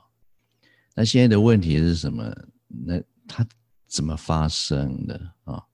[0.96, 2.34] 那现在的问题是什么？
[2.66, 3.46] 那他
[3.88, 5.64] 怎么发生的啊？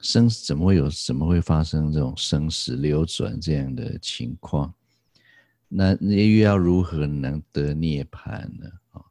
[0.00, 0.90] 生死怎么会有？
[0.90, 4.72] 怎么会发生这种生死流转这样的情况？
[5.68, 8.70] 那又要如何能得涅槃呢？
[8.92, 9.02] 啊，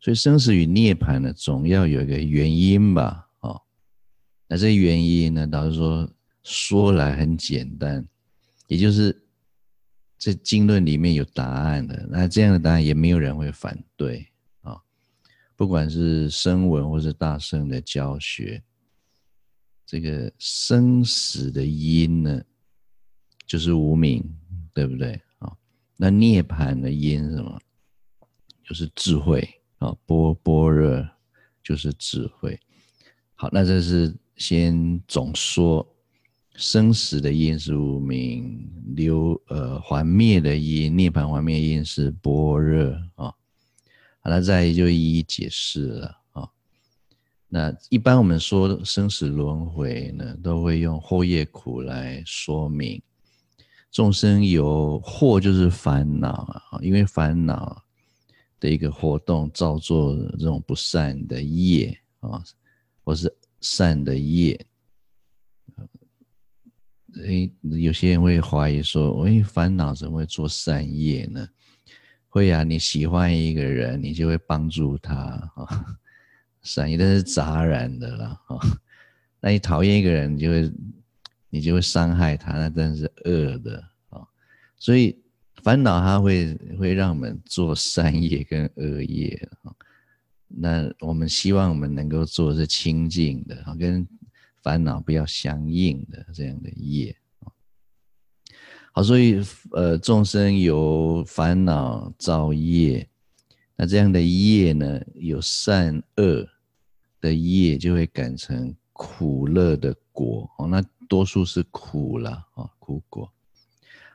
[0.00, 3.26] 所以生死与涅槃呢，总要有一个原因吧。
[3.40, 3.60] 啊
[4.50, 5.46] 那这原因呢？
[5.50, 6.10] 老师说，
[6.42, 8.06] 说来很简单，
[8.66, 9.22] 也就是
[10.18, 12.06] 这经论里面有答案的。
[12.10, 14.26] 那这样的答案也没有人会反对。
[15.58, 18.62] 不管是声闻或是大圣的教学，
[19.84, 22.40] 这个生死的因呢，
[23.44, 24.24] 就是无明，
[24.72, 25.52] 对不对啊？
[25.96, 27.60] 那涅槃的因是什么？
[28.62, 29.42] 就是智慧
[29.78, 31.04] 啊，波波热
[31.64, 32.56] 就是智慧。
[33.34, 34.14] 好，那这是。
[34.38, 35.84] 先总说
[36.54, 43.34] 生死的因是无明，流呃还灭的因，涅槃还灭因是波热啊。
[44.28, 46.48] 那再就一一解释了啊。
[47.48, 53.02] 那一般我们说生死轮回呢，都会用惑业苦来说明。
[53.90, 56.30] 众生有惑就是烦恼
[56.70, 57.82] 啊，因为烦恼
[58.60, 62.42] 的一个活动，造作这种不善的业啊，
[63.02, 63.34] 或是。
[63.60, 64.56] 善的业，
[67.24, 71.44] 诶，有些人会怀疑说：“诶，烦恼怎么会做善业呢？”
[72.38, 75.14] 会啊，你喜欢一个人，你就会帮助他
[75.56, 75.96] 啊，
[76.62, 78.56] 善业都是杂然的啦啊。
[79.42, 80.72] 那你讨厌一个人，你就会
[81.50, 84.22] 你就会伤害他，那真是恶的啊。
[84.76, 85.18] 所以
[85.64, 89.74] 烦恼它会会让我们做善业跟恶业啊。
[90.46, 94.06] 那我们希望我们能够做是清净的啊，跟
[94.62, 97.16] 烦恼不要相应的这样的业。
[98.92, 99.40] 好，所以
[99.72, 103.08] 呃，众生有烦恼造业，
[103.76, 106.46] 那这样的业呢，有善恶
[107.20, 110.50] 的业，就会感成苦乐的果。
[110.58, 113.32] 哦，那多数是苦了啊，苦果。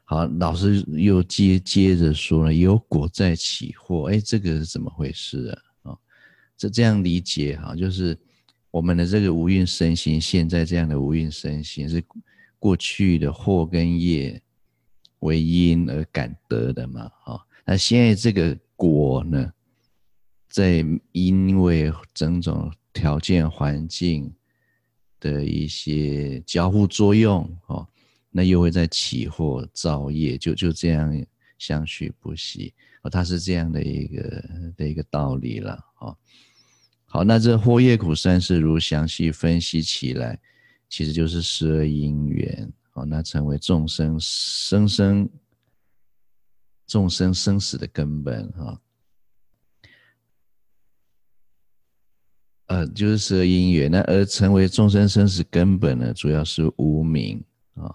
[0.06, 5.62] 好，老师又接接着说了，有果在起惑，哎，这个是怎么回事啊？
[5.84, 6.00] 哦
[6.58, 8.18] 这这样理解哈，就是
[8.70, 12.04] 我们的这个无蕴身心，现在这样的无蕴身心是
[12.60, 14.42] 过去的祸跟业
[15.24, 17.10] 为因而感得的嘛？
[17.24, 19.52] 哈，那现在这个果呢，
[20.50, 24.34] 在因为种种条件环境
[25.20, 27.88] 的一些交互作用，哦，
[28.30, 31.26] 那又会在起惑造业，就就这样
[31.58, 32.74] 相续不息，
[33.04, 34.44] 哦，它是这样的一个
[34.76, 36.18] 的一个道理了，哦。
[37.06, 40.40] 好，那这惑业苦三世如详细分析起来，
[40.90, 42.74] 其实就是十二因缘。
[42.94, 45.30] 好，那成为众生生生
[46.88, 48.82] 众生生死的根本哈。
[52.68, 57.44] 呃，就是十二因缘，那而成为众生生死根本呢，主要是无明
[57.74, 57.94] 啊，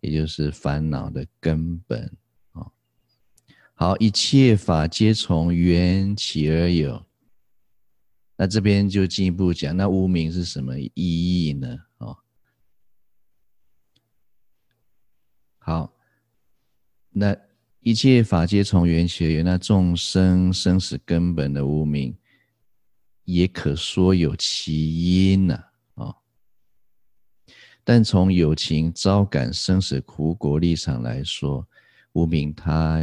[0.00, 2.10] 也就是烦恼的根本
[2.52, 2.66] 啊。
[3.74, 7.04] 好，一切法皆从缘起而有。
[8.36, 11.78] 那这边就进一步讲，那无明是什么意义呢？
[11.98, 12.18] 哦，
[15.58, 15.92] 好，
[17.18, 17.34] 那
[17.80, 22.14] 一切法皆从缘起而有，那众生生死根本的无明，
[23.24, 25.64] 也可说有其因呐，
[25.94, 26.14] 啊，
[27.82, 31.66] 但从有情招感生死苦果立场来说，
[32.12, 33.00] 无明它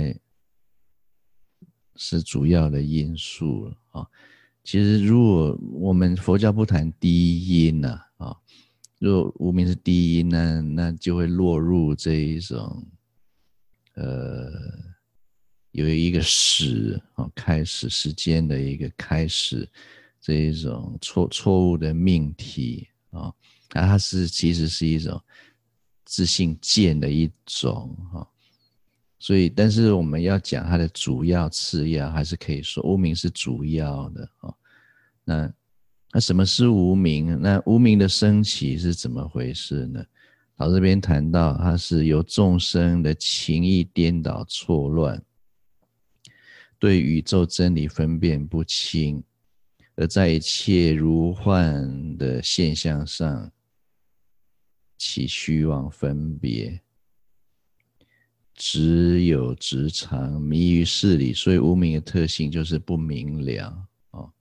[1.96, 4.08] 是主要的因素了啊。
[4.64, 8.38] 其实，如果我们佛教不谈第一因呢，啊，
[9.00, 12.86] 若无明是第一因呢，那就会落入这一种，
[13.94, 14.52] 呃，
[15.72, 19.70] 有一个始啊，开始时间的一个开始，
[20.20, 23.34] 这一种错错误的命题啊，
[23.74, 25.22] 那它是其实是一种
[26.06, 28.28] 自信见的一种哈。
[29.20, 34.54] 所以，但是我们要讲它的主要次要，还是可以说无名是主要的啊。
[35.24, 35.54] 那
[36.12, 37.40] 那什么是无名？
[37.42, 40.04] 那无名的升起是怎么回事呢？
[40.56, 45.22] 好这边谈到，它是由众生的情意颠倒错乱，
[46.78, 49.24] 对宇宙真理分辨不清，
[49.96, 53.52] 而在一切如幻的现象上
[54.98, 56.80] 起虚妄分别，
[58.54, 63.88] 只有执常，迷于事理，所以无名的特性就是不明了。
[64.12, 64.32] 哦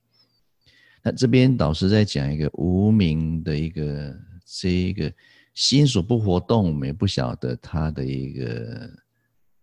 [1.03, 5.13] 那这边导师在讲一个无名的一个这一个
[5.55, 8.91] 心所不活动，我们也不晓得它的一个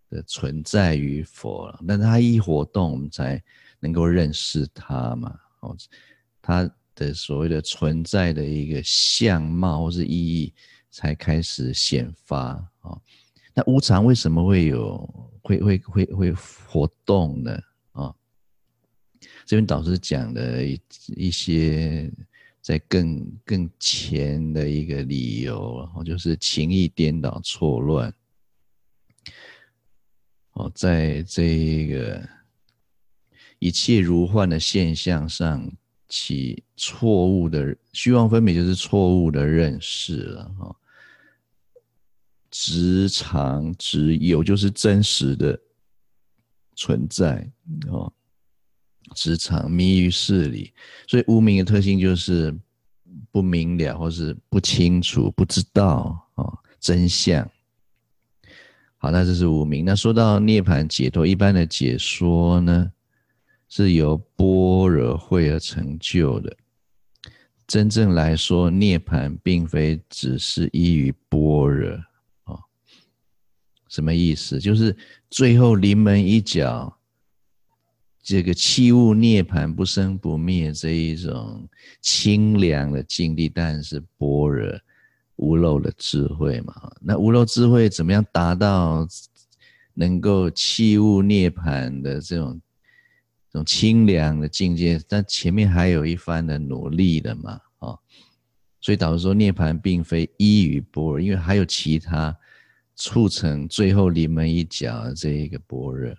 [0.09, 1.79] 的存在与否了。
[1.87, 3.41] 但它一活动，我们才
[3.79, 5.39] 能够认识它嘛。
[5.61, 5.77] 哦，
[6.41, 10.53] 它的所谓的存在的一个相貌或是意义，
[10.89, 12.53] 才开始显发。
[12.81, 13.01] 哦，
[13.53, 17.59] 那无常为什么会有会会会会活动呢？
[17.91, 18.13] 啊
[19.45, 22.09] 这边导师讲的一一些
[22.69, 28.13] 在更更前的一个理由，然后就是情意颠倒错乱。
[30.51, 32.29] 哦，在这个
[33.57, 35.67] 一切如幻的现象上
[36.09, 40.47] 起错误的虚妄分别，就是错误的认识了。
[40.59, 40.75] 哈，
[42.51, 45.59] 执常执有就是真实的
[46.75, 47.51] 存在。
[47.87, 48.13] 哦。
[49.15, 50.71] 执常迷于事理，
[51.07, 52.55] 所以无明的特性就是
[53.31, 57.49] 不明了，或是不清楚、不知道哦真相。
[58.97, 59.83] 好，那这是无明。
[59.83, 62.91] 那说到涅槃解脱，一般的解说呢，
[63.67, 66.55] 是由般若慧而成就的。
[67.65, 71.97] 真正来说，涅槃并非只是依于般若
[72.43, 72.59] 哦。
[73.87, 74.59] 什么意思？
[74.59, 74.95] 就是
[75.29, 76.95] 最后临门一脚。
[78.29, 81.67] 这个器物涅槃不生不灭这一种
[81.99, 84.79] 清凉的境地，当然是般若
[85.37, 86.75] 无漏的智慧嘛。
[87.01, 89.07] 那无漏智慧怎么样达到
[89.95, 92.61] 能够器物涅槃的这种
[93.51, 95.01] 这种清凉的境界？
[95.07, 97.97] 但前面还有一番的努力的嘛，啊，
[98.79, 102.37] 所以导致说涅槃并非一于般若，因为还有其他
[102.95, 106.13] 促成最后临门一脚的这一个般若。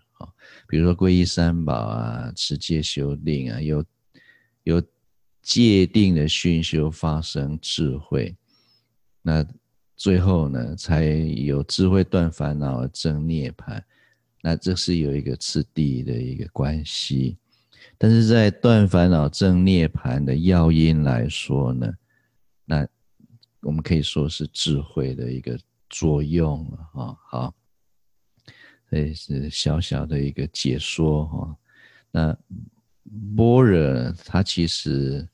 [0.69, 3.85] 比如说皈依三宝啊，持戒修定啊，有
[4.63, 4.83] 有
[5.43, 8.37] 戒定的熏修发生智慧，
[9.23, 9.45] 那
[9.97, 13.83] 最后呢，才有智慧断烦恼而证涅槃，
[14.43, 17.37] 那这是有一个次第的一个关系。
[17.99, 21.93] 但是在断烦恼证涅槃的要因来说呢，
[22.65, 22.87] 那
[23.61, 27.55] 我们可以说是智慧的一个作用了啊，好。
[28.91, 31.57] 这是小小的一个解说哈，
[32.11, 32.37] 那
[33.37, 35.29] 般若它其实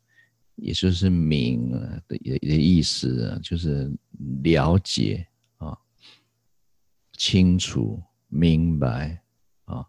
[0.56, 3.90] 也就是明的的的意思啊，就是
[4.42, 5.26] 了解
[5.56, 5.74] 啊、
[7.14, 9.22] 清楚、明白
[9.64, 9.86] 啊。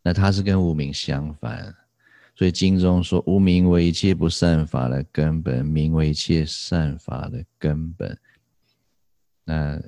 [0.00, 1.74] 那它是跟无明相反，
[2.36, 8.16] 所以经中说无名为一切不善法的根本，名为一切善法的根本。
[9.42, 9.82] 那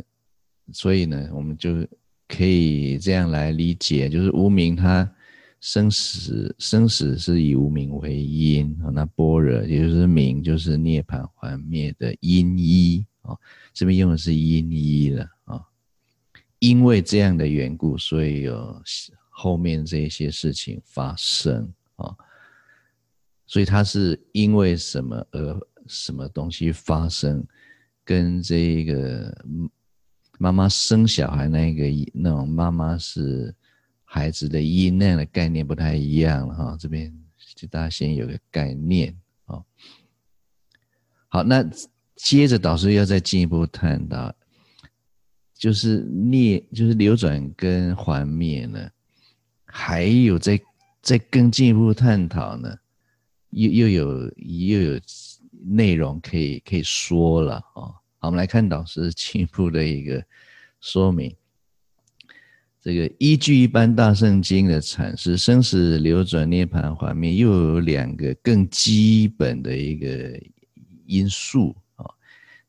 [0.72, 1.86] 所以呢，我们就。
[2.32, 5.12] 可以这样来理解，就是无明它
[5.60, 8.86] 生死，生死是以无明为因啊。
[8.92, 13.36] 那般若也就是明，就是涅槃还灭的因依啊。
[13.74, 15.60] 这边用的是因依了啊。
[16.60, 18.80] 因为这样的缘故，所以有
[19.28, 22.14] 后面这些事情发生啊。
[23.44, 27.44] 所以它是因为什么而什么东西发生，
[28.04, 29.68] 跟这个嗯。
[30.42, 31.84] 妈妈生小孩那个
[32.14, 33.54] 那种妈妈是
[34.04, 37.14] 孩子的因那样的概念不太一样了哈，这边
[37.54, 39.14] 就大家先有个概念
[39.44, 39.62] 啊。
[41.28, 41.62] 好，那
[42.16, 44.32] 接着导师要再进一步探讨，
[45.52, 48.90] 就是灭就是流转跟还灭呢，
[49.66, 50.58] 还有再
[51.02, 52.74] 再更进一步探讨呢，
[53.50, 55.00] 又又有又有
[55.66, 57.99] 内容可以可以说了啊。
[58.22, 60.22] 好，我们来看导师进一步的一个
[60.78, 61.34] 说明。
[62.82, 70.38] 这个依据一般大圣经的阐释，生死流转、涅槃画面，又有两个更基本的一个
[71.06, 72.04] 因素啊。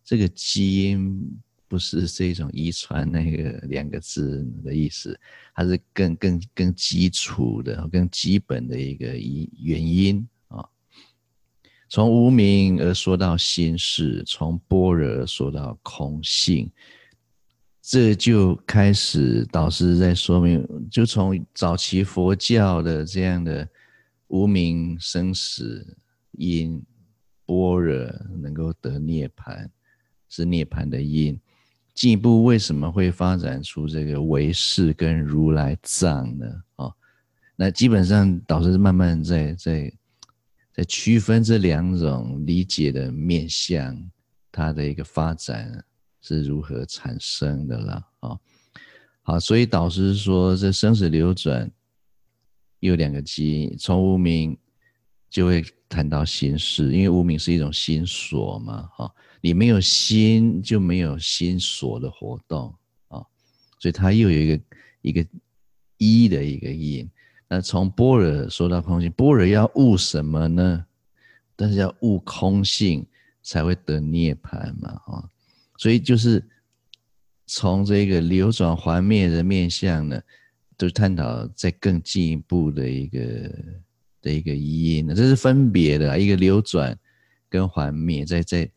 [0.06, 1.38] 这个基因
[1.68, 5.20] 不是这种遗传那个两个字的意思，
[5.54, 10.26] 它是更更更基础的、更基本的一个原因。
[11.92, 16.72] 从无名而说到心事，从般若而说到空性，
[17.82, 23.68] 这就开始导师在说明，就从早期佛教的这样的
[24.28, 25.86] 无名生死
[26.32, 26.82] 因
[27.46, 27.94] 般若
[28.42, 29.68] 能够得涅槃，
[30.30, 31.38] 是涅槃的因。
[31.94, 36.46] 进一步为什么会发展出这个唯识跟如来藏呢？
[36.78, 36.90] 啊，
[37.58, 39.94] 那基本上导师慢慢在在
[40.74, 43.98] 在区分这两种理解的面向，
[44.52, 45.84] 它的一个发展
[46.22, 48.40] 是如何产生的了啊。
[49.24, 51.70] 好，所以导师说这生死流转
[52.80, 54.58] 有两个基因，从无明
[55.30, 59.14] 就会谈到心识，因为无明是一种心所嘛，哈。
[59.42, 62.74] 你没有心，就没有心所的活动
[63.08, 63.26] 啊，
[63.80, 64.64] 所以它又有一个
[65.02, 65.28] 一个
[65.98, 67.10] 一的一个因。
[67.52, 70.86] 那从般若说到空性，般若要悟什么呢？
[71.54, 73.06] 但是要悟空性
[73.44, 75.28] 才会得涅槃嘛，啊，
[75.78, 76.42] 所以就是
[77.46, 80.22] 从这个流转还灭的面向呢，
[80.78, 83.20] 就探讨再更进一步的一个
[84.22, 86.98] 的一个因，这是分别的一个流转
[87.50, 88.72] 跟还灭，在在。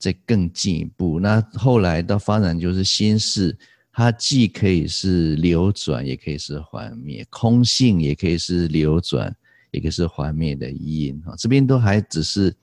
[0.00, 3.58] 再更进一步，那后来到发展就是心识，
[3.98, 9.34] 它既可以是流转，也可以是幻灭；空性也可以是流转，
[9.72, 11.20] 也可以是幻灭的因。
[11.22, 12.54] 哈，这边都还只是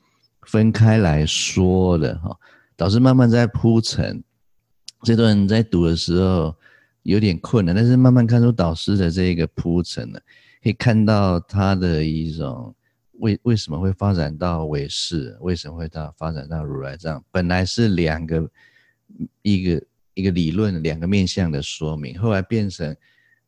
[0.43, 2.33] 分开来说的哈。
[2.77, 4.23] 导师慢慢在铺陈，
[5.03, 6.55] 这段在读的时候
[7.03, 10.17] 有点困难，但是慢慢看出导师的这个铺陈呢，
[10.63, 12.73] 可以看到他的一种。
[13.19, 15.37] 为为什么会发展到唯识？
[15.41, 17.21] 为什么会到发展到如来藏？
[17.29, 18.49] 本来是两个
[19.41, 19.81] 一个
[20.15, 22.97] 一个理论，两个面向的说明，后来变成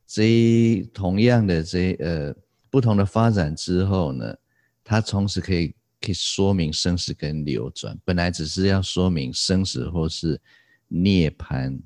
[0.05, 2.35] 这一同样的这呃
[2.69, 4.35] 不同的发展之后呢，
[4.83, 5.69] 它同时可以
[5.99, 7.97] 可以说明生死跟流转。
[8.05, 10.39] 本来只是要说明生死或是
[10.87, 11.79] 涅槃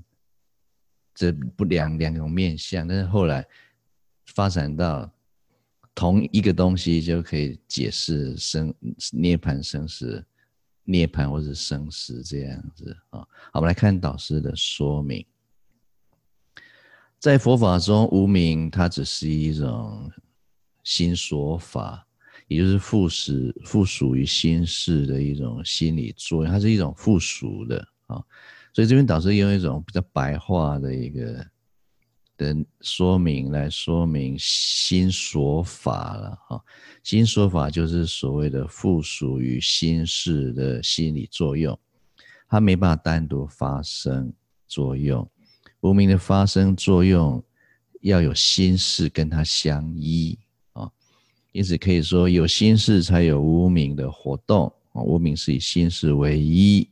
[1.15, 3.47] 这不两两种面向，但是后来
[4.25, 5.09] 发展到。
[5.93, 8.73] 同一个东西就可以解释生
[9.11, 10.25] 涅槃生死，
[10.83, 13.19] 涅槃或者生死这样子啊。
[13.19, 15.25] 好，我们来看导师的说明。
[17.19, 20.11] 在佛法中，无名它只是一种
[20.83, 22.07] 心说法，
[22.47, 23.33] 也就是附属
[23.63, 27.77] 附属于心事的一种心理作用，它是一种附属的
[28.07, 28.23] 啊。
[28.73, 31.45] 所以这边导师用一种比较白话的一个。
[32.41, 36.59] 的说明来说明心所法了哈，
[37.03, 41.77] 心所法就是所谓的附属于心识的心理作用，
[42.49, 44.33] 它没办法单独发生
[44.67, 45.29] 作用，
[45.81, 47.43] 无明的发生作用
[48.01, 50.35] 要有心识跟它相依
[50.73, 50.89] 啊，
[51.51, 56.89] 因此可以说有心识才有无明的活动啊，无明是以心识为依。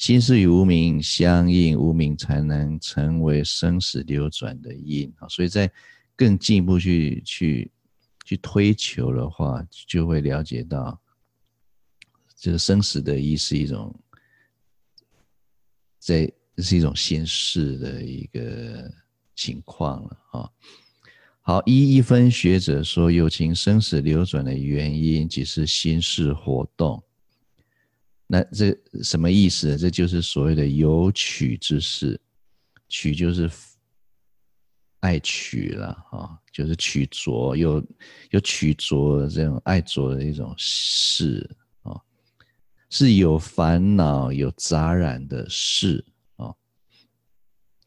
[0.00, 5.28] 心事与无明相应，无明才能成为生死流转的因啊！
[5.28, 5.70] 所以在
[6.16, 7.70] 更进一步去去
[8.24, 10.98] 去推求的话，就会了解到，
[12.34, 13.94] 这个生死的意是一种，
[16.00, 18.90] 这是一种心事的一个
[19.36, 20.50] 情况了啊！
[21.42, 27.04] 好，一一分学者说，有情生死流转的原因，即是心事活动。
[28.32, 29.76] 那这什么意思？
[29.76, 32.20] 这就是所谓的有取之事，
[32.88, 33.50] 取就是
[35.00, 37.84] 爱取了啊，就是取着，有
[38.30, 41.44] 有取着这种爱着的一种事
[41.82, 42.00] 啊，
[42.88, 46.04] 是有烦恼、有杂染的事
[46.36, 46.54] 啊，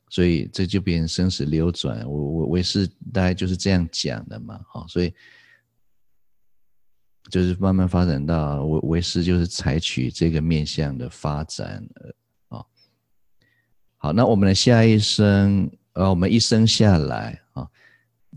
[0.10, 2.06] 所以这就变成生死流转。
[2.06, 5.14] 我我我也是大概就是这样讲的嘛，哈，所以。
[7.30, 11.84] 就是慢慢发展到为为师，就是采取这个面向的发展
[12.50, 12.64] 啊。
[13.98, 17.68] 好，那我们的下一生，呃，我们一生下来啊，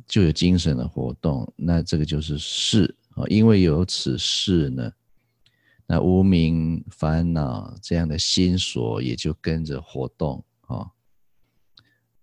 [0.06, 3.24] 就有精神的活动，那这个就是事啊。
[3.28, 4.90] 因为有此事呢，
[5.86, 10.86] 那无明烦恼这样的心所也就跟着活动啊。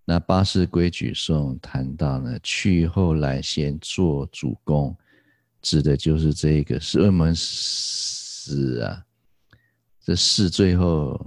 [0.04, 4.96] 那八识规矩颂谈到呢，去后来先做主公。
[5.64, 9.02] 指的就是这个是我们死啊，
[10.02, 11.18] 这是最后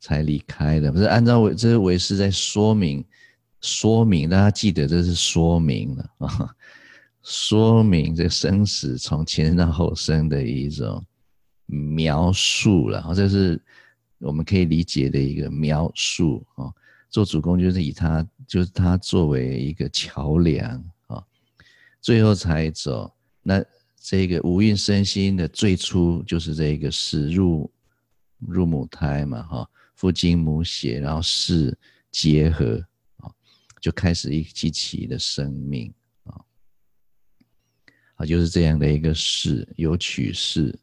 [0.00, 3.04] 才离开的，不是按照唯这是为师在说明
[3.60, 6.56] 说明，大家记得这是说明了啊，
[7.22, 11.04] 说明这生死从前生到后生的一种
[11.66, 13.62] 描述了，这是
[14.18, 16.72] 我们可以理解的一个描述啊。
[17.10, 21.22] 做主公就是以他就是他作为一个桥梁啊，
[22.00, 23.12] 最后才走
[23.42, 23.62] 那。
[24.04, 27.72] 这个五蕴身心的最初就是这个始入
[28.38, 31.74] 入母胎嘛，哈，父精母血，然后是
[32.10, 32.86] 结合
[33.16, 33.32] 啊，
[33.80, 35.90] 就开始一起起的生命
[36.24, 36.36] 啊，
[38.16, 40.78] 啊，就是这样的一个事，有取事。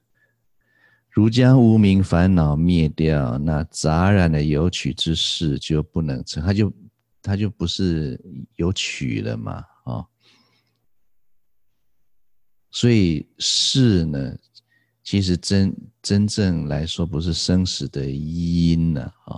[1.11, 6.73] 如将无明烦恼灭掉，那杂染的有取之事就不能成，它就
[7.21, 8.19] 它就不是
[8.55, 10.07] 有取了嘛，啊。
[12.71, 14.33] 所以事呢，
[15.03, 19.37] 其实真真正来说，不是生死的因呢，啊，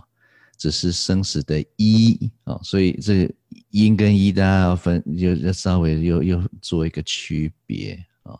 [0.56, 2.60] 只是生死的依啊。
[2.64, 3.34] 所以这个
[3.70, 8.38] 因跟依，大家要分，就要稍微又又做一个区别啊。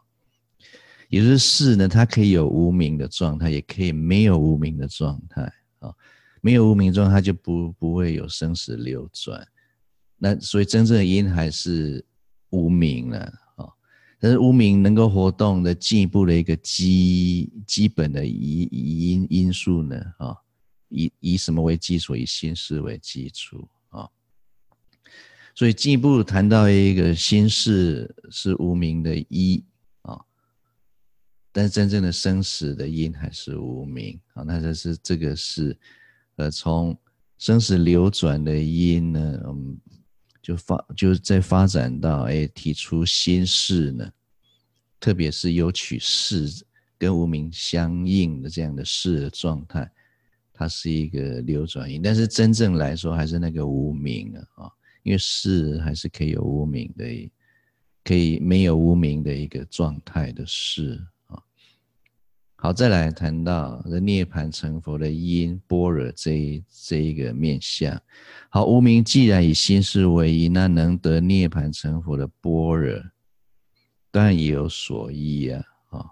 [1.10, 5.42] 也就是事呢，它可以有无名的状态，也可以没有无名的状态
[5.80, 5.92] 啊。
[6.40, 9.44] 没有无名状态，就不不会有生死流转。
[10.18, 12.06] 那所以真正的因还是
[12.52, 13.40] 无名了。
[14.24, 19.98] 但是无名能够活动的进一步的一个基基本的因因因素呢？
[20.18, 20.34] 啊，
[20.88, 22.16] 以以什么为基础？
[22.16, 24.08] 以心识为基础啊。
[25.54, 29.62] 所以进一步谈到一个心识是无名的一
[30.04, 30.22] 啊，
[31.52, 34.44] 但是真正的生死的因还是无名啊。
[34.44, 35.78] 那这是这个是
[36.38, 36.98] 呃，从
[37.38, 39.78] 生死流转的因呢，嗯。
[40.44, 44.12] 就发就在发展到哎，提出心事呢，
[45.00, 46.66] 特别是有取事
[46.98, 49.90] 跟无明相应的这样的事的状态，
[50.52, 52.02] 它是一个流转因。
[52.02, 54.70] 但是真正来说，还是那个无明啊，
[55.04, 57.32] 因为事还是可以有无明的，
[58.04, 61.02] 可以没有无明的一个状态的事。
[62.64, 68.02] 好，再来谈到这涅槃成佛的因般若这一这一个面相。
[68.48, 73.04] 好，无明既然以心事为因，那能得涅槃成佛的般若，
[74.12, 75.62] 当然也有所依啊。
[75.90, 76.06] 啊，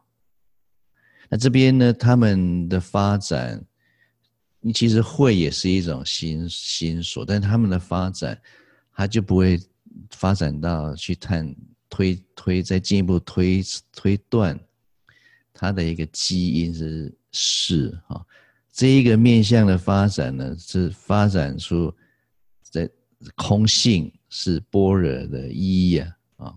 [1.29, 3.63] 那这边呢，他们的发展，
[4.59, 8.37] 你其实会也是一种心心所，但他们的发展，
[8.93, 9.57] 他就不会
[10.09, 11.55] 发展到去探
[11.89, 13.63] 推推再进一步推
[13.93, 14.59] 推断。
[15.53, 18.25] 它的一个基因是是哈，
[18.71, 21.93] 这一个面向的发展呢，是发展出
[22.61, 22.89] 在
[23.35, 26.55] 空性是般若的一呀啊。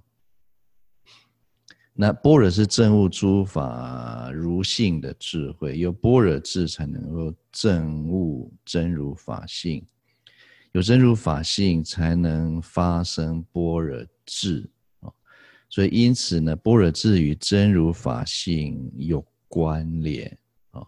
[1.93, 9.85] 那般若是证悟诸法如性的智慧，有般若智才能够证悟真如法性，
[10.73, 14.69] 有真如法性才能发生般若智。
[15.69, 20.39] 所以，因此呢，般若智与真如法性有关联
[20.71, 20.87] 啊。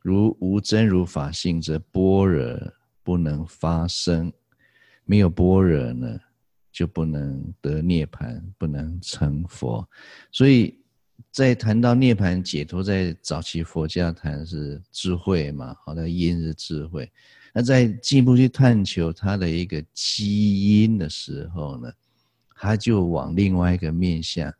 [0.00, 2.72] 如无真如法性，则般若
[3.02, 4.30] 不能发生；
[5.04, 6.18] 没有般若呢，
[6.72, 9.88] 就不能得涅槃，不能成佛。
[10.32, 10.76] 所以
[11.30, 17.10] 在谈到涅槃解脱，在早期佛教谈是智慧嘛，好的因是智慧。
[17.52, 21.92] 那在进一步去探求它的一个基因的时候呢，
[22.54, 24.52] 他就往另外一个面向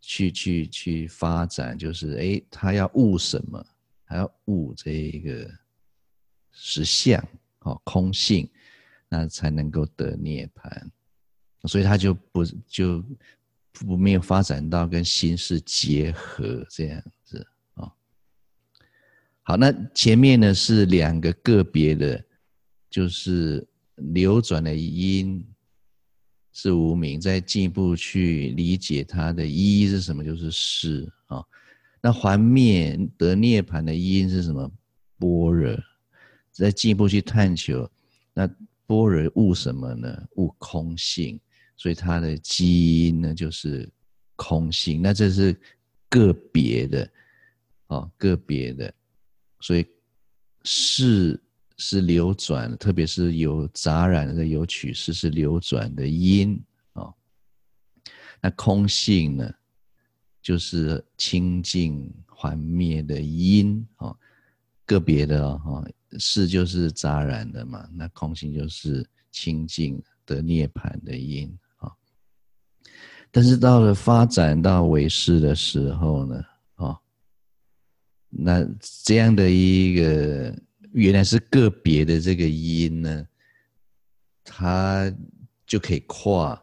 [0.00, 3.64] 去去去发展，就是哎，他要悟什么？
[4.04, 5.50] 他要悟这一个
[6.50, 7.22] 实相，
[7.60, 8.48] 哦，空性，
[9.08, 10.88] 那才能够得涅槃。
[11.68, 13.04] 所以他就不就
[13.72, 17.92] 不没有发展到跟心识结合这样子啊。
[19.42, 22.24] 好，那前面呢是两个个别的，
[22.90, 23.66] 就是
[23.96, 25.46] 流转的因。
[26.60, 31.40] 是无明，再进一步去理解它的依是什么，就是识啊。
[32.02, 34.68] 那还灭得涅槃的因是什么？
[35.20, 35.78] 般若。
[36.50, 37.88] 再进一步去探求，
[38.34, 38.44] 那
[38.88, 40.20] 般若悟什么呢？
[40.34, 41.38] 悟空性，
[41.76, 43.88] 所以它的基因呢就是
[44.34, 45.00] 空性。
[45.00, 45.56] 那这是
[46.08, 47.08] 个别的，
[47.86, 48.92] 哦，个别的，
[49.60, 49.86] 所以
[50.64, 51.40] 是。
[51.78, 56.60] 是流转，特别是有杂染的有取识是流转的因
[56.92, 57.14] 啊。
[58.40, 59.54] 那空性呢，
[60.42, 64.14] 就是清净幻灭的因啊。
[64.84, 65.86] 个别的哦，
[66.18, 71.92] 是就是杂染的嘛，那空性就是清净的涅槃的因啊。
[73.30, 76.44] 但是到了发展到唯识的时候呢，
[76.74, 76.98] 啊，
[78.30, 80.58] 那这样的一个。
[80.98, 83.26] 原来是个别的这个因呢，
[84.42, 85.14] 它
[85.64, 86.60] 就可以跨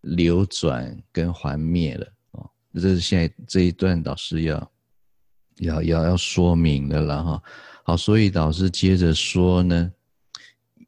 [0.00, 2.50] 流转跟还灭了哦。
[2.72, 4.72] 这是现在这一段导师要
[5.58, 7.42] 要要要说明的了哈。
[7.84, 9.92] 好，所以导师接着说呢，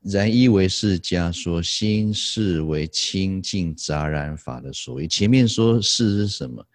[0.03, 5.07] 然依唯识家说，心是为清净杂染法的所依。
[5.07, 6.67] 前面说是是什么？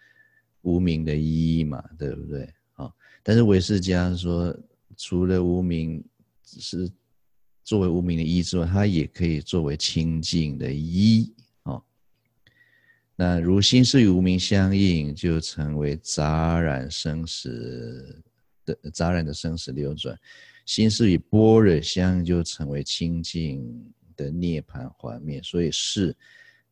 [0.62, 2.48] 无名的依嘛，对不对？
[2.74, 4.56] 好，但是唯识家说。
[5.06, 6.02] 除了无明
[6.46, 6.90] 是
[7.66, 11.30] 作为无明的依之外，它也可以作为清净的依
[11.64, 11.82] 啊。
[13.14, 18.24] 那如心识与无明相应，就成为杂染生死
[18.64, 20.18] 的杂染的生死流转，
[20.66, 23.62] 心识与般若相就成为清净
[24.16, 26.16] 的涅槃幻灭，所以是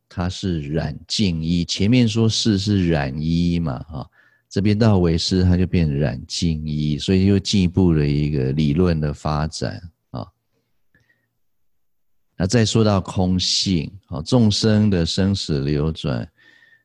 [0.08, 1.66] 它是染净一。
[1.66, 4.10] 前面说是是染一嘛，哈，
[4.52, 10.28] 这边到唯识它就变染净一，所以又进一步的一个理论的发展啊。
[12.36, 16.30] 那再说到空性啊，众生的生死流转，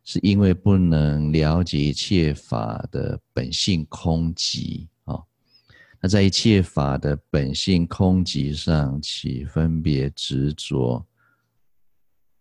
[0.04, 5.20] 是因为不能了解一切法的本性空寂啊。
[6.00, 11.04] 那在一切法的本性空寂上起分别执着，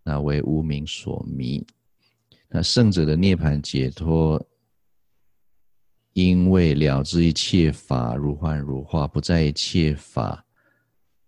[0.03, 1.65] 那为无明所迷。
[2.47, 4.39] 那圣者的涅槃解脱，
[6.15, 10.45] 因为了知一切法如幻如化，不在一切法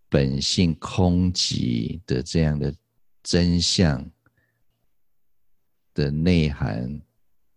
[0.07, 2.73] 本性空寂的这样的
[3.21, 4.09] 真相
[5.93, 7.01] 的内涵。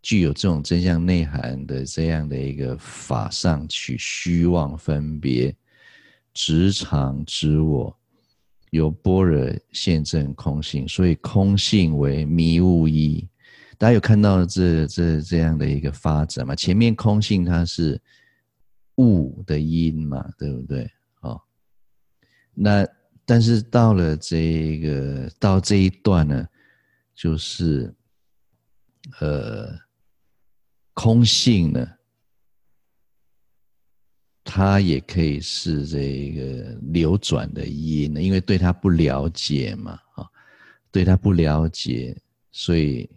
[0.02, 5.54] 具有这种真相内涵的这样的一个法上取虚妄分别，
[6.34, 7.96] 执常知我，
[8.70, 13.28] 由般若现证空性，所以空性为迷悟一。
[13.80, 16.54] 大家有看到这这这样的一个发展吗？
[16.54, 17.98] 前面空性它是
[18.96, 20.86] 物的因嘛，对不对？
[21.22, 21.40] 哦，
[22.52, 22.86] 那
[23.24, 26.46] 但是到了这个到这一段呢，
[27.14, 27.94] 就是
[29.20, 29.74] 呃。
[30.92, 31.88] 空性呢，
[34.44, 40.28] 它也可以是这个流转的因呢，因为对它不了解嘛，啊，
[40.90, 42.14] 对它不了解，
[42.52, 43.08] 所以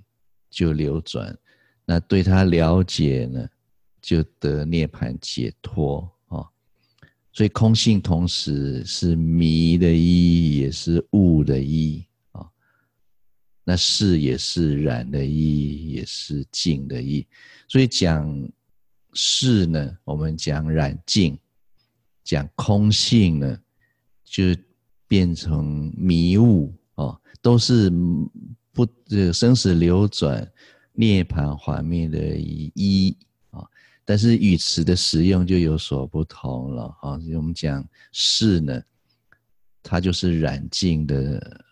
[0.54, 1.38] 就流转。
[1.84, 3.50] 那对它了解呢，
[4.02, 6.46] 就得涅槃解脱啊。
[7.32, 12.06] 所以空性同时是迷的一，也是悟的因。
[13.66, 17.26] 那是也是染的一，也是净的一，
[17.70, 18.30] 所以讲
[19.14, 21.38] 是呢，我们讲染净；
[22.26, 23.58] 讲空性呢，
[24.26, 24.44] 就
[25.08, 27.90] 变成迷悟哦，都是
[28.74, 30.46] 不这生死流转、
[30.92, 33.16] 涅槃幻灭的一
[33.52, 33.64] 啊。
[34.04, 37.12] 但是语词的使用就有所不同了啊。
[37.36, 38.84] 我们讲是呢，
[39.82, 41.64] 它就是染净的。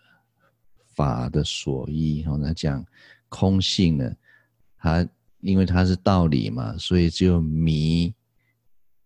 [0.94, 2.84] 法的所依，然后呢讲
[3.30, 4.14] 空性呢，
[4.76, 5.08] 它
[5.40, 8.12] 因为它是道理嘛，所以只有迷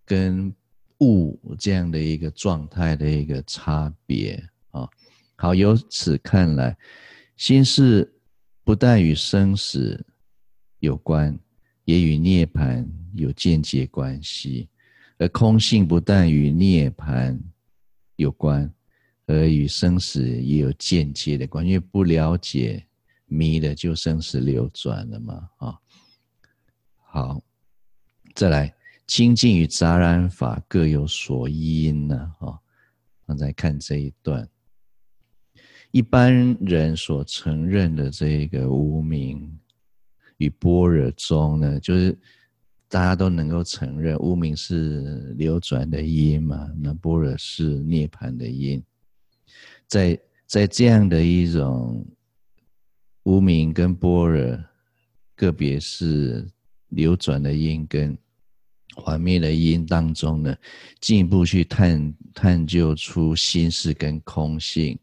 [0.05, 0.53] 跟
[0.99, 4.89] 悟这样的一个状态的一个差别啊。
[5.37, 6.77] 好，由此看来，
[7.37, 8.13] 心事
[8.65, 10.05] 不但与生死
[10.79, 11.39] 有关，
[11.85, 14.69] 也与涅槃有间接关系；
[15.19, 17.39] 而空性不但与涅槃
[18.17, 18.73] 有关。
[19.29, 22.87] 而与生死也有间接的关，因为不了解
[23.25, 25.51] 迷的，就生死流转了嘛。
[25.57, 25.79] 啊，
[26.95, 27.43] 好，
[28.37, 28.73] 再来
[29.09, 32.17] 清净与杂染法各有所因呢。
[32.39, 32.55] 啊，
[33.25, 34.49] 我们再看这一段，
[35.97, 39.59] 一般人所承认的这个无明
[40.37, 42.15] 与般若中呢，就是
[42.87, 48.83] 大家都能够承认无明是流转的因嘛，那般若是涅槃的因。
[49.87, 52.07] 在在这样的一种
[53.23, 54.59] 无明跟般若，
[55.35, 56.47] 个别是
[56.89, 58.15] 流转的因跟
[58.97, 60.55] 幻灭的因当中呢，
[61.01, 64.99] 进一步去探探究出心事跟空性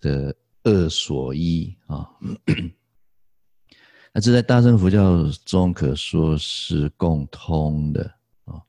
[0.00, 0.34] 的
[0.64, 2.08] 二所依啊。
[4.12, 8.02] 那这在大乘佛教中可说是共通的
[8.44, 8.60] 啊，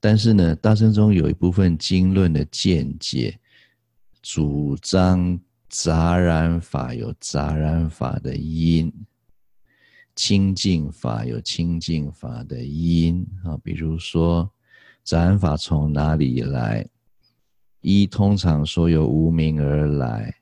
[0.00, 3.38] 但是呢，大乘中有一部分经论的见解。
[4.20, 8.92] 主张杂染法有杂染法的因，
[10.14, 13.56] 清净法有清净法的因啊。
[13.64, 14.48] 比如说，
[15.02, 16.86] 杂染法从哪里来？
[17.82, 20.34] 一通常说由无名而来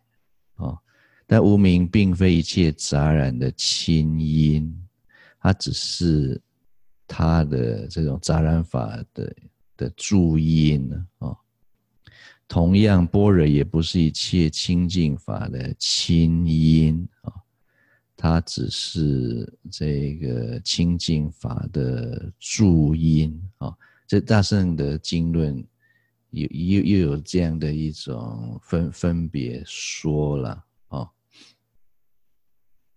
[0.54, 0.78] 啊，
[1.26, 4.72] 但无名并非一切杂染的亲因，
[5.40, 6.40] 它只是
[7.08, 9.36] 它的这种杂染法的
[9.76, 11.34] 的助因啊。
[12.46, 17.32] 同样，般若也不是一切清净法的亲因啊，
[18.16, 23.72] 它只是这个清净法的助因啊。
[24.06, 25.64] 这大圣的经论
[26.30, 31.08] 又又又有这样的一种分分别说了啊。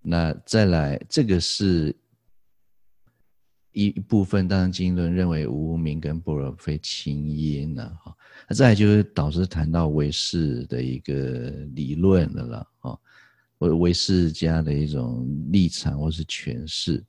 [0.02, 1.96] 那再来，这个是。
[3.76, 8.16] 一部分当然经论认为无明跟般若非亲因呢，哈，
[8.48, 13.00] 那再来就是导师谈到唯识的一个理论的了，哈，
[13.58, 17.04] 唯唯识家的一种立场或是诠释，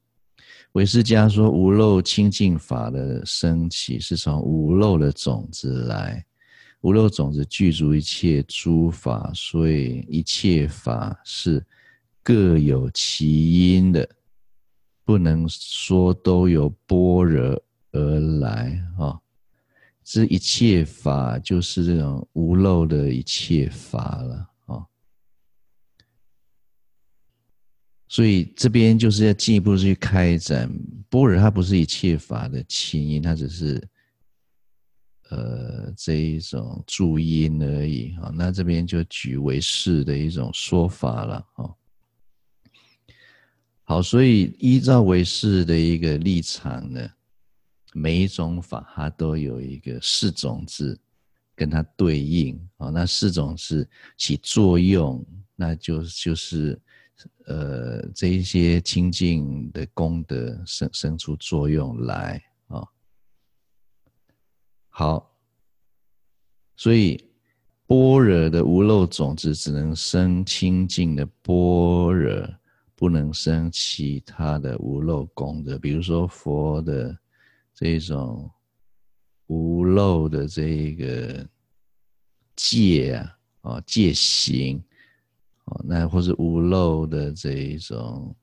[0.74, 6.24] 唯识家说无漏清净法的升起是从无漏的种子来，
[6.80, 11.64] 无漏种子具足一切诸法，所以一切法是
[12.24, 14.08] 各有其因的，
[15.04, 19.16] 不能说都由般若而来啊。
[20.02, 24.48] 这一切法就是这种无漏的一切法了。
[28.06, 30.70] 所以这边就是要进一步去开展
[31.08, 33.82] 波尔，它不是一切法的清因，它只是
[35.30, 38.30] 呃这一种助因而已啊。
[38.32, 41.70] 那这边就举唯识的一种说法了啊。
[43.84, 47.10] 好，所以依照唯识的一个立场呢，
[47.94, 51.00] 每一种法它都有一个四种字
[51.56, 52.90] 跟它对应啊。
[52.90, 55.26] 那四种字起作用，
[55.56, 56.80] 那就就是。
[57.46, 62.82] 呃，这一些清净的功德生生出作用来啊、
[64.88, 65.30] 好，
[66.76, 67.30] 所以
[67.86, 72.48] 般若的无漏种子只能生清净的般若，
[72.96, 75.78] 不能生其他的无漏功德。
[75.78, 77.16] 比如说佛的
[77.74, 78.50] 这种
[79.46, 81.46] 无漏的这一个
[82.56, 84.82] 戒啊，啊戒行。
[85.64, 88.36] 哦，那或是无漏的这一种，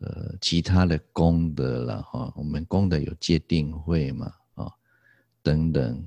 [0.00, 2.32] 呃，其他的功德了哈。
[2.36, 4.70] 我们功德有界定会嘛，啊，
[5.42, 6.06] 等等。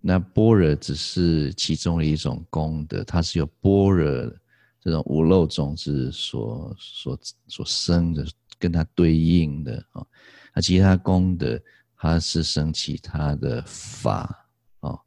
[0.00, 4.06] 那般若只是其中的一种功德，它是由般若
[4.80, 7.18] 这种无漏种子所所
[7.48, 8.26] 所生的，
[8.58, 10.06] 跟它对应的啊。
[10.54, 11.58] 那其他功德，
[11.96, 14.46] 它是生其他的法
[14.80, 14.98] 啊。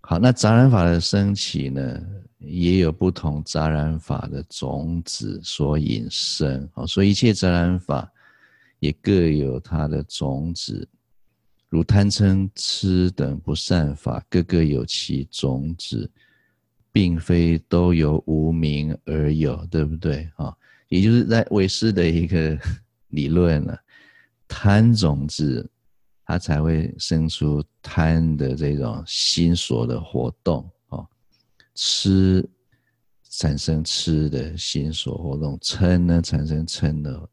[0.00, 2.02] 好，那杂染法的升起呢？
[2.40, 8.10] 也有不同杂染法的种子所引生，所以一切杂染法
[8.78, 10.88] 也各有它的种子，
[11.68, 16.10] 如贪嗔痴等不善法，各个有其种子，
[16.90, 20.56] 并非都由无明而有，对不对啊？
[20.88, 22.58] 也就是在唯识的一个
[23.08, 23.78] 理论了，
[24.48, 25.70] 贪种子，
[26.24, 30.68] 它才会生出贪的这种心所的活动。
[31.74, 32.48] 吃
[33.30, 37.28] 产生吃的心所活动，嗔呢产生嗔的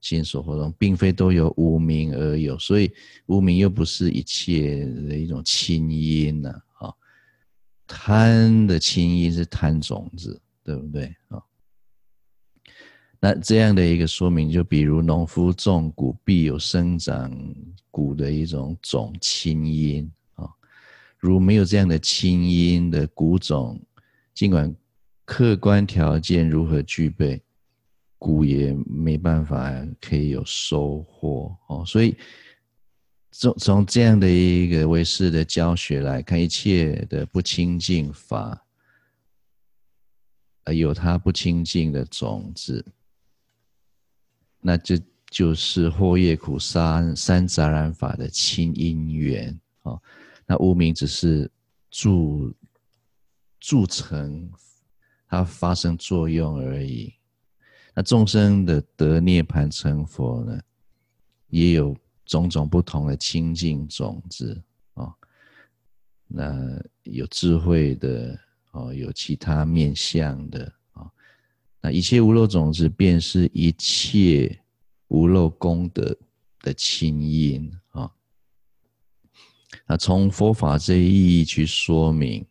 [0.00, 2.90] 心所活动，并非都有无明而有，所以
[3.26, 6.50] 无明又不是一切的一种清因呢。
[6.78, 6.92] 啊，
[7.86, 11.42] 贪的清因是贪种子，对不对啊？
[13.20, 17.30] 那这样的一个说明，就比如农夫种谷，必有生长
[17.90, 20.10] 谷的一种种清因。
[21.20, 23.80] 如没有这样的清因的谷种。
[24.34, 24.74] 尽管
[25.24, 27.40] 客观条件如何具备，
[28.18, 29.70] 谷也没办法
[30.00, 31.84] 可以有收获哦。
[31.86, 32.16] 所以
[33.30, 38.66] 从从这样的一个唯识的教学来看，一切的不清净法，
[40.64, 42.84] 呃，有它不清净的种子，
[44.60, 44.98] 那这
[45.30, 50.00] 就是惑业苦三三杂染法的清因缘哦。
[50.50, 51.48] 那无明只是
[51.88, 52.52] 助。
[53.62, 54.50] 铸成
[55.28, 57.12] 它发生作用而已。
[57.94, 60.58] 那众生的得涅槃成佛呢，
[61.48, 61.94] 也有
[62.24, 64.58] 种种不同的清净种子
[64.94, 65.12] 啊。
[66.26, 68.40] 那有智慧的
[68.72, 71.06] 哦，有其他面相的啊。
[71.82, 74.58] 那一切无漏种子，便是一切
[75.08, 76.16] 无漏功德
[76.62, 77.79] 的清因啊。
[79.86, 82.46] 那从佛法这意义去说明。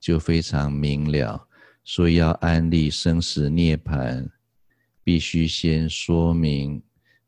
[0.00, 1.46] 就非常明了，
[1.84, 4.28] 所以要安立生死涅槃，
[5.04, 6.82] 必须先说明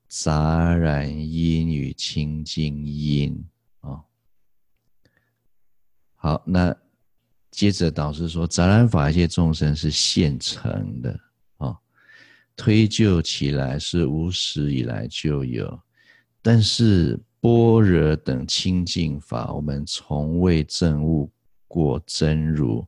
[0.08, 3.44] 杂染因与清净因
[3.78, 4.02] 啊。
[6.16, 6.76] 好，那
[7.48, 11.16] 接着导师说，杂染法一切众生是现成的
[11.58, 11.78] 啊，
[12.56, 15.80] 推究起来是无始以来就有，
[16.42, 21.30] 但是般若等清净法，我们从未证悟。
[21.66, 22.86] 过真如，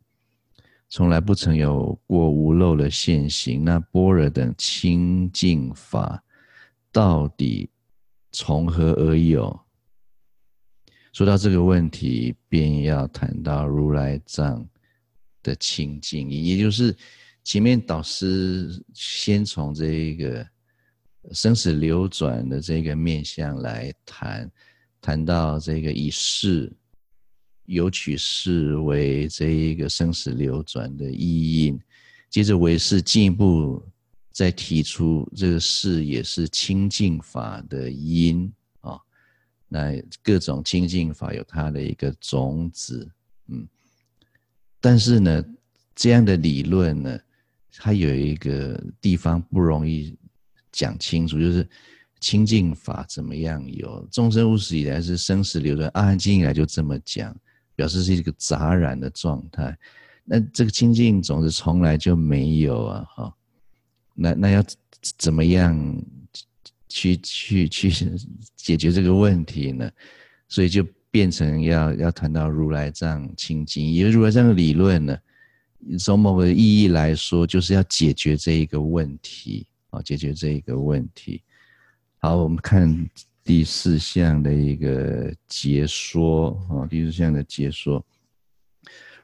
[0.89, 3.65] 从来不曾有过无漏的现行。
[3.65, 6.23] 那般若等清净法，
[6.93, 7.69] 到底
[8.31, 9.59] 从何而有？
[11.13, 14.65] 说到这个问题，便要谈到如来藏
[15.43, 16.97] 的清净，也就是
[17.43, 20.47] 前面导师先从这一个
[21.33, 24.51] 生死流转的这个面向来谈，
[25.01, 26.73] 谈到这个以世。
[27.69, 31.81] 有取识为这一个生死流转的意因，
[32.31, 33.85] 接着唯识进一步
[34.31, 38.49] 再提出这个事也是清净法的因
[38.83, 38.97] 啊。
[39.67, 43.11] 那各种清净法有它的一个种子，
[43.49, 43.67] 嗯。
[44.81, 45.45] 但是呢，
[45.93, 47.19] 这样的理论呢，
[47.73, 50.17] 它有一个地方不容易
[50.77, 51.69] 讲清楚，就是
[52.21, 57.35] 清净法怎么样有众生无始以来是生死流转，阿含经以来就这么讲，
[57.75, 59.77] 表示是一个杂染的状态。
[60.25, 63.35] 那这个清净种子从来就没有啊，哈。
[64.15, 64.63] 那那要
[65.17, 65.75] 怎么样
[66.89, 67.91] 去去去
[68.55, 69.91] 解决这个问题呢？
[70.49, 70.87] 所以就。
[71.09, 75.17] 变成要要谈到如来藏清净，因为如来藏的理论呢，
[75.99, 81.43] 从某个意义来说，就是要解决这一个问题啊，解决这一个问题。
[82.19, 83.09] 好，我们看
[83.45, 88.05] 第四项的一个解说啊，第四项的解说，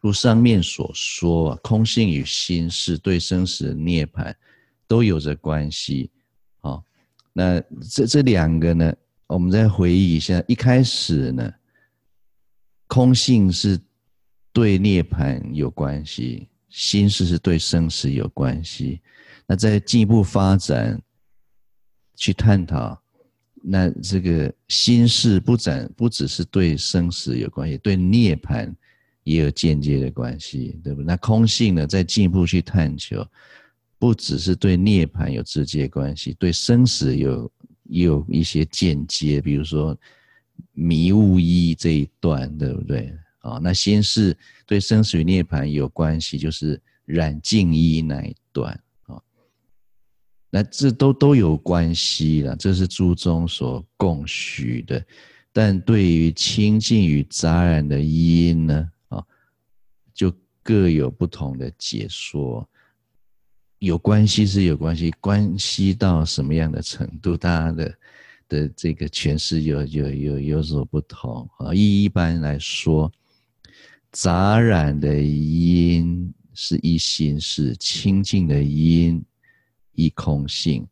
[0.00, 4.34] 如上面所说，空性与心事对生死涅槃
[4.86, 6.10] 都有着关系。
[6.60, 6.84] 好，
[7.32, 7.60] 那
[7.90, 8.94] 这这两个呢，
[9.26, 11.52] 我们再回忆一下，一开始呢。
[12.88, 13.80] 空性是
[14.52, 19.00] 对涅槃有关系，心事是对生死有关系。
[19.46, 21.00] 那再进一步发展
[22.16, 23.00] 去探讨，
[23.62, 28.72] 那这个心事不展不只是对生死有关系，对涅槃
[29.24, 31.06] 也有间接的关系，对不对？
[31.06, 33.26] 那空性呢，再进一步去探求，
[33.98, 37.52] 不只是对涅槃有直接关系，对生死有
[37.84, 39.98] 也有一些间接，比如说。
[40.74, 43.12] 迷雾依这一段，对不对？
[43.40, 48.78] 啊，那心事对生死与涅槃有关系，就是染净衣那一段。
[50.54, 55.02] 那这都都有关系了，这是诸宗所共许的。
[55.50, 59.24] 但对于清净与杂染的因呢，啊，
[60.12, 60.30] 就
[60.62, 62.68] 各有不同的解说。
[63.78, 67.92] 有关系是有关系，关系到什么样的程度，大家的。
[68.48, 71.72] 的这个诠释有有有有所不同啊。
[71.72, 73.10] 一一般来说，
[74.10, 79.24] 杂染的因是一心是，清净的因
[79.92, 80.86] 一空性。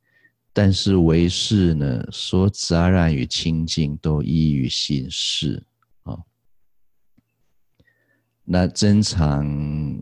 [0.53, 5.63] 但是唯是呢，说杂染与清净都依于心事
[6.03, 6.19] 啊。
[8.45, 10.01] 那真常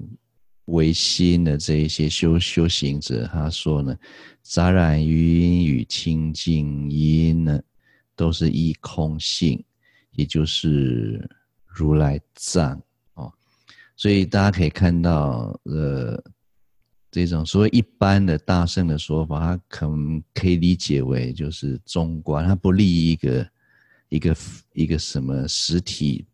[0.66, 3.96] 唯心的这一些修修行者，他说呢。
[4.40, 7.60] 杂染因与清净因呢，
[8.16, 9.62] 都是依空性，
[10.12, 11.28] 也就是
[11.66, 12.80] 如来藏
[13.12, 13.30] 哦。
[13.94, 16.24] 所以大家可以看到，呃，
[17.26, 23.50] 这种所谓一般的大圣的说法，它可能可以理解为就是中观，它不立一个
[24.08, 24.36] 一个
[24.72, 26.24] 一个什么实体，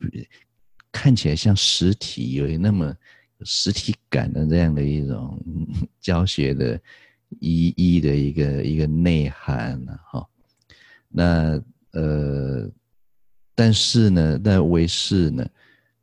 [0.93, 2.95] 看起来像实体，有那么
[3.43, 5.41] 实体感的这样的一种
[6.01, 6.81] 教学的。
[7.41, 10.25] 一一的一个一个内涵，哈，
[11.09, 12.71] 那呃，
[13.57, 15.45] 但是呢，那唯识呢，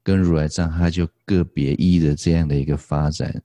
[0.03, 3.41] 跟如来藏，他就个别依的这样的一个发展，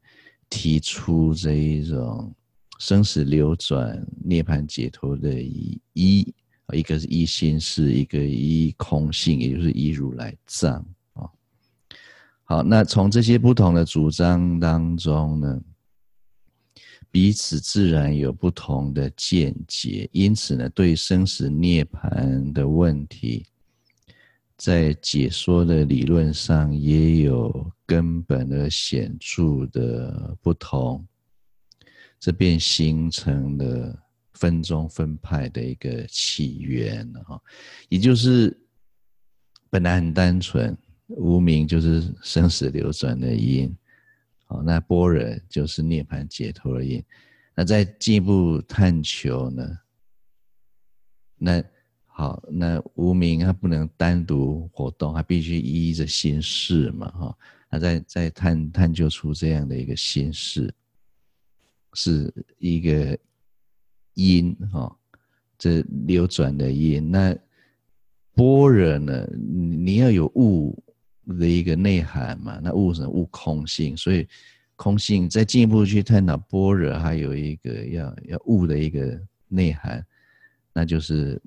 [0.48, 2.34] 提出这一种
[2.78, 6.34] 生死流转、涅槃解脱的一，
[6.72, 10.74] 一个是一心是，一个一空性，也就是一如来藏
[11.14, 11.28] 啊。
[12.44, 15.60] 好，那从这些不同的主张当中呢，
[17.10, 23.46] 彼此自然有不同的见解，因此呢，对生死涅槃的问题，
[24.56, 31.06] 在解说的理论上也有根本的显著的不同，
[32.18, 34.02] 这便形成了
[34.32, 37.38] 分宗分派的一个起源啊，
[37.88, 38.58] 也就是
[39.68, 40.76] 本来很单纯，
[41.08, 43.76] 无明就是生死流转的因。
[44.46, 47.04] 好，那般若就是涅槃解脱的因。
[47.54, 49.78] 那再进一步探求呢？
[51.36, 51.62] 那
[52.16, 57.38] 好，那无明它不能单独活动，它必须依着心事嘛，哈。
[57.68, 60.72] 它在在探探究出这样的一个心事，
[61.92, 63.18] 是一个
[64.14, 64.96] 因哈，
[65.58, 67.10] 这流转的因。
[67.10, 67.36] 那
[68.34, 69.28] 般若呢？
[69.36, 70.82] 你要有悟。
[71.40, 73.08] 的一个内涵嘛，那悟什么？
[73.08, 74.28] 悟空性，所以
[74.76, 80.06] 空性再进一步去探讨般若，还有一个要要悟的一个内涵，
[80.72, 81.42] 那就是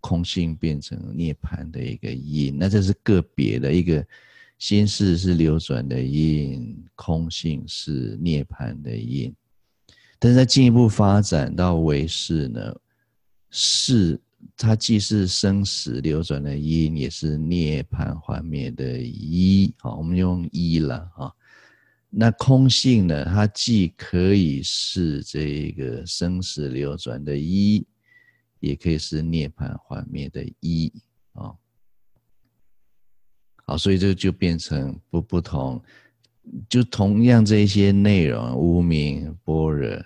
[0.00, 2.56] 空性变成涅槃的一个因。
[2.58, 4.06] 那这是个别的一个
[4.58, 9.34] 心事是流转的因，空性是涅槃的因。
[10.18, 12.74] 但是在进一步发展到唯识呢，
[13.50, 14.20] 是。
[14.56, 19.74] 它既是生死流转的因，也是涅槃幻灭的一。
[19.78, 21.32] 好，我们用一了啊。
[22.08, 23.24] 那空性呢？
[23.24, 27.84] 它既可以是这个生死流转的一，
[28.60, 30.92] 也可以是涅槃幻灭的一
[31.32, 31.52] 啊。
[33.66, 35.82] 好，所以这就变成不不同，
[36.68, 40.04] 就同样这一些内容：无明、般若、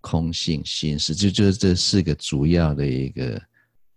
[0.00, 3.40] 空性、心识，就就是这四个主要的一个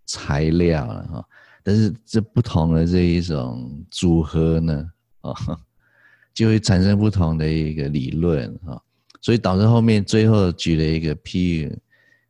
[0.04, 1.28] 材料了哈。
[1.62, 5.34] 但是这不同的这一种组合呢，啊。
[6.36, 8.78] 就会产生不同的一个理论啊，
[9.22, 11.78] 所以导致后面最后举了一个譬喻，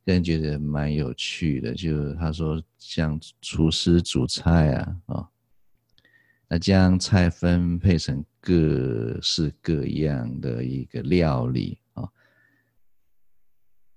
[0.06, 1.74] 让人觉得蛮有趣的。
[1.74, 5.28] 就他说，像厨师煮菜啊，啊，
[6.48, 12.08] 那将菜分配成各式各样的一个料理啊，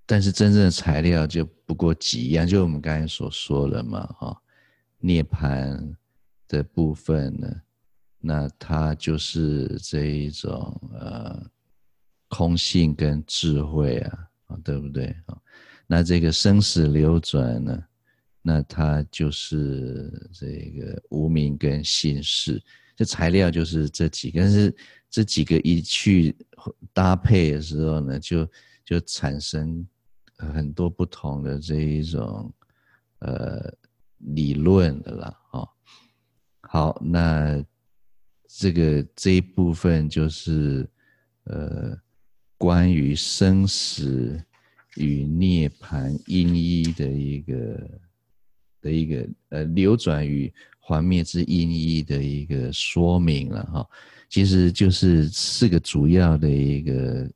[0.08, 4.42] 但是真正的材料就不过几样，就我们刚才所说的嘛，哈，
[4.98, 5.96] 涅槃
[6.48, 7.62] 的部分呢。
[8.22, 11.50] 那它就是这一种呃
[12.28, 15.38] 空性跟智慧啊，啊对不对啊？
[15.92, 17.84] 那这个生死流转呢，
[18.44, 22.62] 那它就是这个无明跟心识，
[22.96, 24.76] 这材料就是这几个，但是
[25.10, 26.36] 这几个一去
[26.94, 28.48] 搭配的时候呢，就
[28.86, 29.84] 就产生
[30.36, 32.54] 很多不同的这一种
[33.22, 33.74] 呃
[34.18, 35.68] 理论的了啊。
[36.62, 37.66] 好，那。
[38.52, 40.90] 这个这一部分就是，
[41.44, 41.96] 呃，
[42.58, 44.44] 关于生死
[45.00, 47.90] 与涅槃因依的一个
[48.82, 53.90] 的一个呃流转与幻灭之因依的一个说明了哈。
[54.30, 57.28] 其实就是四个主要的一个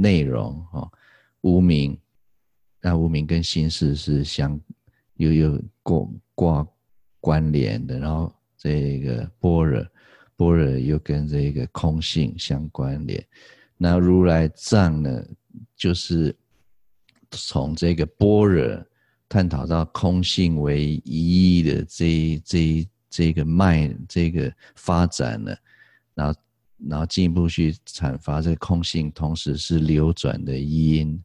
[0.00, 0.88] 内容哈。
[1.40, 1.98] 无明，
[2.80, 4.60] 那无明跟心事是相
[5.14, 6.68] 又有挂挂
[7.18, 8.32] 关联的，然后。
[8.64, 9.84] 这个般若，
[10.36, 13.26] 般若又跟这个空性相关联。
[13.76, 15.26] 那如来藏呢，
[15.74, 16.32] 就是
[17.32, 18.86] 从这个般若
[19.28, 25.54] 探讨到空性为一的这这这个脉这个发展呢，
[26.14, 26.40] 然后
[26.88, 31.22] 然后进一步去阐发这个空性同时是流转的因，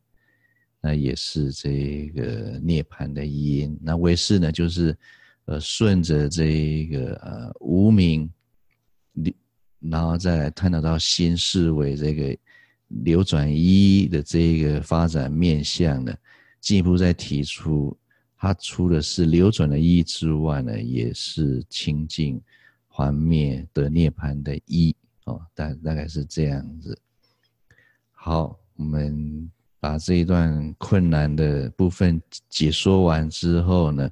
[0.82, 3.80] 那也是这个涅槃的因。
[3.82, 4.98] 那唯识呢，就是。
[5.50, 8.30] 呃，顺着这个呃无名，
[9.80, 12.38] 然后再来探讨到心识为这个
[12.88, 16.16] 流转一的这一个发展面向呢，
[16.62, 17.98] 进一步再提出，
[18.38, 22.42] 它除了是流转的一之外呢，也是清净
[22.88, 26.98] 还灭的涅槃的一哦，大大概是这样子。
[28.12, 34.10] 好，我们把这一段困难的部分解说完之后呢，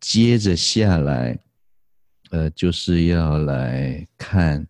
[0.00, 1.38] 接着下来，
[2.30, 4.66] 呃，就是要来看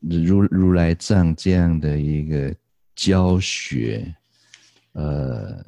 [0.00, 2.54] 如如来藏这样的一个
[2.94, 4.14] 教学，
[4.92, 5.64] 呃，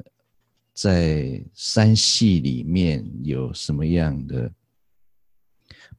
[0.73, 4.51] 在三系里面有什么样的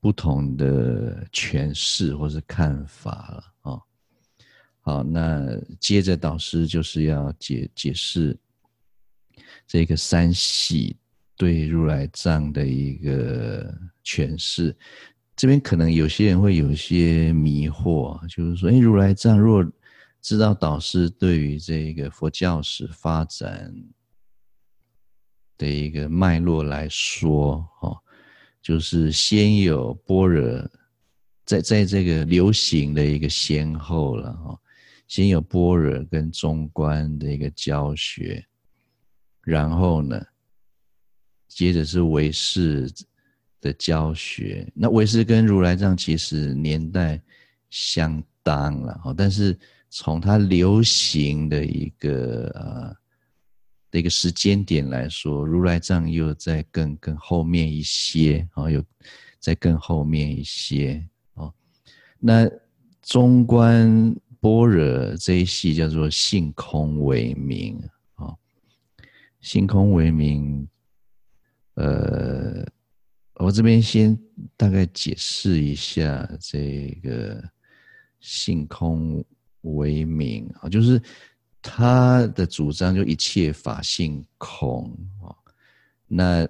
[0.00, 3.82] 不同的诠释或是看法了啊、哦？
[4.80, 5.46] 好，那
[5.78, 8.36] 接着导师就是要解解释
[9.66, 10.96] 这个三系。
[11.36, 14.74] 对如来藏的一个诠释，
[15.36, 19.64] 这边可能有些人会有一些迷惑，就是说，哎，如来藏若
[20.22, 23.74] 知道导师对于这个佛教史发展
[25.58, 27.98] 的一个脉络来说，哦，
[28.62, 30.70] 就是先有般若，
[31.44, 34.58] 在在这个流行的一个先后了，哈，
[35.08, 38.46] 先有般若跟中观的一个教学，
[39.42, 40.24] 然后呢，
[41.48, 42.88] 接着是唯识
[43.64, 47.18] 的教学，那维师跟如来藏其实年代
[47.70, 52.96] 相当了，但是从它流行的一个呃
[53.90, 58.84] 的一个时间点来说，如来藏又在更更后面一些啊，又
[59.40, 61.02] 在更后面一些
[61.32, 61.50] 哦。
[62.18, 62.46] 那
[63.00, 67.82] 中观般若这一系叫做性空为名
[68.16, 68.36] 啊，
[69.40, 70.68] 性空为名。
[71.76, 72.64] 呃，
[73.34, 74.16] 我这边先
[74.56, 77.42] 大概解释一下这个
[78.20, 79.24] 性空
[79.62, 81.00] 为名啊，就是
[81.60, 84.90] 他的主张就一切法性空
[85.20, 85.34] 啊，
[86.06, 86.48] 那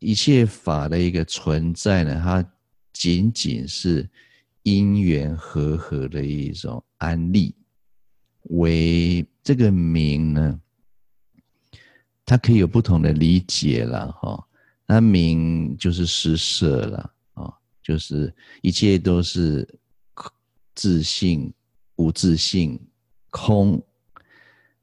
[0.00, 2.52] 一切法的一个存在呢，它
[2.92, 4.08] 仅仅是
[4.64, 7.54] 因缘和合的一种安立，
[8.50, 10.60] 为这个名呢。
[12.24, 14.48] 它可以有不同的理解了哈，
[14.92, 17.50] 那明就是施设了啊，
[17.82, 18.30] 就是
[18.60, 19.66] 一切都是
[20.74, 21.50] 自性
[21.96, 22.78] 无自性
[23.30, 23.82] 空。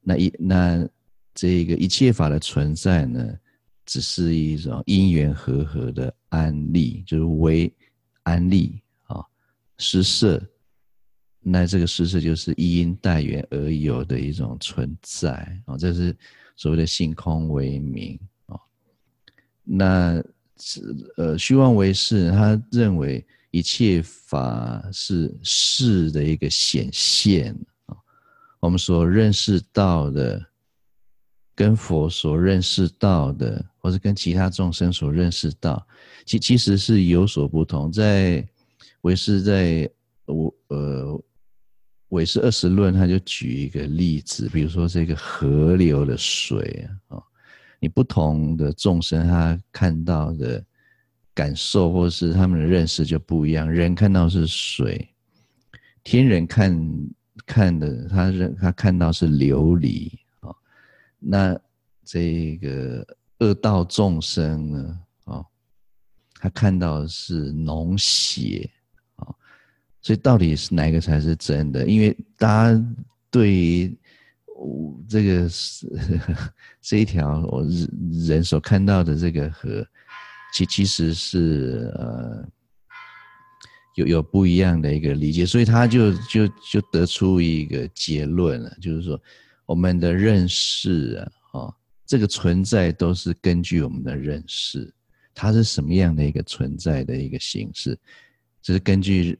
[0.02, 0.90] 那一那
[1.36, 3.24] 这个一切法的存在呢，
[3.86, 7.72] 只是一种因缘和合的安立，就是为
[8.24, 9.24] 安立啊，
[9.78, 10.42] 施设。
[11.40, 15.32] 那这个施设就是一因待缘而有的一种存在
[15.66, 16.18] 啊，这是
[16.56, 18.20] 所谓的性空为名。
[19.72, 20.24] 那
[21.18, 27.96] 呃，虚妄唯识，他认为一切法是事的一个显现啊。
[28.60, 30.44] 我们所认识到的，
[31.56, 35.86] 跟佛所认识到的，或者跟其他众生所认识到，
[36.26, 37.92] 其其实是有所不同。
[37.92, 38.44] 在
[39.02, 39.90] 唯识，在
[40.26, 41.24] 我呃。
[42.10, 47.22] 唯识二十论，他就举一个例子，比如说这个河流的水啊，
[47.80, 50.64] 你不同的众生他看到的
[51.34, 53.70] 感受或是他们的认识就不一样。
[53.70, 55.10] 人看到是水，
[56.04, 57.10] 天人看
[57.46, 60.54] 看的他认他看到是琉璃啊，
[61.20, 61.60] 那
[62.04, 63.06] 这个
[63.40, 65.46] 恶道众生呢啊，
[66.36, 68.70] 他看到的是脓血。
[70.02, 71.86] 所以到底是哪个才是真的？
[71.86, 72.86] 因为大家
[73.30, 74.00] 对于
[75.08, 75.88] 这个是
[76.82, 77.66] 这一条我
[78.28, 79.86] 人所看到的这个河，
[80.54, 82.48] 其其实是呃
[83.96, 89.20] 有有不一样的一个理解，所以他就就就得出一个结论了，就是说
[89.66, 94.94] 我们的认识啊，哦，这个存在都是根据我们的认识，
[95.34, 97.98] 它是什么样的一个存在的一个形式，
[98.62, 99.40] 就是根据。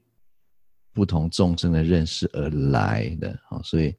[0.92, 3.96] 不同众生的认识而来的啊，所以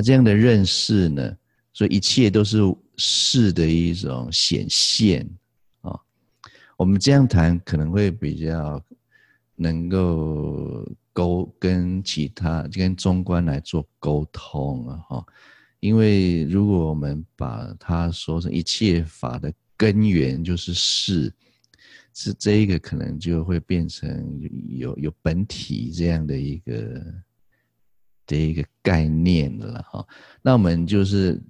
[0.00, 1.36] 这样的认识呢，
[1.72, 2.58] 所以一切都是
[2.96, 5.28] 事的一种显现
[5.80, 5.98] 啊。
[6.76, 8.82] 我们这样谈可能会比较
[9.56, 15.26] 能够沟跟其他跟中观来做沟通啊，哈。
[15.80, 21.32] 因为如果我们把它说成一切法的根源就是事。
[22.12, 27.00] 是这一个可能就会变成有有本体这样的一个
[28.30, 30.06] 的一个概念了哈。
[30.40, 31.42] 那我们就是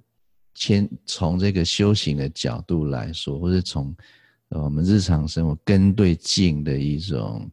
[0.55, 3.95] 先从这个修行的角度来说，或者从
[4.49, 7.49] 我们日常生活跟对境的一种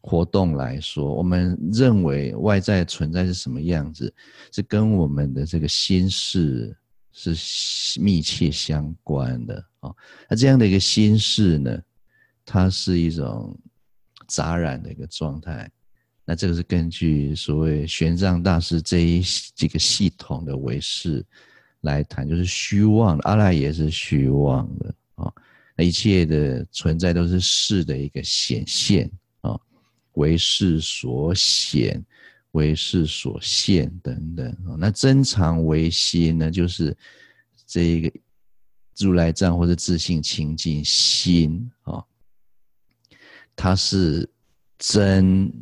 [0.00, 4.12] 活动来说，我们认为外在存在是什么样子，
[4.50, 6.76] 是跟我们的这个心事
[7.12, 9.94] 是密切相关的啊。
[10.28, 11.78] 那这样的一个心事呢，
[12.44, 13.56] 它是一种
[14.26, 15.70] 杂染的一个状态，
[16.30, 21.26] 那这个是根据所谓玄奘大师这一几个系统的唯识
[21.80, 25.32] 来谈，就是虚妄，阿赖耶是虚妄的啊，
[25.74, 29.10] 那一切的存在都是识的一个显现
[29.40, 29.58] 啊，
[30.12, 32.00] 唯识所显，
[32.52, 36.96] 唯识所现等等啊，那真常唯心呢，就是
[37.66, 38.12] 这一个
[38.98, 42.04] 如来藏或者自性清净心啊。
[43.56, 44.30] 它是
[44.78, 45.52] 真，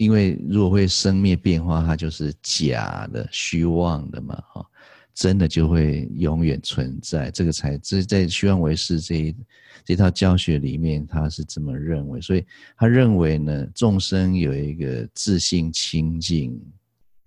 [0.00, 4.66] 因为如果会生灭变化，它就是假的、虚妄的嘛，哈，
[5.12, 7.30] 真的就会永远存在。
[7.30, 9.36] 这个才这在虚妄为是这一
[9.84, 12.18] 这套教学里面，他是这么认为。
[12.18, 12.42] 所以
[12.78, 16.58] 他认为呢，众生有一个自性清净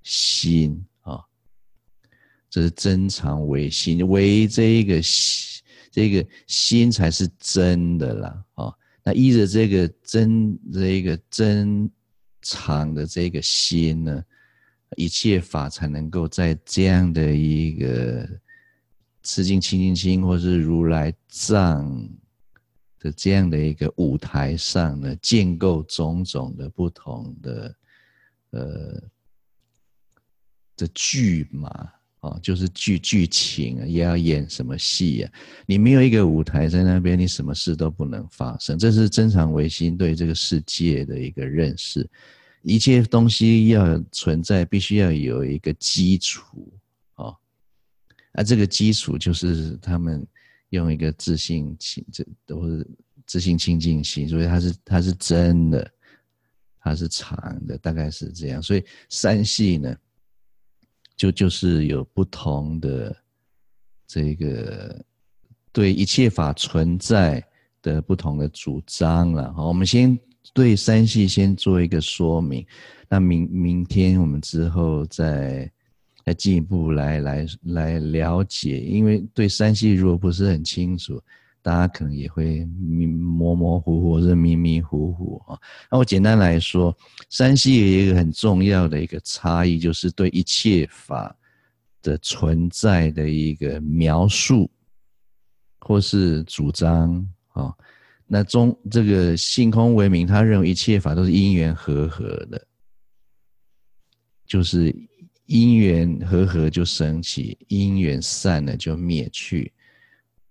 [0.02, 1.22] 心啊，
[2.50, 5.52] 这是真常唯心，唯这一个心。
[5.92, 11.88] 这个心才是真的啦，啊，那依着这个真这一个真
[12.44, 14.24] 藏的这个心呢，
[14.96, 18.30] 一切法才能够在这样的一个
[19.24, 22.08] 持境清净心，或是如来藏
[23.00, 27.76] 的这样的一个舞台上呢，建构种种的不同的
[28.52, 29.04] 呃
[30.78, 31.92] 的剧嘛。
[32.24, 35.32] 哦，就是剧剧情，也要演什么戏呀？
[35.66, 38.80] 你没有一个舞台在那边，你什么事都不能发生。
[38.80, 42.10] 这是真常唯心对这个世界的一个认识。
[42.62, 46.72] 一切东西要存在，必须要有一个基础
[47.16, 47.36] 啊。
[48.34, 50.26] 那这个基础就是他们
[50.70, 52.88] 用一个自信清，这都是
[53.28, 55.92] 自信清净心，所以它是它是真的，
[56.80, 57.38] 它是长
[57.68, 58.64] 的，大概是这样。
[58.64, 59.94] 所以三系呢？
[61.16, 63.16] 就就是有不同的
[64.08, 65.04] 这个
[65.72, 67.44] 对一切法存在
[67.82, 69.54] 的不同的主张了。
[69.54, 70.18] 好，我们先
[70.54, 72.66] 对三系先做一个说明。
[73.10, 75.72] 那明明天我们之后再
[76.26, 81.22] 再进一步来来来了解，因为对三系如果不是很清楚，
[81.64, 85.58] 大家可能也会迷模模糊糊或者迷迷糊糊啊。
[85.90, 86.96] 那我简单来说，
[87.30, 91.36] 山西有一个很重要的一个差异，就是对一切法
[92.02, 94.70] 的存在的一个描述
[95.80, 97.74] 或是主张啊。
[98.28, 102.68] 那中这个性空为名，他认为一切法都是因缘和合的，
[104.46, 104.96] 就是
[105.46, 109.73] 因缘和合就升起，因缘散了就灭去，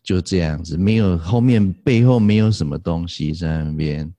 [0.02, 4.12] 就这样子，没有后面背后没有什么东西在那边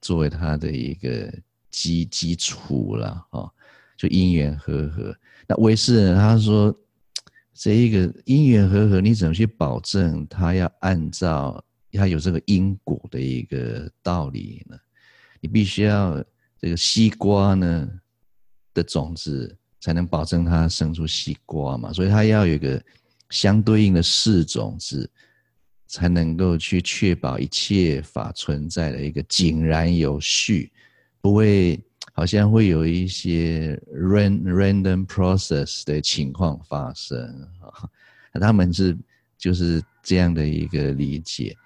[0.00, 1.32] 作为他的一个
[1.70, 3.50] 基基础了啊，
[3.96, 5.16] 就因缘和合。
[5.46, 6.74] 那唯识呢，他说
[7.54, 11.64] 这一个因缘和合，你怎么去保证他要按照？
[11.94, 14.74] 它有这个因果的一个道理呢，
[15.42, 16.24] 你必须要
[16.58, 17.86] 这个西瓜呢
[18.72, 22.82] 的种子才能保证它生出西瓜嘛，所以它要有一个
[23.32, 25.10] 相对应的四种子，
[25.88, 30.70] 才能够去确保一切法存在的一个井然有序，
[31.20, 37.18] 不会好像会有一些 random process 的情况发生
[37.60, 37.88] 啊。
[38.38, 38.96] 他们是
[39.38, 41.56] 就是这样的一个理解。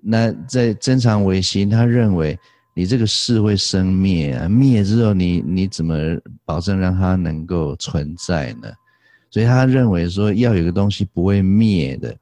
[0.00, 2.38] 那在真常唯心，他认为
[2.74, 5.96] 你这个事会生灭啊，灭之后你你怎么
[6.44, 8.68] 保证让它能够存在呢？
[9.30, 12.16] 所以他认为说要有个东西不会灭的，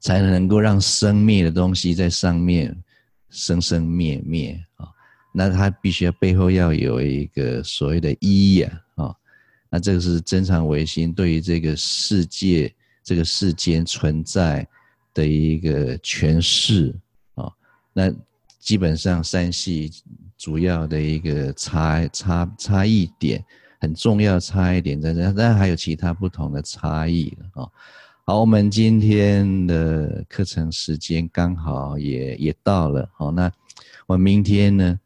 [0.00, 2.76] 才能够让生灭的东西在上面
[3.28, 4.88] 生生灭灭啊。
[5.32, 9.14] 那他必须要背后要有一个所谓的一呀啊。
[9.68, 14.66] 那这个是真常唯心对于这个世界这个世间存在
[15.14, 16.94] 的一个诠释
[17.34, 17.50] 啊，
[17.92, 18.12] 那
[18.58, 19.90] 基本上三系
[20.36, 23.44] 主要的一个差差差异点，
[23.80, 27.66] 很重要的差异点在这，但还有其他不同的差异啊。
[28.24, 33.50] 好，我们今天的课程时间刚好也也到了，好，那
[34.06, 35.00] 我明天呢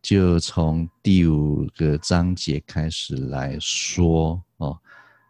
[0.00, 4.78] 就从第五个章节开始来说哦，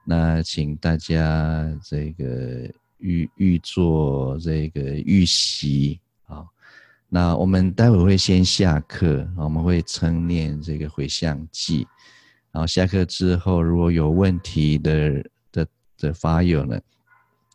[0.05, 2.71] 那请大家这个。
[3.05, 6.47] 预预做这个预习啊，
[7.09, 11.85] 那我们待会会先下课，我们会称念这个回向偈，
[12.53, 15.67] 然后下课之后如果有问题的的
[15.97, 16.81] 的法友呢，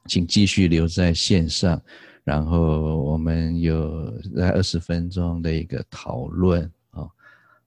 [0.08, 1.82] 请继续留在线上，
[2.24, 7.08] 然后我们有在二十分钟的一个讨论啊。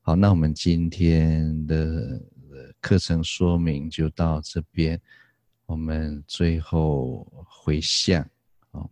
[0.03, 2.21] 好，那我们今天的
[2.81, 5.01] 课程说明就到这边。
[5.67, 8.29] 我们最后回向，
[8.73, 8.91] 哦，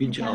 [0.00, 0.32] 并且好。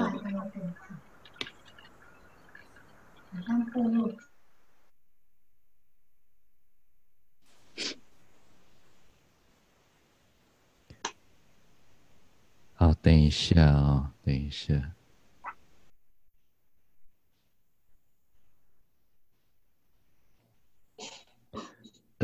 [12.76, 14.92] 好，等一下啊、哦，等一下。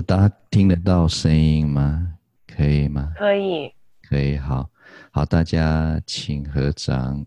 [0.06, 2.20] 大家听得到声音吗？
[2.46, 3.12] 可以吗？
[3.18, 3.74] 可以。
[4.04, 4.70] 可以，好，
[5.12, 7.26] 好，大家请合掌。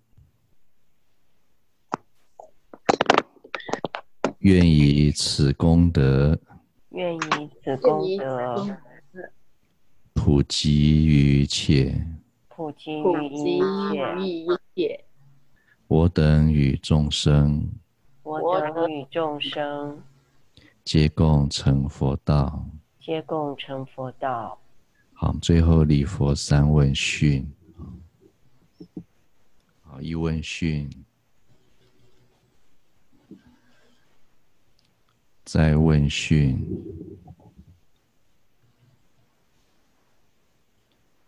[4.44, 6.38] 愿以此功德，
[6.90, 8.76] 愿以此功德，
[10.12, 12.06] 普及于一切。
[12.50, 13.26] 普及于
[14.22, 15.02] 一切，
[15.86, 17.66] 我等与众生，
[18.22, 20.02] 我等与众生，
[20.84, 22.68] 皆共成佛道，
[23.00, 24.58] 皆共成佛道。
[25.14, 27.50] 好，最后礼佛三问讯。
[29.80, 30.90] 好，一问讯，
[35.54, 36.58] 再问讯。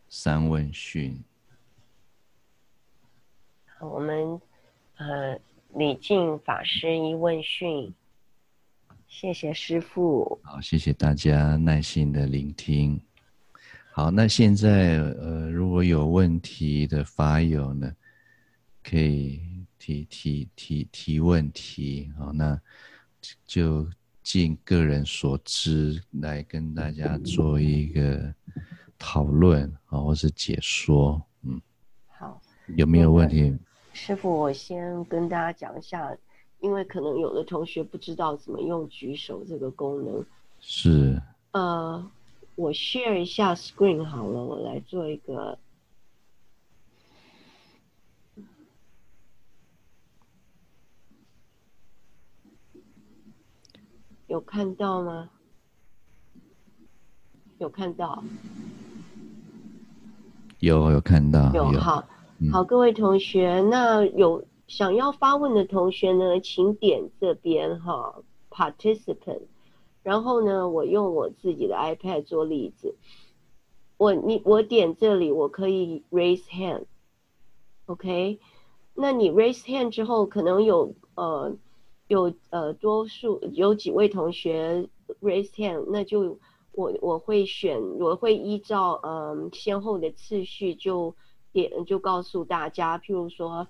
[0.08, 1.16] 三问讯，
[3.80, 4.40] 我们
[4.96, 5.38] 呃
[5.74, 7.94] 李静法师一问讯，
[9.06, 10.40] 谢谢师父。
[10.42, 13.00] 好，谢谢大家耐心的聆听。
[13.92, 17.94] 好，那现在呃如果有问题的法友呢，
[18.82, 19.40] 可以
[19.78, 22.10] 提提提提问题。
[22.18, 22.60] 好，那
[23.46, 23.88] 就
[24.26, 28.34] 尽个人所知来跟大家做一个。
[28.98, 31.60] 讨论啊，或是解说，嗯，
[32.08, 32.40] 好，
[32.76, 33.55] 有没有问题？
[33.92, 36.16] 师傅，我先跟大家讲一下，
[36.60, 40.24] 因为可能有的同学不知道怎么用举手这个功能。
[40.60, 41.20] 是。
[41.52, 42.10] 呃，
[42.55, 45.58] 我 share 一下 screen 好了，我来做一个。
[54.26, 55.30] 有看到吗？
[57.58, 58.22] 有看到？
[60.58, 61.52] 有有看到？
[61.55, 62.05] 有，有好，
[62.38, 69.42] 嗯、好，各位同学，那有想要发问的同学呢，请点这边哈，participant，
[70.02, 72.96] 然后呢，我用我自己的 iPad 做例子，
[73.96, 78.38] 我你我点这里，我可以 raise hand，OK，、okay?
[78.94, 81.55] 那你 raise hand 之后，可能有呃
[82.09, 84.89] 有呃多数有几位同学
[85.20, 86.39] raise hand，那就。
[86.73, 91.17] 我我会选，我会依照嗯先后的次序就
[91.51, 93.67] 点就告诉大家，譬如说，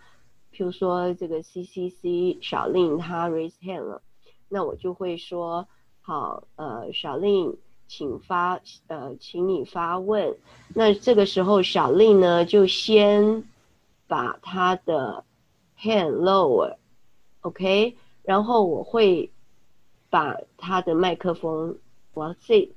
[0.53, 4.03] 譬如说这个 C C C 小令他 raise hand 了，
[4.49, 5.69] 那我就会说
[6.01, 7.57] 好，呃小令
[7.87, 10.37] 请发呃请你发问，
[10.75, 13.45] 那这个时候小令呢就先
[14.09, 15.25] 把他的
[15.79, 19.31] hand lower，OK 然后我会
[20.11, 21.79] 把他的麦克风，
[22.13, 22.73] 我要这。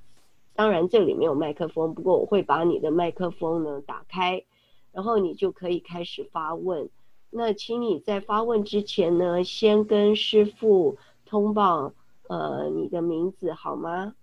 [0.54, 4.46] 当然，这里没有麦克风，不过我会把你的麦克风呢打开，
[4.92, 6.90] 然后你就可以开始发问。
[7.32, 11.94] 那请你在发问之前呢，先跟师傅通报
[12.28, 14.14] 呃你的名字好吗？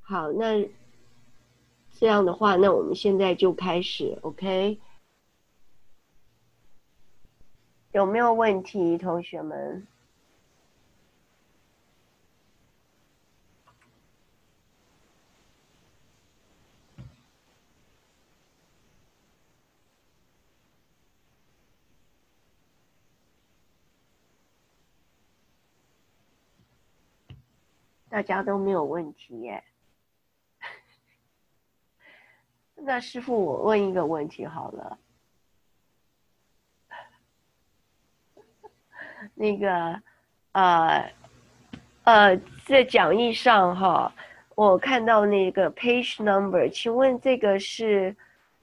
[0.00, 0.68] 好，那
[1.98, 4.78] 这样的话，那我们现在就开始，OK？
[7.94, 9.86] 有没有问题，同学们？
[28.08, 29.62] 大家都没有问题耶，
[32.74, 34.98] 那师傅，我问一个问题好了。
[39.34, 40.00] 那个，
[40.52, 41.12] 呃，
[42.04, 42.36] 呃，
[42.66, 44.14] 在讲义上哈，
[44.54, 48.14] 我看到那个 page number，请问这个是，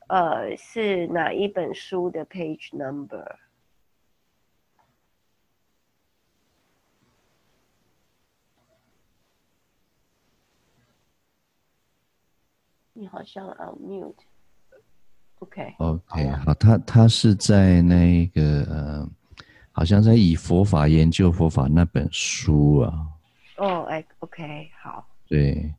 [0.07, 3.37] 呃，是哪一本书的 page number？
[12.93, 14.15] 你好像 unmute，OK。
[15.79, 19.09] OK，好，他他是在那个呃，
[19.71, 23.07] 好像在以佛法研究佛法那本书啊。
[23.57, 25.07] 哦，哎，OK，好。
[25.27, 25.73] 对。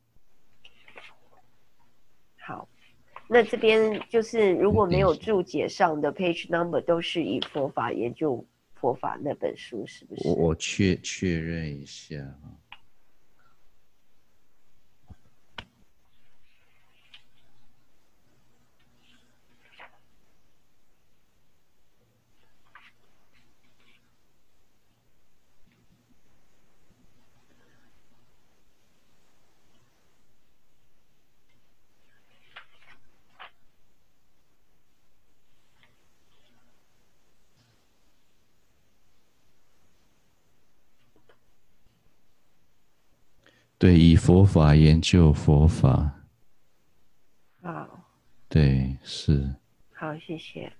[2.39, 2.67] 好，
[3.27, 10.27] 那这边就是如果没有注解上的 page number，都是以佛法研究佛法那本书，是不是？
[10.27, 12.17] 我我确确认一下。
[43.83, 46.09] 对，以佛法研究佛法。
[47.61, 47.99] 好。
[48.47, 49.53] 对，是。
[49.93, 50.71] 好，谢谢。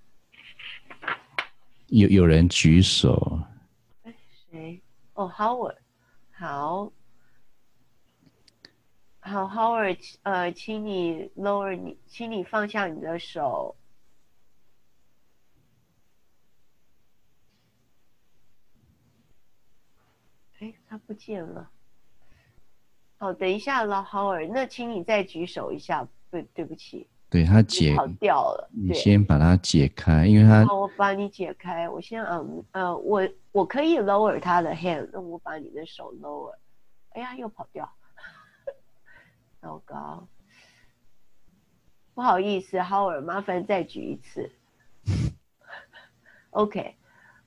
[1.87, 3.41] 有有人举手。
[4.03, 4.15] 哎，
[4.49, 4.81] 谁？
[5.15, 5.75] 哦，Howard。
[6.31, 6.93] 好。
[9.19, 13.75] 好，Howard，呃，请你 lower 你，请你放下你的手。
[20.59, 21.69] 哎，他不见了。
[23.19, 26.07] 哦，等一下，老豪尔，那请你再举手一下。
[26.29, 28.69] 对，对不起，对他解跑掉了。
[28.71, 30.65] 你先把它解开，因为他。
[30.65, 31.87] 好，我把你解开。
[31.87, 36.55] 我先嗯呃，我我可以 lower 他的 hand，那我把你的手 lower。
[37.11, 37.87] 哎呀，又跑掉，
[39.61, 40.27] 糟糕，
[42.15, 44.51] 不好意思，好尔，麻烦再举一次。
[46.49, 46.95] OK，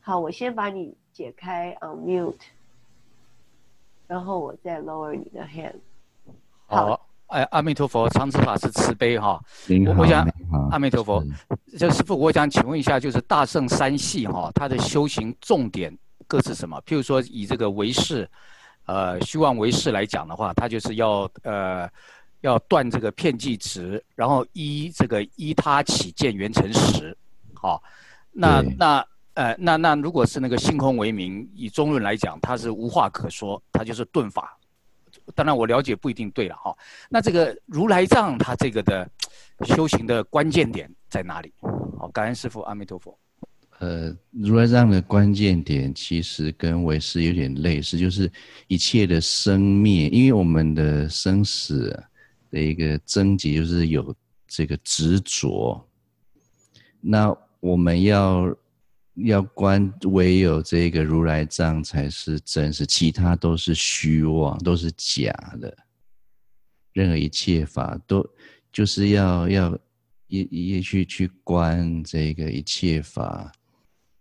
[0.00, 2.38] 好，我先把你解开，unmute。
[4.06, 5.74] 然后我再 lower 你的 hand。
[6.66, 9.40] 好，哎，阿弥陀佛，常住法师慈悲哈。
[9.86, 10.28] 我，我想，
[10.70, 11.24] 阿弥陀佛。
[11.78, 16.80] 这师傅，我想请问一下，就是大圣三系哈，它的修行重点各是什么？
[16.86, 18.28] 譬如说，以这个唯识，
[18.86, 21.88] 呃，虚妄唯识来讲的话，它就是要呃，
[22.40, 27.16] 要断这个片计执，然后依这个依他起见缘成实。
[27.54, 27.82] 好，
[28.32, 29.04] 那那。
[29.36, 34.58] 呃，那那如果是那个性空为名，以中论来讲，它是无话可说，它就是顿法。
[35.34, 36.74] 当然我了解不一定对了哈。
[37.10, 39.06] 那这个如来藏，它这个的
[39.66, 41.52] 修行的关键点在哪里？
[41.98, 43.18] 好，感恩师父，阿弥陀佛。
[43.78, 48.32] 呃，如来藏的关键点其实跟唯识有点类似，就是
[48.68, 51.90] 一切的生灭，因为我们的生死
[52.50, 54.14] 的一个症结就是有
[54.48, 55.78] 这个执着，
[57.02, 58.50] 那我们要
[59.16, 65.76] 要观唯有这个如来藏才是真实，其他都是虚妄，都是假的，
[66.92, 68.28] 任何一切法都
[68.72, 69.78] 就是要要
[70.26, 73.52] 一一去去观这个一切法。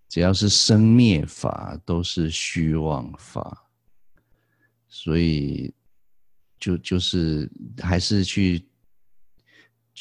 [0.08, 3.66] 只要是生灭法，都是虚妄法，
[4.88, 5.74] 所以
[6.58, 8.66] 就就是还是去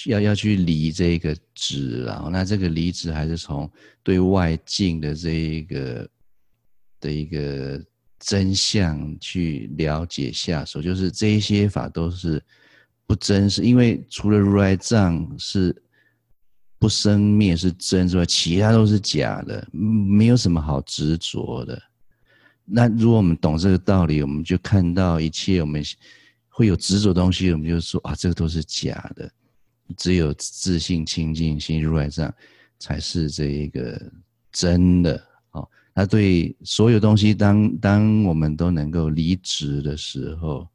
[0.07, 3.71] 要要去离这个执，啊那这个离执还是从
[4.03, 6.09] 对外境的这一个
[7.01, 7.83] 的一个
[8.19, 12.43] 真相去了解下手，就是这些法都是
[13.07, 15.75] 不真实，因为除了如来藏是。
[16.77, 21.83] 不生灭是真之外，其他都是假的，没有什么好执着的。
[22.63, 25.83] 那如果我们懂这个道理，我们就看到一切我们
[26.51, 29.31] 会有执着东西，我们就说啊，这个都是假的。
[29.97, 32.33] 只有自信清净心如来藏
[32.79, 34.01] 才是这一个
[34.53, 35.23] 真的。
[35.53, 40.67] 哦，那对所有东西当，当我们都能够离执的时候。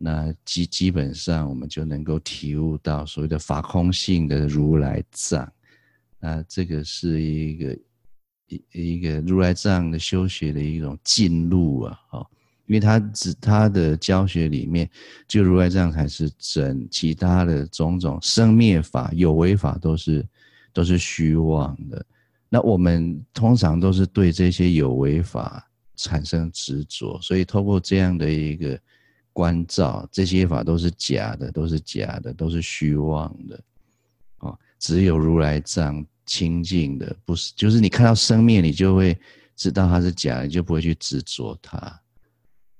[0.00, 5.52] 那基基本上，我们就能够体悟到所谓的法空性的如来藏。
[6.20, 7.78] 那这个是一个
[8.46, 12.26] 一一个如来藏的修学的一种进路啊，哦，
[12.68, 14.88] 因为他只他的教学里面，
[15.26, 20.24] 就如来藏才是真，其他的种种生灭法、有为法都是
[20.72, 22.06] 都是虚妄的。
[22.48, 28.78] 那我们通常都是对这些有为法产生执着，所以透过这样的一个。
[29.30, 33.60] 关照这些法都是假的，都是假的，都是虚妄的，
[34.40, 39.16] 哦，只有如来藏清净的，不是，就是你看到生灭，你就会
[39.54, 41.78] 知道它是假的，你就不会去执着它。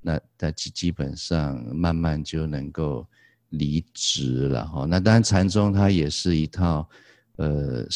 [0.01, 3.07] 那他基基本上慢慢就能够
[3.51, 4.85] 离职了哈。
[4.85, 6.89] 那当然禅宗它也是一套，
[7.37, 7.87] 呃，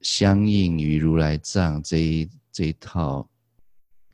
[0.00, 3.28] 相应于如来藏这一这一套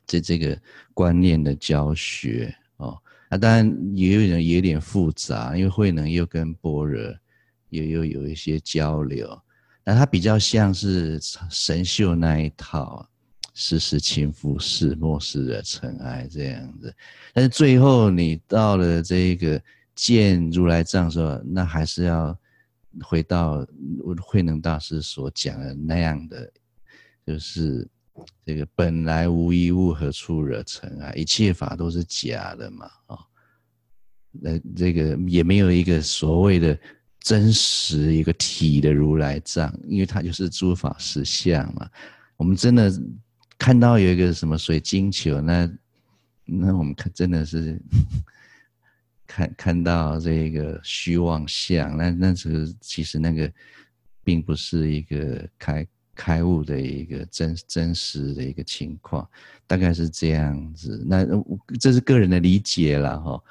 [0.05, 0.59] 这这个
[0.93, 2.97] 观念的教学哦。
[3.29, 7.15] 那，当然也有人也有点复杂，因为慧能又跟般若
[7.69, 9.39] 又又有一些交流，
[9.83, 13.07] 那他比较像是神秀那一套，
[13.59, 16.95] 时时勤拂拭，莫使惹尘埃这样子。
[17.33, 19.61] 但是最后你到了这个
[19.93, 22.37] 见如来藏的时候，那还是要
[23.03, 23.67] 回到
[24.21, 26.51] 慧能大师所讲的那样的，
[27.25, 27.85] 就是。
[28.45, 31.13] 这个本来无一物，何处惹尘埃？
[31.13, 33.17] 一切法都是假的嘛，啊、
[34.29, 36.77] 那这个也没有一个所谓的
[37.21, 41.89] 真实一个体的如来藏，因为它就是诸法实相嘛。
[42.35, 42.91] 我们真的
[43.59, 45.71] 看到有一个什么水晶球，那
[46.45, 47.79] 那我们看真的是
[49.27, 53.51] 看看到这个虚妄相，那那是其实那个
[54.23, 55.85] 并不是一个开。
[56.15, 59.25] 开悟的一个真真实的一个情况，
[59.65, 61.01] 大概是这样子。
[61.07, 61.25] 那
[61.79, 63.41] 这是个人的理解了哈，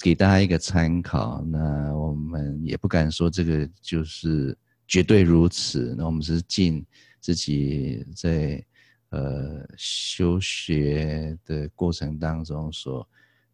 [0.00, 1.40] 给大家一个参考。
[1.42, 5.94] 那我们也不敢说这个就是绝对如此。
[5.96, 6.84] 那我们是尽
[7.20, 8.60] 自己在
[9.10, 13.08] 呃修学的过程当中所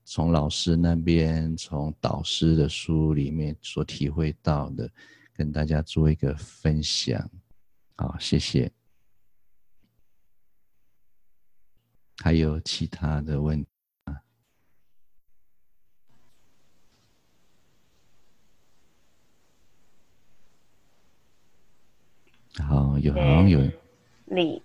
[0.05, 4.91] 从老师那边、从导师的书里面所体会到的，
[5.33, 7.31] 跟大家做一个分享。
[7.97, 8.73] 好，谢谢。
[12.19, 13.69] 还有其他的问题
[14.05, 14.21] 吗？
[22.59, 23.61] 好，有好有
[24.27, 24.63] 李，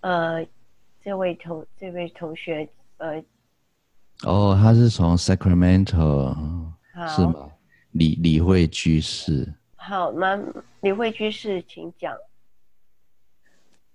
[0.00, 0.46] 呃，
[1.00, 2.68] 这位同这位同学，
[2.98, 3.22] 呃，
[4.24, 6.34] 哦，他是从 Sacramento，
[7.16, 7.50] 是吗？
[7.92, 9.54] 李李慧居士。
[9.76, 10.40] 好，那
[10.82, 12.14] 李慧居士，请讲。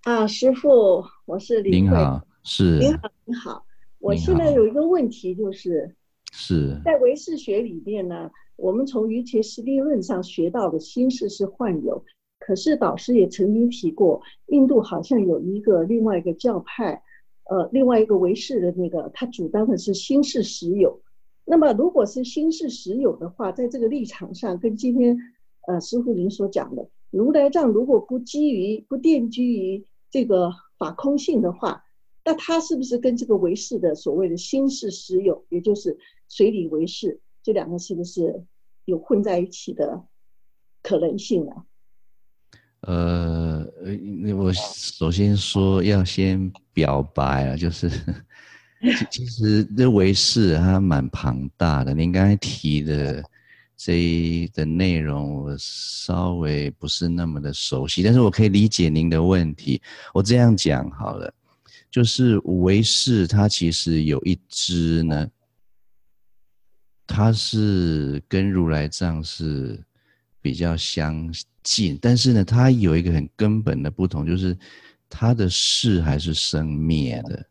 [0.01, 1.77] 啊，师傅，我是李慧。
[1.77, 2.79] 您好，是。
[2.79, 3.65] 您好，您好。
[3.99, 5.95] 我现在有一个问题，就是
[6.33, 12.03] 是在唯识学里面呢，我们从瑜伽师地论上学到的心事是幻有，
[12.45, 17.01] 可是导师也曾经提过，印度好像有一个另外一个教派，
[17.45, 20.99] 呃，另外一个唯识的那个，他主张的是心识实有。
[21.45, 25.17] 那么，如果是心识实有的话，在这个立场上，跟今天
[25.67, 31.85] 呃师父您所讲的如来藏，如果不基于不奠基于这个法空性的话，
[32.25, 35.97] 那他是不是跟这个唯识的所谓的心识实有，也就是
[36.27, 38.43] 随理唯识，这两个是不是
[38.83, 40.03] 有混在一起的
[40.81, 41.63] 可能性呢？
[42.85, 43.65] 呃，
[44.35, 47.89] 我首先说要先表白啊，就是
[49.09, 51.93] 其实这唯识它蛮庞大的。
[51.93, 53.23] 您刚才提的
[53.77, 59.81] 这一的内容，我稍微不是那么的熟悉，但是我可以理解您的问题。
[60.13, 61.33] 我这样讲好了，
[61.89, 65.25] 就是唯识它其实有一支呢，
[67.07, 69.81] 它是跟如来藏是
[70.43, 74.55] 比较相近，但是呢，它有一个很根本的不同，就是
[75.07, 77.45] 它的识还是生灭的，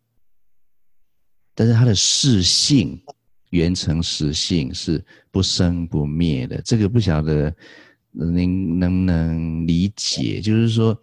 [1.54, 3.00] 但是它的识性、
[3.48, 6.60] 缘成实性是不生不灭的。
[6.60, 7.50] 这个不晓得
[8.10, 10.42] 您能不能理解？
[10.42, 10.94] 就是说，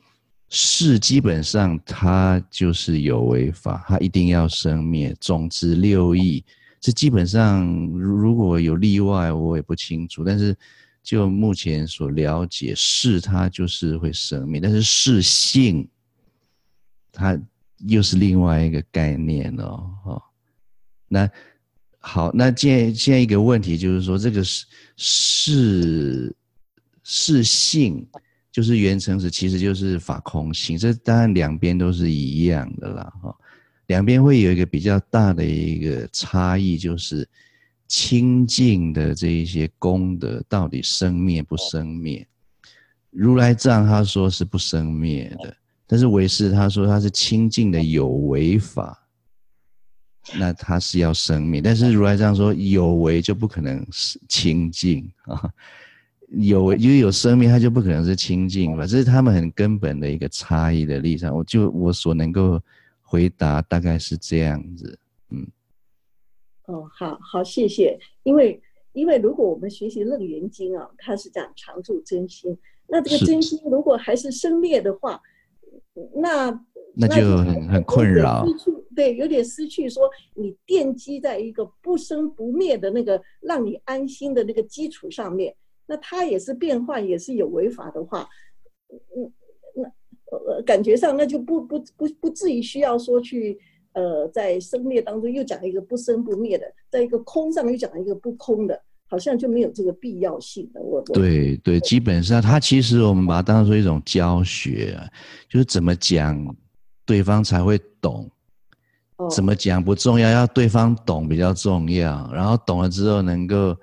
[0.50, 5.16] 识基本上它就是有为法，它一定要生灭。
[5.20, 6.46] 总之六义，
[6.80, 10.56] 这基本上如果有例外，我也不清楚，但是。
[11.10, 15.90] 就目前所了解，是它就是会生命，但是是性，
[17.12, 17.36] 它
[17.88, 19.92] 又是另外一个概念哦。
[20.06, 20.22] 哦，
[21.08, 21.28] 那
[21.98, 26.36] 好，那现在现在一个问题就是说，这个识识
[27.04, 28.08] 识性
[28.52, 30.78] 就是缘成实，其实就是法空性。
[30.78, 33.12] 这当然两边都是一样的啦。
[33.24, 33.36] 哈，
[33.88, 37.28] 两边会有一个比较大的一个差异，就是。
[37.90, 42.26] 清净的这一些功德到底生灭不生灭？
[43.10, 45.52] 如来藏他说是不生灭的，
[45.88, 49.08] 但是唯识他说他是清净的有为法，
[50.38, 51.60] 那他是要生灭。
[51.60, 55.52] 但是如来藏说有为就不可能是清净啊，
[56.30, 58.86] 有因为有生命，他就不可能是清净吧？
[58.86, 61.36] 这是他们很根本的一个差异的立场。
[61.36, 62.62] 我就我所能够
[63.02, 65.00] 回答大概是这样子，
[65.32, 65.48] 嗯。
[66.70, 67.98] 哦，好好，谢谢。
[68.22, 68.62] 因为，
[68.94, 72.56] 因为如果我们学习《楞严经》啊，它是讲常住真心，
[72.88, 75.20] 那这个真心如果还是生灭的话，
[76.14, 76.52] 那
[76.96, 78.46] 那就很很困扰。
[78.96, 85.56] 对，有点失去说你奠基在一个不生不灭的那个让你安心的那个基础上面，
[85.88, 88.30] 那它也是变幻，也是有违法的话，
[88.90, 89.34] 嗯，
[89.74, 89.84] 那
[90.38, 93.60] 呃感觉上那就不不不不至于需要说去。
[93.94, 100.82] 呃，在生灭当中又讲一个不生不灭的，在一个空上面又讲一个不空的，好像就没有这个必要性了。
[100.82, 104.96] 我对对，基本上它其实我们把它当做一种教学，
[105.50, 106.56] 就是怎么讲
[107.04, 108.30] 对方才会懂，
[109.32, 112.32] 怎么讲不重要，要对方懂比较重要。
[112.32, 113.76] 然后懂了之后能够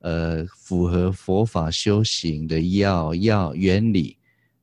[0.00, 4.16] 呃符合佛法修行的要要原理，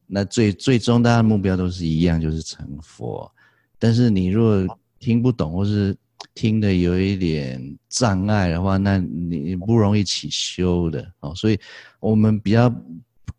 [0.07, 3.29] 那最最终大家的目标都是一样，就是成佛。
[3.77, 4.65] 但是你若
[5.05, 5.95] 听不懂，或是
[6.33, 11.31] 听的有一点障碍的话，那你不容易起修的哦。
[11.35, 11.59] 所以，
[11.99, 12.73] 我们比较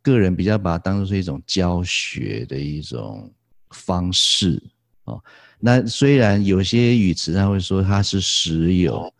[0.00, 3.28] 个人比较把它当做是一种教学的一种
[3.70, 4.62] 方式
[5.06, 5.20] 哦。
[5.58, 9.12] 那虽然有些语词他会说他是实有，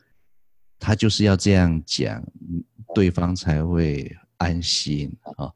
[0.78, 2.22] 他就是要这样讲，
[2.94, 5.50] 对方才会安心啊。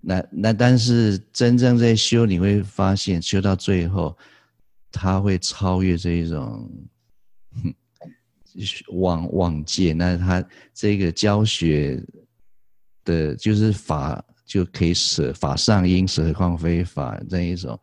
[0.00, 4.18] 那那但是真正在修，你会发现修到最后。
[4.96, 6.68] 他会超越这一种
[8.92, 10.42] 往往界，那他
[10.72, 12.02] 这个教学
[13.04, 17.78] 的，就是法就可以舍法上因舍，况非法这一种。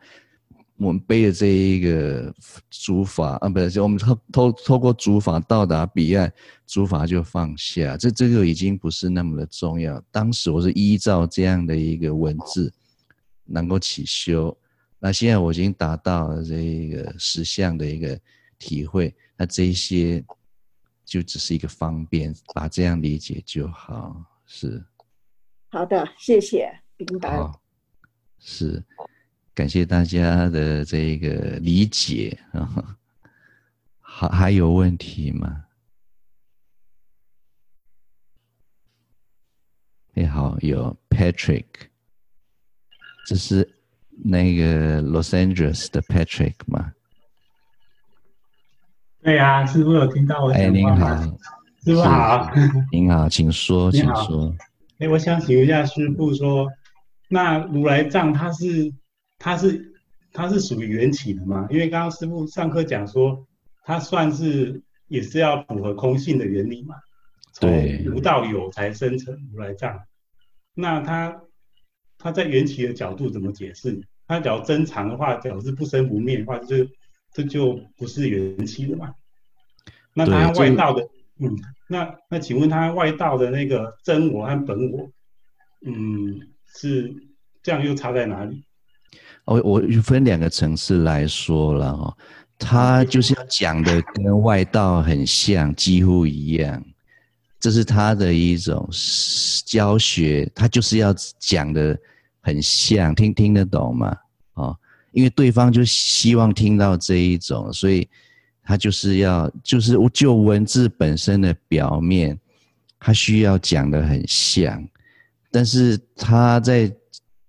[0.78, 2.34] 我们背的这一个
[2.70, 6.34] 诸法啊，不是，我们透透透过诸法到达彼岸，
[6.66, 7.96] 诸法就放下。
[7.96, 10.02] 这这个已经不是那么的重要。
[10.12, 12.74] 当时我是依照这样的一个文字，
[13.46, 14.58] 能够起修。
[15.06, 18.18] 那现在我已经达到了这一个实相的一个
[18.58, 20.24] 体会，那这些
[21.04, 24.24] 就只是一个方便，把这样理解就好。
[24.46, 24.82] 是，
[25.68, 27.36] 好的，谢谢，明白。
[27.36, 27.62] 好，
[28.40, 28.82] 是，
[29.54, 32.98] 感谢大家的这个理解啊。
[34.00, 35.66] 还还有问题吗？
[40.14, 41.66] 你好，有 Patrick，
[43.26, 43.70] 这是。
[44.22, 46.92] 那个 Los Angeles 的 Patrick 吗？
[49.22, 50.52] 对呀、啊，师傅有听到我。
[50.52, 51.24] 哎，您好，
[51.84, 52.52] 师傅好。
[52.92, 54.54] 您好， 请说，请说。
[55.00, 56.70] 哎，我想请问一下师傅说，
[57.30, 58.94] 那如来藏它是
[59.40, 59.94] 它是
[60.34, 61.68] 它是属于缘起的吗？
[61.70, 63.48] 因为刚刚师傅上课讲说，
[63.86, 66.96] 它算是也是要符合空性的原理嘛？
[67.54, 67.70] 从
[68.14, 70.00] 无到有才生成如来藏。
[70.74, 71.43] 那它。
[72.24, 74.02] 它在缘起的角度怎么解释？
[74.26, 76.78] 它假如增长的话，假如是不生不灭的话，就
[77.34, 79.14] 这就不是缘起的嘛？
[80.14, 81.02] 那它外道的，
[81.40, 81.54] 嗯，
[81.90, 85.12] 那那请问它外道的那个真我和本我，
[85.86, 86.40] 嗯，
[86.74, 87.14] 是
[87.62, 88.64] 这样又差在哪里？
[89.46, 92.18] 我我分两个层次来说了哈，
[92.58, 96.82] 他就是要讲的跟外道很像，几乎一样，
[97.60, 98.88] 这是他的一种
[99.66, 102.00] 教学，他就是要讲的
[102.44, 104.16] 很像，听听得懂吗？
[104.54, 104.78] 哦，
[105.12, 108.08] 因为对方就希望听到这一种，所以
[108.64, 112.38] 他就是要就是就文字本身的表面，
[113.00, 114.88] 他需要讲的很像，
[115.50, 116.96] 但是他在。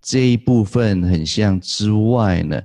[0.07, 2.61] 这一部分很像之外呢，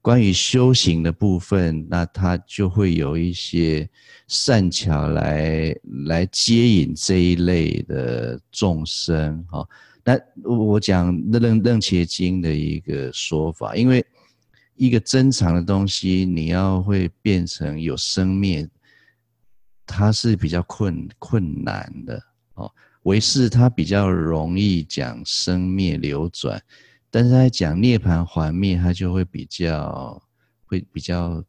[0.00, 3.90] 关于修行的部分，那他就会有一些
[4.28, 5.74] 善巧来
[6.06, 9.66] 来接引这一类的众生哈。
[10.04, 14.04] 那我讲那楞楞伽经的一个说法，因为
[14.76, 18.68] 一个真常的东西，你要会变成有生灭，
[19.86, 22.22] 它是比较困困难的
[22.54, 22.70] 哦。
[23.04, 26.62] 唯识它比较容易讲生灭流转，
[27.10, 30.22] 但是他讲涅槃还灭，它就会比较
[30.66, 31.42] 会比较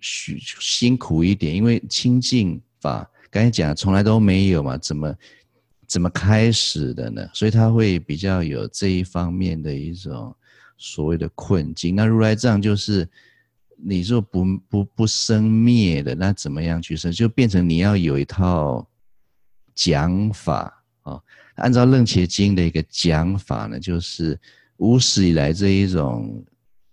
[0.00, 5.14] 辛辛苦一点，因为清净法刚才讲从来都没有嘛，怎么
[5.92, 7.28] 怎么开始的呢？
[7.34, 10.34] 所以他会比较有这一方面的一种
[10.78, 11.94] 所谓的困境。
[11.94, 13.06] 那如来藏就是
[13.76, 17.12] 你说不不不生灭的，那怎么样去生？
[17.12, 18.88] 就变成你要有一套
[19.74, 20.82] 讲法。
[21.02, 21.20] 啊，
[21.56, 24.40] 按照楞伽经的一个讲法呢，就是
[24.78, 26.42] 无始以来这一种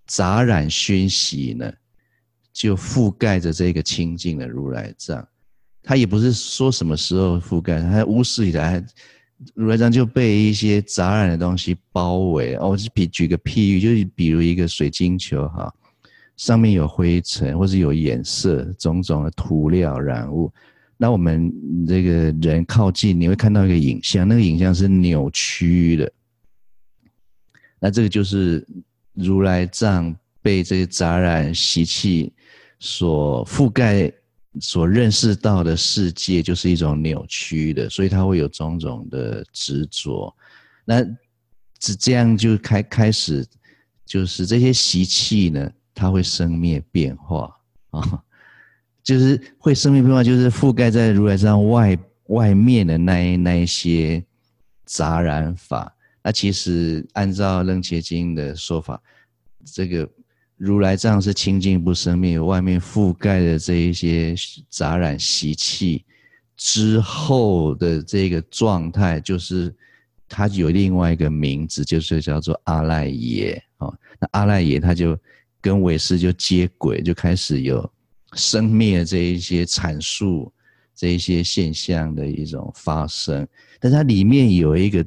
[0.08, 1.72] 杂染熏习呢，
[2.52, 5.26] 就覆盖着这个清净的如来藏。
[5.84, 8.84] 他也不是说什么时候覆盖，他无始以来
[9.56, 12.56] 如来藏就被一些杂染的东西包围。
[12.56, 15.74] 哦，我是比举个譬喻，就是比如一个水晶球哈，
[16.36, 20.52] 上面有灰尘或是有颜色，种种的涂料染物。
[20.98, 21.50] 那我们
[21.88, 26.12] 这个人靠近，你会看到一个影像，那个影像是扭曲的。
[27.80, 28.68] 那这个就是
[29.14, 32.34] 如来藏被这些杂染习气
[32.80, 34.12] 所覆盖、
[34.60, 40.36] 所认识到的世界，就是一种扭曲的，所以它会有种种的执着。
[40.86, 41.04] 那
[41.78, 43.46] 这这样就开开始，
[44.06, 47.56] 就是这些习气呢，它会生灭变化
[47.92, 48.24] 啊。
[49.02, 51.98] 就是会生灭变化，就是覆盖在如来藏外
[52.28, 54.24] 外面的那一那一些
[54.86, 55.92] 杂染法。
[56.22, 59.02] 那其实按照楞伽经的说法，
[59.66, 60.08] 这个
[60.60, 64.36] 如来藏是清净不生灭，外面覆盖的这一些
[64.70, 66.04] 杂染习气
[66.58, 69.74] 之后的这个状态，就是
[70.28, 73.64] 它有另外一个名字，就是叫做阿赖耶。
[73.78, 75.18] 哦，那阿赖耶它就
[75.62, 77.90] 跟唯识就接轨，就开始有。
[78.34, 80.54] 生灭这一些阐述，
[80.94, 83.48] 这一些现象的一种发生，
[83.80, 85.04] 但它里面有一个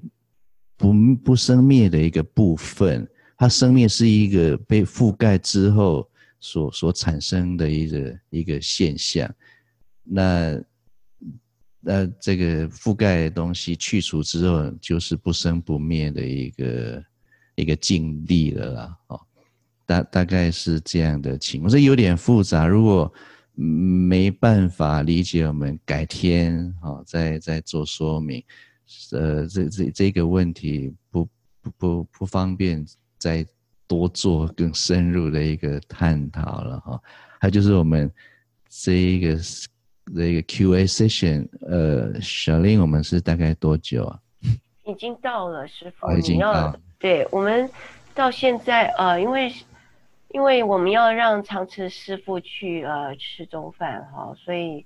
[0.77, 0.93] 不
[1.25, 3.09] 不生灭的一个部分，
[3.43, 9.29] 它生灭是一个被覆盖之后所所产生的一个一个现象。
[10.05, 10.63] 那
[11.81, 17.05] 那这个覆盖的东西去除之后，就是不生不灭的一个
[17.57, 19.21] 一个境地了啦，哦。
[19.85, 22.69] 大大概是这样的情况，这有点复杂。
[22.69, 23.13] 如果
[23.57, 28.41] 没办法理解，我们改天好再再做说明。
[29.11, 31.29] 呃，这这这个问题不
[31.61, 32.87] 不不不方便
[33.23, 33.47] 再
[33.87, 37.01] 多做更深入的一个探讨了哈。
[37.39, 38.11] 还有就是我们
[38.69, 39.41] 这一个
[40.15, 44.19] 这一个 Q&A session，呃，小林，我们是大概多久啊？
[44.85, 46.81] 已经到了，师父，哦，已经到了。
[46.99, 47.71] 对，我们
[48.15, 49.53] 到现在呃，因为。
[50.35, 54.83] 因为我们要让长池师傅去呃吃中饭哈，所以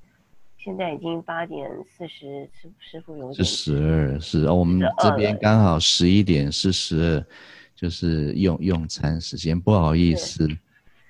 [0.58, 3.34] 现在已经八点四十，师师傅有点。
[3.34, 7.24] 是十二，是哦，我们这边刚好十一点四十二，
[7.76, 10.48] 就是用用餐时间，不好意思，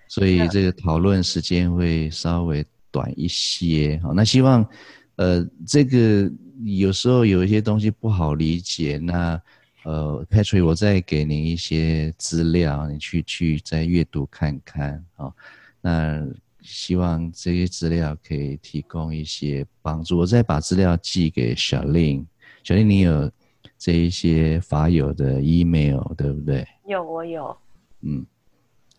[0.08, 3.98] 所以这个讨论时间会稍微短一些。
[4.02, 4.68] 好，那希望
[5.14, 6.30] 呃这个
[6.64, 9.40] 有时候有一些东西不好理解，那。
[9.88, 15.32] 呃，Patrick，我再给您一些资料，你去去再阅读看看好。
[15.80, 16.26] 那
[16.60, 20.18] 希望这些资料可以提供一些帮助。
[20.18, 22.26] 我再把资料寄给小令，
[22.64, 23.30] 小令，你有
[23.78, 26.66] 这一些法友的 email 对不对？
[26.86, 27.56] 有，我有。
[28.02, 28.24] 嗯，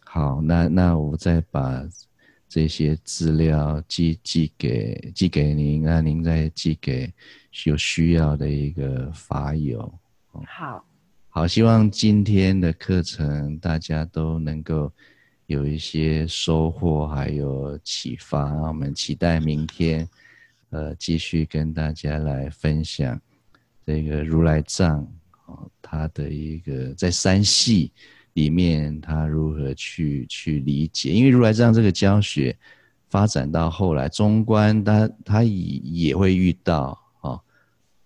[0.03, 1.83] 好，那那我再把
[2.49, 7.13] 这些资料寄寄给寄给您，那您再寄给
[7.65, 9.93] 有需要的一个法友。
[10.45, 10.85] 好，
[11.29, 14.91] 好，希望今天的课程大家都能够
[15.45, 18.53] 有一些收获，还有启发。
[18.67, 20.07] 我们期待明天，
[20.69, 23.19] 呃，继续跟大家来分享
[23.87, 24.99] 这个如来藏
[25.45, 27.93] 哦，他的一个在三系
[28.33, 32.53] 里面他如何去去理解，因为如来藏这个教学
[33.09, 37.39] 发展到后来，中观他他也也会遇到哦，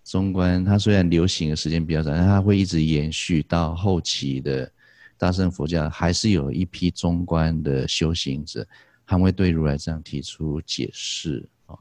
[0.04, 4.72] 中观他虽然流行的时间比较长，但他会一直延续到后期的
[5.18, 8.64] 大乘佛教，还是有一批中观的修行者。
[9.04, 11.74] 他会对如来藏提出解释啊，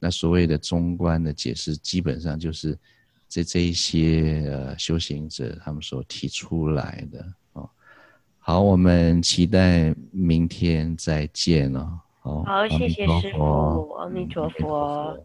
[0.00, 2.76] 那所谓的中观的解释，基本上就是
[3.32, 7.66] 这这一些呃修行者他们所提出来的哦。
[8.38, 11.98] 好，我们期待明天再见了。
[12.20, 13.94] 好，好，谢谢师傅。
[13.94, 15.18] 阿弥陀佛。